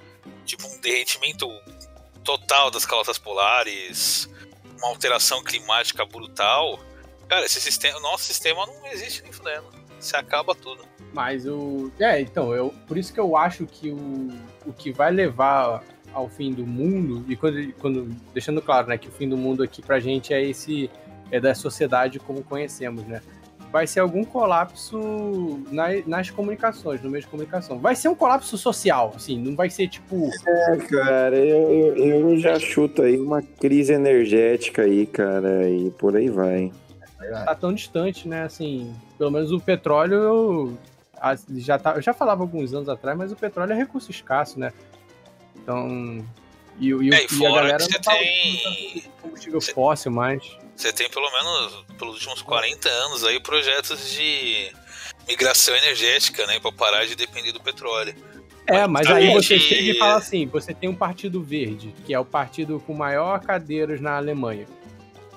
tipo 0.46 0.66
um 0.66 0.80
derretimento 0.80 1.46
total 2.24 2.70
das 2.70 2.86
calotas 2.86 3.18
polares, 3.18 4.28
uma 4.78 4.88
alteração 4.88 5.42
climática 5.42 6.04
brutal, 6.04 6.78
cara, 7.28 7.44
esse 7.44 7.60
sistema, 7.60 8.00
nosso 8.00 8.24
sistema 8.24 8.66
não 8.66 8.86
existe 8.86 9.22
nem 9.22 9.32
fudendo. 9.32 9.66
você 9.98 10.16
acaba 10.16 10.54
tudo. 10.54 10.84
Mas 11.12 11.46
o. 11.46 11.90
É, 11.98 12.20
então, 12.20 12.54
eu, 12.54 12.74
por 12.86 12.98
isso 12.98 13.12
que 13.12 13.20
eu 13.20 13.36
acho 13.36 13.66
que 13.66 13.90
o, 13.90 14.28
o 14.66 14.72
que 14.72 14.92
vai 14.92 15.10
levar 15.10 15.82
ao 16.12 16.28
fim 16.28 16.52
do 16.52 16.66
mundo, 16.66 17.24
e 17.30 17.36
quando, 17.36 17.72
quando. 17.74 18.04
Deixando 18.34 18.60
claro, 18.60 18.88
né, 18.88 18.98
que 18.98 19.08
o 19.08 19.12
fim 19.12 19.28
do 19.28 19.36
mundo 19.36 19.62
aqui 19.62 19.80
pra 19.80 19.98
gente 19.98 20.34
é 20.34 20.42
esse. 20.42 20.90
É 21.30 21.40
da 21.40 21.54
sociedade 21.56 22.20
como 22.20 22.44
conhecemos, 22.44 23.02
né? 23.04 23.20
Vai 23.76 23.86
ser 23.86 24.00
algum 24.00 24.24
colapso 24.24 25.60
na, 25.70 25.88
nas 26.06 26.30
comunicações, 26.30 27.02
no 27.02 27.10
meio 27.10 27.20
de 27.22 27.28
comunicação. 27.28 27.78
Vai 27.78 27.94
ser 27.94 28.08
um 28.08 28.14
colapso 28.14 28.56
social, 28.56 29.12
assim, 29.14 29.38
não 29.38 29.54
vai 29.54 29.68
ser 29.68 29.86
tipo. 29.86 30.30
É, 30.46 30.76
cara, 30.78 31.36
eu, 31.36 31.94
eu, 31.94 32.30
eu 32.30 32.38
já 32.38 32.58
chuto 32.58 33.02
aí 33.02 33.18
uma 33.18 33.42
crise 33.42 33.92
energética 33.92 34.80
aí, 34.80 35.04
cara, 35.04 35.68
e 35.68 35.90
por 35.90 36.16
aí 36.16 36.30
vai. 36.30 36.72
tá 37.44 37.54
tão 37.54 37.70
distante, 37.74 38.26
né? 38.26 38.44
Assim, 38.44 38.94
pelo 39.18 39.30
menos 39.30 39.52
o 39.52 39.60
petróleo 39.60 40.72
a- 41.20 41.36
já 41.56 41.78
tá, 41.78 41.96
eu 41.96 42.00
já 42.00 42.14
falava 42.14 42.42
alguns 42.42 42.72
anos 42.72 42.88
atrás, 42.88 43.18
mas 43.18 43.30
o 43.30 43.36
petróleo 43.36 43.72
é 43.72 43.76
recurso 43.76 44.10
escasso, 44.10 44.58
né? 44.58 44.72
Então, 45.54 46.24
e, 46.78 46.88
e, 46.88 47.14
É, 47.14 47.20
e 47.20 47.22
e 47.22 47.24
a 47.24 47.28
fora 47.28 47.54
galera 47.62 47.78
que 47.78 47.92
você 47.92 47.98
tem- 47.98 48.56
usando 48.56 49.12
combustível 49.22 49.60
fóssil 49.60 50.10
mais. 50.12 50.42
Você 50.76 50.92
tem 50.92 51.08
pelo 51.08 51.30
menos, 51.32 51.84
pelos 51.98 52.14
últimos 52.16 52.42
40 52.42 52.88
anos 52.88 53.24
aí, 53.24 53.40
projetos 53.40 54.10
de 54.12 54.70
migração 55.26 55.74
energética, 55.74 56.46
né? 56.46 56.60
Pra 56.60 56.70
parar 56.70 57.06
de 57.06 57.14
depender 57.14 57.52
do 57.52 57.60
petróleo. 57.60 58.14
É, 58.66 58.86
mas 58.86 59.06
aí 59.06 59.32
você 59.32 59.58
chega 59.58 59.92
e 59.92 59.98
fala 59.98 60.16
assim, 60.16 60.46
você 60.46 60.74
tem 60.74 60.88
um 60.90 60.94
partido 60.94 61.40
verde, 61.42 61.94
que 62.04 62.12
é 62.12 62.18
o 62.18 62.24
partido 62.24 62.82
com 62.84 62.92
maior 62.94 63.38
cadeiras 63.40 64.00
na 64.00 64.16
Alemanha, 64.16 64.66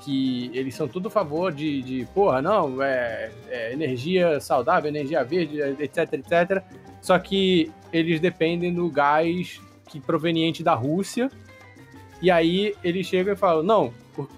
que 0.03 0.49
eles 0.53 0.73
são 0.73 0.87
tudo 0.87 1.09
a 1.09 1.11
favor 1.11 1.51
de, 1.53 1.81
de 1.83 2.07
porra, 2.13 2.41
não, 2.41 2.81
é, 2.81 3.31
é 3.49 3.71
energia 3.71 4.39
saudável, 4.39 4.89
energia 4.89 5.23
verde, 5.23 5.61
etc, 5.79 6.13
etc. 6.13 6.63
Só 7.01 7.19
que 7.19 7.71
eles 7.93 8.19
dependem 8.19 8.73
do 8.73 8.89
gás 8.89 9.61
que 9.89 9.99
proveniente 9.99 10.63
da 10.63 10.73
Rússia. 10.73 11.29
E 12.21 12.29
aí 12.29 12.75
eles 12.83 13.07
chegam 13.07 13.33
e 13.33 13.37
falam, 13.37 13.63
não, 13.63 13.93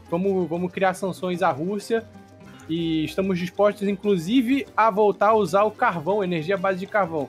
vamos, 0.10 0.48
vamos 0.48 0.72
criar 0.72 0.94
sanções 0.94 1.42
à 1.42 1.50
Rússia 1.52 2.08
e 2.70 3.04
estamos 3.04 3.38
dispostos, 3.38 3.88
inclusive, 3.88 4.66
a 4.78 4.90
voltar 4.90 5.30
a 5.30 5.36
usar 5.36 5.64
o 5.64 5.72
carvão, 5.72 6.24
energia 6.24 6.56
à 6.56 6.58
base 6.58 6.80
de 6.80 6.88
carvão 6.88 7.28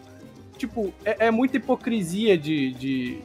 tipo, 0.63 0.93
é, 1.05 1.27
é 1.27 1.31
muita 1.31 1.57
hipocrisia 1.57 2.39
de, 2.39 2.73
de- 2.73 3.19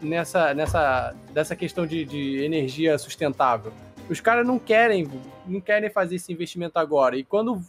nessa, 0.00 0.54
nessa 0.54 1.14
dessa 1.32 1.54
questão 1.54 1.86
de, 1.86 2.04
de 2.04 2.42
energia 2.42 2.96
sustentável. 2.98 3.72
Os 4.08 4.20
caras 4.20 4.46
não 4.46 4.58
querem, 4.58 5.06
não 5.46 5.60
querem 5.60 5.90
fazer 5.90 6.16
esse 6.16 6.32
investimento 6.32 6.78
agora. 6.78 7.16
E 7.16 7.24
quando, 7.24 7.60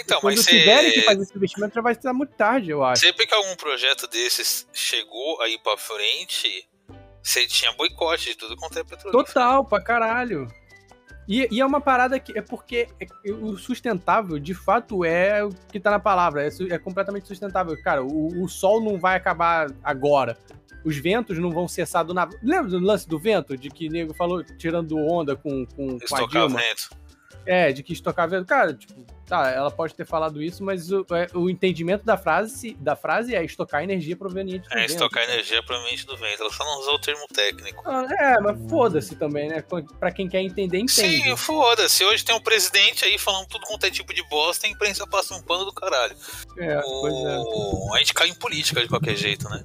Então, 0.00 0.20
quando 0.20 0.36
mas 0.36 0.46
tiverem 0.46 0.92
que 0.92 1.00
você. 1.00 1.06
fazer 1.06 1.22
esse 1.22 1.36
investimento, 1.36 1.74
já 1.74 1.80
vai 1.80 1.92
estar 1.92 2.12
muito 2.12 2.34
tarde, 2.34 2.70
eu 2.70 2.84
acho. 2.84 3.00
Sempre 3.02 3.26
que 3.26 3.34
algum 3.34 3.54
projeto 3.56 4.06
desses 4.06 4.66
chegou 4.72 5.40
aí 5.42 5.58
pra 5.62 5.76
frente, 5.76 6.68
você 7.22 7.46
tinha 7.46 7.72
boicote 7.72 8.30
de 8.30 8.34
tudo 8.36 8.56
quanto 8.56 8.78
é 8.78 8.84
petróleo. 8.84 9.12
Total, 9.12 9.64
pra 9.64 9.80
caralho. 9.82 10.46
E, 11.28 11.48
e 11.50 11.60
é 11.60 11.66
uma 11.66 11.80
parada 11.80 12.20
que 12.20 12.38
é 12.38 12.42
porque 12.42 12.86
é- 13.00 13.32
o 13.32 13.56
sustentável, 13.56 14.38
de 14.38 14.54
fato, 14.54 15.04
é 15.04 15.42
o 15.44 15.50
que 15.72 15.80
tá 15.80 15.90
na 15.90 15.98
palavra. 15.98 16.46
É, 16.46 16.50
é 16.70 16.78
completamente 16.78 17.26
sustentável. 17.26 17.76
Cara, 17.82 18.04
o, 18.04 18.44
o 18.44 18.48
sol 18.48 18.80
não 18.80 18.96
vai 18.98 19.16
acabar 19.16 19.68
agora. 19.82 20.38
Os 20.84 20.96
ventos 20.96 21.36
não 21.38 21.50
vão 21.50 21.66
cessar 21.66 22.04
do 22.04 22.14
nada. 22.14 22.38
Lembra 22.40 22.70
do 22.70 22.78
lance 22.78 23.08
do 23.08 23.18
vento? 23.18 23.56
De 23.56 23.68
que 23.70 23.88
nego 23.88 24.14
falou 24.14 24.44
tirando 24.44 24.96
onda 24.98 25.34
com, 25.34 25.66
com, 25.66 25.98
com 25.98 26.14
a 26.16 26.26
Dilma? 26.26 26.60
Estocamento. 26.60 26.90
É, 27.44 27.72
de 27.72 27.82
que 27.82 27.92
estocar 27.92 28.28
vento. 28.28 28.46
Cara, 28.46 28.72
tipo, 28.72 29.04
tá, 29.26 29.50
ela 29.50 29.70
pode 29.70 29.94
ter 29.94 30.06
falado 30.06 30.42
isso, 30.42 30.62
mas 30.64 30.90
o, 30.90 31.04
é, 31.12 31.26
o 31.36 31.50
entendimento 31.50 32.04
da 32.04 32.16
frase, 32.16 32.74
da 32.80 32.94
frase 32.96 33.34
é 33.34 33.44
estocar 33.44 33.82
energia 33.82 34.16
proveniente 34.16 34.68
do 34.68 34.72
É, 34.74 34.80
vento. 34.82 34.90
estocar 34.90 35.22
energia 35.24 35.62
provavelmente 35.62 36.06
do 36.06 36.16
vento. 36.16 36.42
Ela 36.42 36.52
só 36.52 36.64
não 36.64 36.80
usou 36.80 36.94
o 36.94 36.98
termo 37.00 37.26
técnico. 37.34 37.82
Ah, 37.84 38.06
É, 38.18 38.40
mas 38.40 38.56
foda-se 38.70 39.16
também, 39.16 39.48
né? 39.48 39.62
Pra 39.98 40.10
quem 40.12 40.28
quer 40.28 40.40
entender, 40.40 40.78
entende. 40.78 41.22
Sim, 41.22 41.36
foda-se. 41.36 42.04
Hoje 42.04 42.24
tem 42.24 42.34
um 42.34 42.40
presidente 42.40 43.04
aí 43.04 43.18
falando 43.18 43.46
tudo 43.48 43.66
quanto 43.66 43.84
é 43.84 43.90
tipo 43.90 44.14
de 44.14 44.22
bosta 44.28 44.66
e 44.66 44.70
a 44.70 44.72
imprensa 44.72 45.06
passa 45.06 45.34
um 45.34 45.42
pano 45.42 45.64
do 45.64 45.72
caralho. 45.72 46.16
É, 46.58 46.80
pois 46.80 47.14
é. 47.14 47.38
O- 47.38 47.94
A 47.94 47.98
gente 47.98 48.14
cai 48.14 48.28
em 48.28 48.34
política 48.34 48.80
de 48.80 48.88
qualquer 48.88 49.16
jeito, 49.16 49.48
né? 49.48 49.62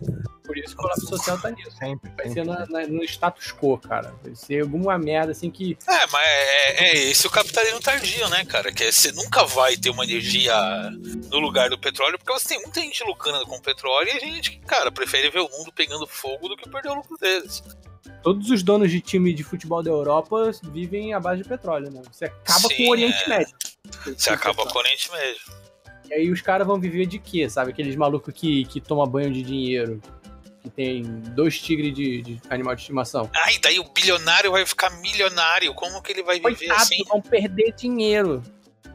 Por 0.52 0.58
isso 0.58 0.68
que 0.68 0.74
o 0.74 0.78
colapso 0.78 1.08
social 1.08 1.40
tá 1.40 1.50
nisso. 1.50 1.72
Sempre. 1.78 2.12
Vai 2.18 2.28
sempre. 2.28 2.34
ser 2.34 2.46
na- 2.46 2.66
na- 2.66 2.88
no 2.88 3.02
status 3.06 3.54
quo, 3.54 3.78
cara. 3.78 4.14
Vai 4.22 4.36
ser 4.36 4.64
alguma 4.64 4.98
merda 4.98 5.32
assim 5.32 5.50
que. 5.50 5.78
É, 5.88 6.08
mas 6.08 6.28
é, 6.28 6.84
é 6.90 6.98
esse 7.10 7.26
o 7.26 7.30
capitalismo 7.30 7.80
tardio, 7.80 8.28
né, 8.28 8.44
cara? 8.44 8.70
Que 8.70 8.84
é, 8.84 8.92
você 8.92 9.14
nunca 9.14 9.46
vai 9.46 9.78
ter 9.78 9.90
uma 9.92 10.04
energia 10.04 10.54
no 11.32 11.40
lugar 11.40 11.70
do 11.70 11.78
petróleo, 11.80 12.18
porque 12.20 12.34
você 12.34 12.50
tem 12.50 12.62
muita 12.62 12.82
gente 12.82 13.02
lucrando 13.06 13.46
com 13.46 13.62
petróleo 13.62 14.10
e 14.10 14.12
a 14.12 14.20
gente, 14.20 14.60
cara, 14.68 14.92
prefere 14.92 15.30
ver 15.30 15.40
o 15.40 15.50
mundo 15.50 15.72
pegando 15.74 16.06
fogo 16.06 16.50
do 16.50 16.58
que 16.58 16.70
perder 16.70 16.90
o 16.90 16.96
lucro 16.96 17.18
deles. 17.18 17.64
Todos 18.22 18.50
os 18.50 18.62
donos 18.62 18.92
de 18.92 19.00
time 19.00 19.34
de 19.34 19.44
futebol 19.44 19.82
da 19.82 19.90
Europa 19.90 20.52
vivem 20.66 21.14
à 21.14 21.20
base 21.20 21.44
de 21.44 21.48
petróleo, 21.48 21.90
né? 21.90 22.02
Você 22.12 22.26
acaba 22.26 22.68
Sim, 22.68 22.76
com 22.76 22.84
o 22.84 22.90
Oriente 22.92 23.24
é. 23.24 23.30
Médio. 23.30 23.56
Você 24.06 24.30
acaba 24.30 24.66
com 24.66 24.78
o 24.78 24.82
Oriente 24.82 25.10
Médio. 25.12 25.42
E 26.10 26.14
aí 26.14 26.30
os 26.30 26.42
caras 26.42 26.68
vão 26.68 26.78
viver 26.78 27.06
de 27.06 27.18
quê, 27.18 27.50
sabe? 27.50 27.72
Aqueles 27.72 27.96
malucos 27.96 28.34
que, 28.34 28.66
que 28.66 28.82
tomam 28.82 29.08
banho 29.08 29.32
de 29.32 29.42
dinheiro. 29.44 30.02
Que 30.62 30.70
tem 30.70 31.04
dois 31.04 31.60
tigres 31.60 31.94
de, 31.96 32.22
de 32.22 32.42
animal 32.50 32.76
de 32.76 32.82
estimação. 32.82 33.30
Ai, 33.36 33.58
daí 33.60 33.80
o 33.80 33.84
bilionário 33.86 34.52
vai 34.52 34.66
ficar 34.66 34.90
milionário. 35.02 35.74
Como 35.74 36.02
que 36.02 36.12
ele 36.12 36.22
vai 36.24 36.40
viver 36.40 36.72
assim? 36.72 37.04
vão 37.08 37.22
perder 37.22 37.74
dinheiro. 37.74 38.44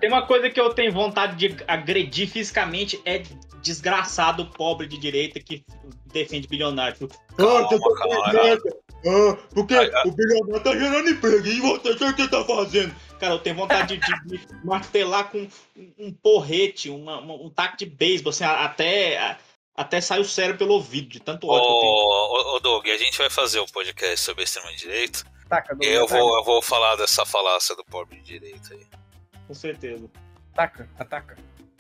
Tem 0.01 0.09
uma 0.09 0.27
coisa 0.27 0.49
que 0.51 0.61
eu 0.61 0.73
tenho 0.75 0.93
vontade 0.93 1.37
de 1.37 1.57
agredir 1.67 2.29
fisicamente 2.31 3.01
é 3.05 3.23
desgraçado 3.63 4.47
pobre 4.47 4.87
de 4.87 4.97
direita 4.99 5.41
que 5.41 5.65
defende 6.13 6.47
bilionário. 6.47 7.09
Calma, 7.37 7.69
Ah, 7.69 8.31
perdendo. 8.31 8.63
Ah, 9.09 9.37
porque 9.55 9.75
Ai, 9.75 9.91
ai. 9.93 10.03
o 10.09 10.13
bilionário 10.13 10.63
tá 10.63 10.73
gerando 10.73 11.11
emprego 11.11 11.47
e 11.47 11.61
você, 11.61 11.91
o 12.05 12.15
que 12.15 12.29
tá 12.29 12.45
fazendo? 12.45 12.95
Cara, 13.19 13.35
eu 13.35 13.39
tenho 13.39 13.57
vontade 13.57 13.97
de, 13.99 14.27
de 14.39 14.47
martelar 14.65 15.31
com 15.31 15.47
um, 15.99 16.13
porrete, 16.13 16.91
uma- 16.91 17.19
uma- 17.21 17.35
um 17.35 17.51
taco 17.51 17.77
de 17.77 17.87
beisebol, 17.87 18.31
assim, 18.31 18.45
a- 18.45 18.65
até, 18.65 19.37
até 19.77 20.01
sai 20.01 20.21
o 20.21 20.25
cérebro 20.25 20.59
pelo 20.59 20.75
ouvido, 20.75 21.09
de 21.09 21.21
tanto 21.21 21.47
Ô, 21.47 21.51
ódio 21.51 21.67
que 21.67 21.73
eu 21.75 21.81
tenho. 21.81 21.93
ô, 21.93 22.57
ô, 22.57 22.61
Doug, 22.61 22.89
a 22.89 22.97
gente 22.97 23.19
vai 23.19 23.29
fazer 23.29 23.61
o 23.61 23.67
podcast 23.67 24.19
sobre 24.21 24.45
extrema-direita. 24.45 25.25
Taca, 25.49 25.77
E 25.81 25.87
eu 25.87 26.07
vou, 26.09 26.39
eu 26.39 26.45
vou 26.45 26.63
falar 26.63 26.97
dessa 26.97 27.25
falácia 27.25 27.77
do 27.77 27.85
pobre 27.85 28.17
de 28.17 28.39
direita 28.39 28.75
aí. 28.75 28.87
Com 29.47 29.55
certeza. 29.55 30.11
Ataca, 30.53 30.89
ataca. 30.99 31.37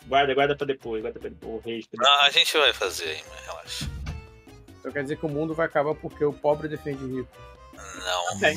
Guarda, 0.07 0.34
guarda 0.34 0.55
pra 0.55 0.66
depois, 0.66 1.03
guarda 1.03 1.18
pra 1.18 1.28
depois. 1.30 1.55
O 1.55 1.59
rei, 1.66 1.82
pra 1.90 2.09
Não, 2.09 2.20
a 2.22 2.30
gente 2.30 2.57
vai 2.57 2.72
fazer 2.72 3.09
aí, 3.09 3.24
mas 3.28 3.44
relaxa. 3.47 3.90
Então 4.78 4.92
quer 4.92 5.03
dizer 5.03 5.16
que 5.16 5.26
o 5.26 5.28
mundo 5.28 5.55
vai 5.55 5.66
acabar 5.66 5.94
porque 5.94 6.24
o 6.24 6.32
pobre 6.32 6.68
defende 6.68 7.03
o 7.03 7.16
rico. 7.16 7.36
Não. 7.74 8.38
Bem. 8.38 8.57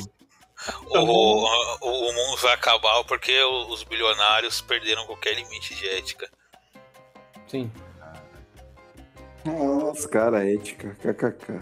O, 0.90 0.98
o, 0.98 2.10
o 2.10 2.12
mundo 2.12 2.36
vai 2.36 2.52
acabar 2.52 3.02
porque 3.04 3.42
os 3.42 3.82
bilionários 3.82 4.60
perderam 4.60 5.06
qualquer 5.06 5.34
limite 5.34 5.74
de 5.74 5.88
ética. 5.88 6.30
Sim. 7.48 7.72
Nossa, 9.44 10.08
cara, 10.08 10.48
ética, 10.50 10.94
kkk. 11.02 11.60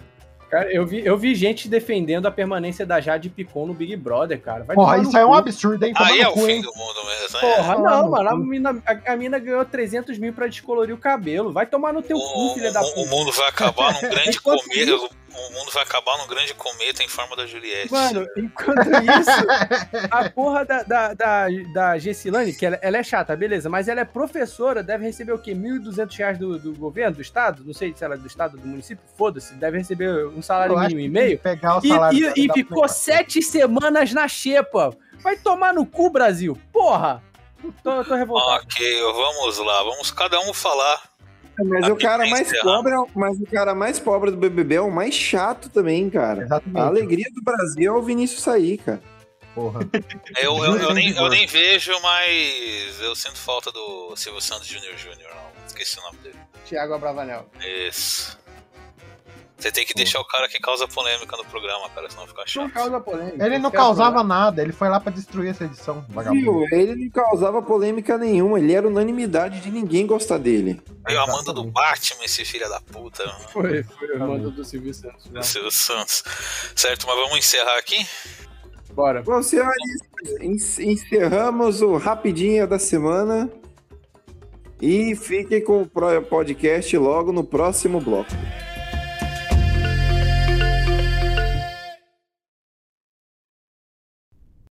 Cara, 0.51 0.73
eu 0.73 0.87
vi, 0.87 1.05
eu 1.05 1.15
vi 1.19 1.35
gente 1.35 1.69
defendendo 1.69 2.25
a 2.25 2.31
permanência 2.31 2.87
da 2.87 2.99
Jade 3.01 3.29
Picon 3.29 3.67
no 3.67 3.75
Big 3.75 3.95
Brother, 3.97 4.41
cara. 4.41 4.65
Vai 4.65 4.75
Porra, 4.75 4.97
isso 4.99 5.15
aí 5.15 5.23
é 5.23 5.27
um 5.27 5.35
absurdo, 5.35 5.85
hein? 5.85 5.93
Aí 5.95 6.21
é 6.21 6.29
o 6.29 6.33
cu, 6.33 6.41
fim 6.41 6.53
hein? 6.53 6.63
do 6.63 6.73
mundo 6.75 7.05
mesmo. 7.05 7.37
é. 7.37 7.41
Porra, 7.57 7.75
Toma 7.77 7.91
não, 7.91 8.05
no 8.07 8.11
mano. 8.13 8.29
A 8.31 8.37
mina, 8.39 8.83
a, 8.87 9.13
a 9.13 9.17
mina 9.17 9.39
ganhou 9.39 9.63
300 9.63 10.19
mil 10.19 10.33
pra 10.33 10.47
descolorir 10.47 10.95
o 10.95 10.99
cabelo. 10.99 11.53
Vai 11.53 11.67
tomar 11.67 11.93
no 11.93 12.01
teu 12.01 12.17
O, 12.17 12.33
cu, 12.49 12.55
filha 12.55 12.73
da 12.73 12.81
o- 12.81 12.87
o 12.87 12.95
puta. 12.95 13.11
mundo 13.11 13.31
vai 13.33 13.49
acabar 13.51 13.93
num 13.93 14.01
grande 14.09 14.31
Enquanto 14.39 14.63
cometa. 14.63 15.09
O 15.39 15.53
mundo 15.53 15.71
vai 15.73 15.83
acabar 15.83 16.19
num 16.19 16.27
grande 16.27 16.53
cometa 16.55 17.03
em 17.03 17.09
forma 17.09 17.35
da 17.37 17.47
Juliette. 17.47 17.91
Mano, 17.93 18.27
enquanto 18.37 18.87
isso, 18.89 20.09
a 20.11 20.29
porra 20.31 20.65
da, 20.65 20.83
da, 20.83 21.15
da, 21.15 21.47
da 21.73 21.99
Gessilane, 21.99 22.53
que 22.55 22.67
ela, 22.67 22.79
ela 22.83 22.99
é 22.99 23.03
chata, 23.03 23.35
beleza, 23.37 23.69
mas 23.71 23.89
ela 23.89 24.01
é 24.01 24.05
professora, 24.05 24.83
deve 24.83 25.05
receber 25.05 25.33
o 25.33 25.39
quê? 25.39 25.53
1.200 25.55 26.17
reais 26.19 26.39
do, 26.39 26.59
do 26.59 26.75
governo, 26.75 27.17
do 27.17 27.23
estado? 27.23 27.65
Não 27.65 27.73
sei 27.75 27.95
se 27.97 28.05
ela 28.05 28.15
é 28.15 28.19
do 28.19 28.27
estado, 28.27 28.57
do 28.59 28.67
município, 28.67 29.03
foda-se, 29.17 29.55
deve 29.55 29.79
receber 29.79 30.27
um 30.27 30.43
salário 30.43 30.79
mínimo 30.79 31.01
e 31.01 31.09
meio. 31.09 31.39
Pegar 31.39 31.77
o 31.79 31.81
E, 31.85 31.89
salário 31.89 32.33
e- 32.37 32.43
e 32.43 32.47
pra 32.47 32.55
ficou 32.55 32.83
pegar. 32.83 32.89
sete 32.89 33.43
semanas 33.43 34.13
na 34.13 34.27
xepa. 34.29 34.91
Vai 35.23 35.37
tomar 35.37 35.73
no 35.73 35.85
cu, 35.87 36.11
Brasil. 36.11 36.59
Porra! 36.73 37.23
Tô, 37.83 38.05
tô 38.05 38.15
revoltado. 38.15 38.63
Ok, 38.65 39.01
vamos 39.03 39.59
lá. 39.59 39.83
Vamos 39.83 40.11
cada 40.13 40.39
um 40.41 40.55
falar. 40.55 41.08
Mas 41.65 41.89
o 41.89 41.97
cara 41.97 42.27
mais 42.27 42.61
pobre, 42.61 42.93
é 42.93 42.97
mas 43.15 43.41
o 43.41 43.47
cara 43.47 43.75
mais 43.75 43.99
pobre 43.99 44.31
do 44.31 44.37
BBB 44.37 44.77
é 44.77 44.81
o 44.81 44.91
mais 44.91 45.15
chato 45.15 45.69
também, 45.69 46.09
cara. 46.09 46.43
Exatamente. 46.43 46.79
A 46.79 46.87
alegria 46.87 47.27
do 47.35 47.43
Brasil 47.43 47.95
é 47.95 47.99
o 47.99 48.03
Vinícius 48.03 48.43
sair, 48.43 48.79
cara. 48.79 49.03
Porra. 49.55 49.81
Eu, 50.41 50.57
eu, 50.65 50.77
eu, 50.77 50.95
nem, 50.95 51.11
eu 51.11 51.29
nem 51.29 51.47
vejo, 51.47 51.93
mas 52.01 53.01
eu 53.01 53.17
sinto 53.17 53.37
falta 53.37 53.73
do 53.73 54.15
Silvio 54.15 54.41
Santos 54.41 54.69
Jr. 54.69 54.95
Jr. 54.97 55.29
Não, 55.35 55.67
esqueci 55.67 55.99
o 55.99 56.03
nome 56.03 56.19
dele. 56.19 56.39
Tiago 56.65 56.95
Abravanel. 56.95 57.47
Isso. 57.89 58.39
Você 59.59 59.73
tem 59.73 59.85
que 59.85 59.93
deixar 59.93 60.21
o 60.21 60.25
cara 60.25 60.49
que 60.49 60.61
causa 60.61 60.87
polêmica 60.87 61.37
no 61.37 61.45
programa, 61.47 61.91
cara, 61.91 62.09
senão 62.09 62.29
fica 62.29 62.43
Não 62.43 62.47
chato. 62.47 62.71
causa 62.73 63.01
polêmica. 63.01 63.45
Ele 63.45 63.59
não 63.59 63.67
é 63.67 63.73
o 63.73 63.73
causava 63.73 64.23
nada, 64.23 64.63
ele 64.63 64.73
foi 64.73 64.89
lá 64.89 65.01
pra 65.01 65.11
destruir 65.11 65.51
essa 65.51 65.65
edição, 65.65 66.05
vagabundo. 66.11 66.41
Viu? 66.41 66.67
Ele 66.71 66.95
não 66.95 67.11
causava 67.11 67.61
polêmica 67.61 68.17
nenhuma, 68.17 68.61
ele 68.61 68.73
era 68.73 68.87
unanimidade 68.87 69.61
de 69.61 69.69
ninguém 69.73 70.07
gostar 70.07 70.39
dele. 70.39 70.81
Veio 71.05 71.21
a 71.21 71.27
manda 71.27 71.53
do 71.53 71.65
Batman, 71.65 72.25
esse 72.25 72.45
filho 72.45 72.69
da 72.69 72.81
puta, 72.81 73.29
Foi, 73.53 73.83
foi 73.83 74.17
o 74.17 74.19
mando 74.21 74.51
do 74.53 74.65
Silvio 74.65 74.95
Santos. 74.95 75.27
do 75.27 75.43
Silvio 75.43 75.71
Santos. 75.73 76.23
Certo, 76.77 77.05
mas 77.09 77.17
vamos 77.17 77.37
encerrar 77.39 77.79
aqui? 77.79 78.07
Bora. 78.93 79.23
Bom, 79.23 79.43
senhores, 79.43 79.77
en- 80.41 80.93
encerramos 80.93 81.83
o 81.83 81.97
Rapidinha 81.97 82.65
da 82.65 82.79
semana. 82.79 83.51
E 84.81 85.17
fiquem 85.17 85.61
com 85.65 85.83
o 85.83 85.87
podcast 86.23 86.97
logo 86.97 87.33
no 87.33 87.43
próximo 87.43 88.01
bloco. 88.01 88.31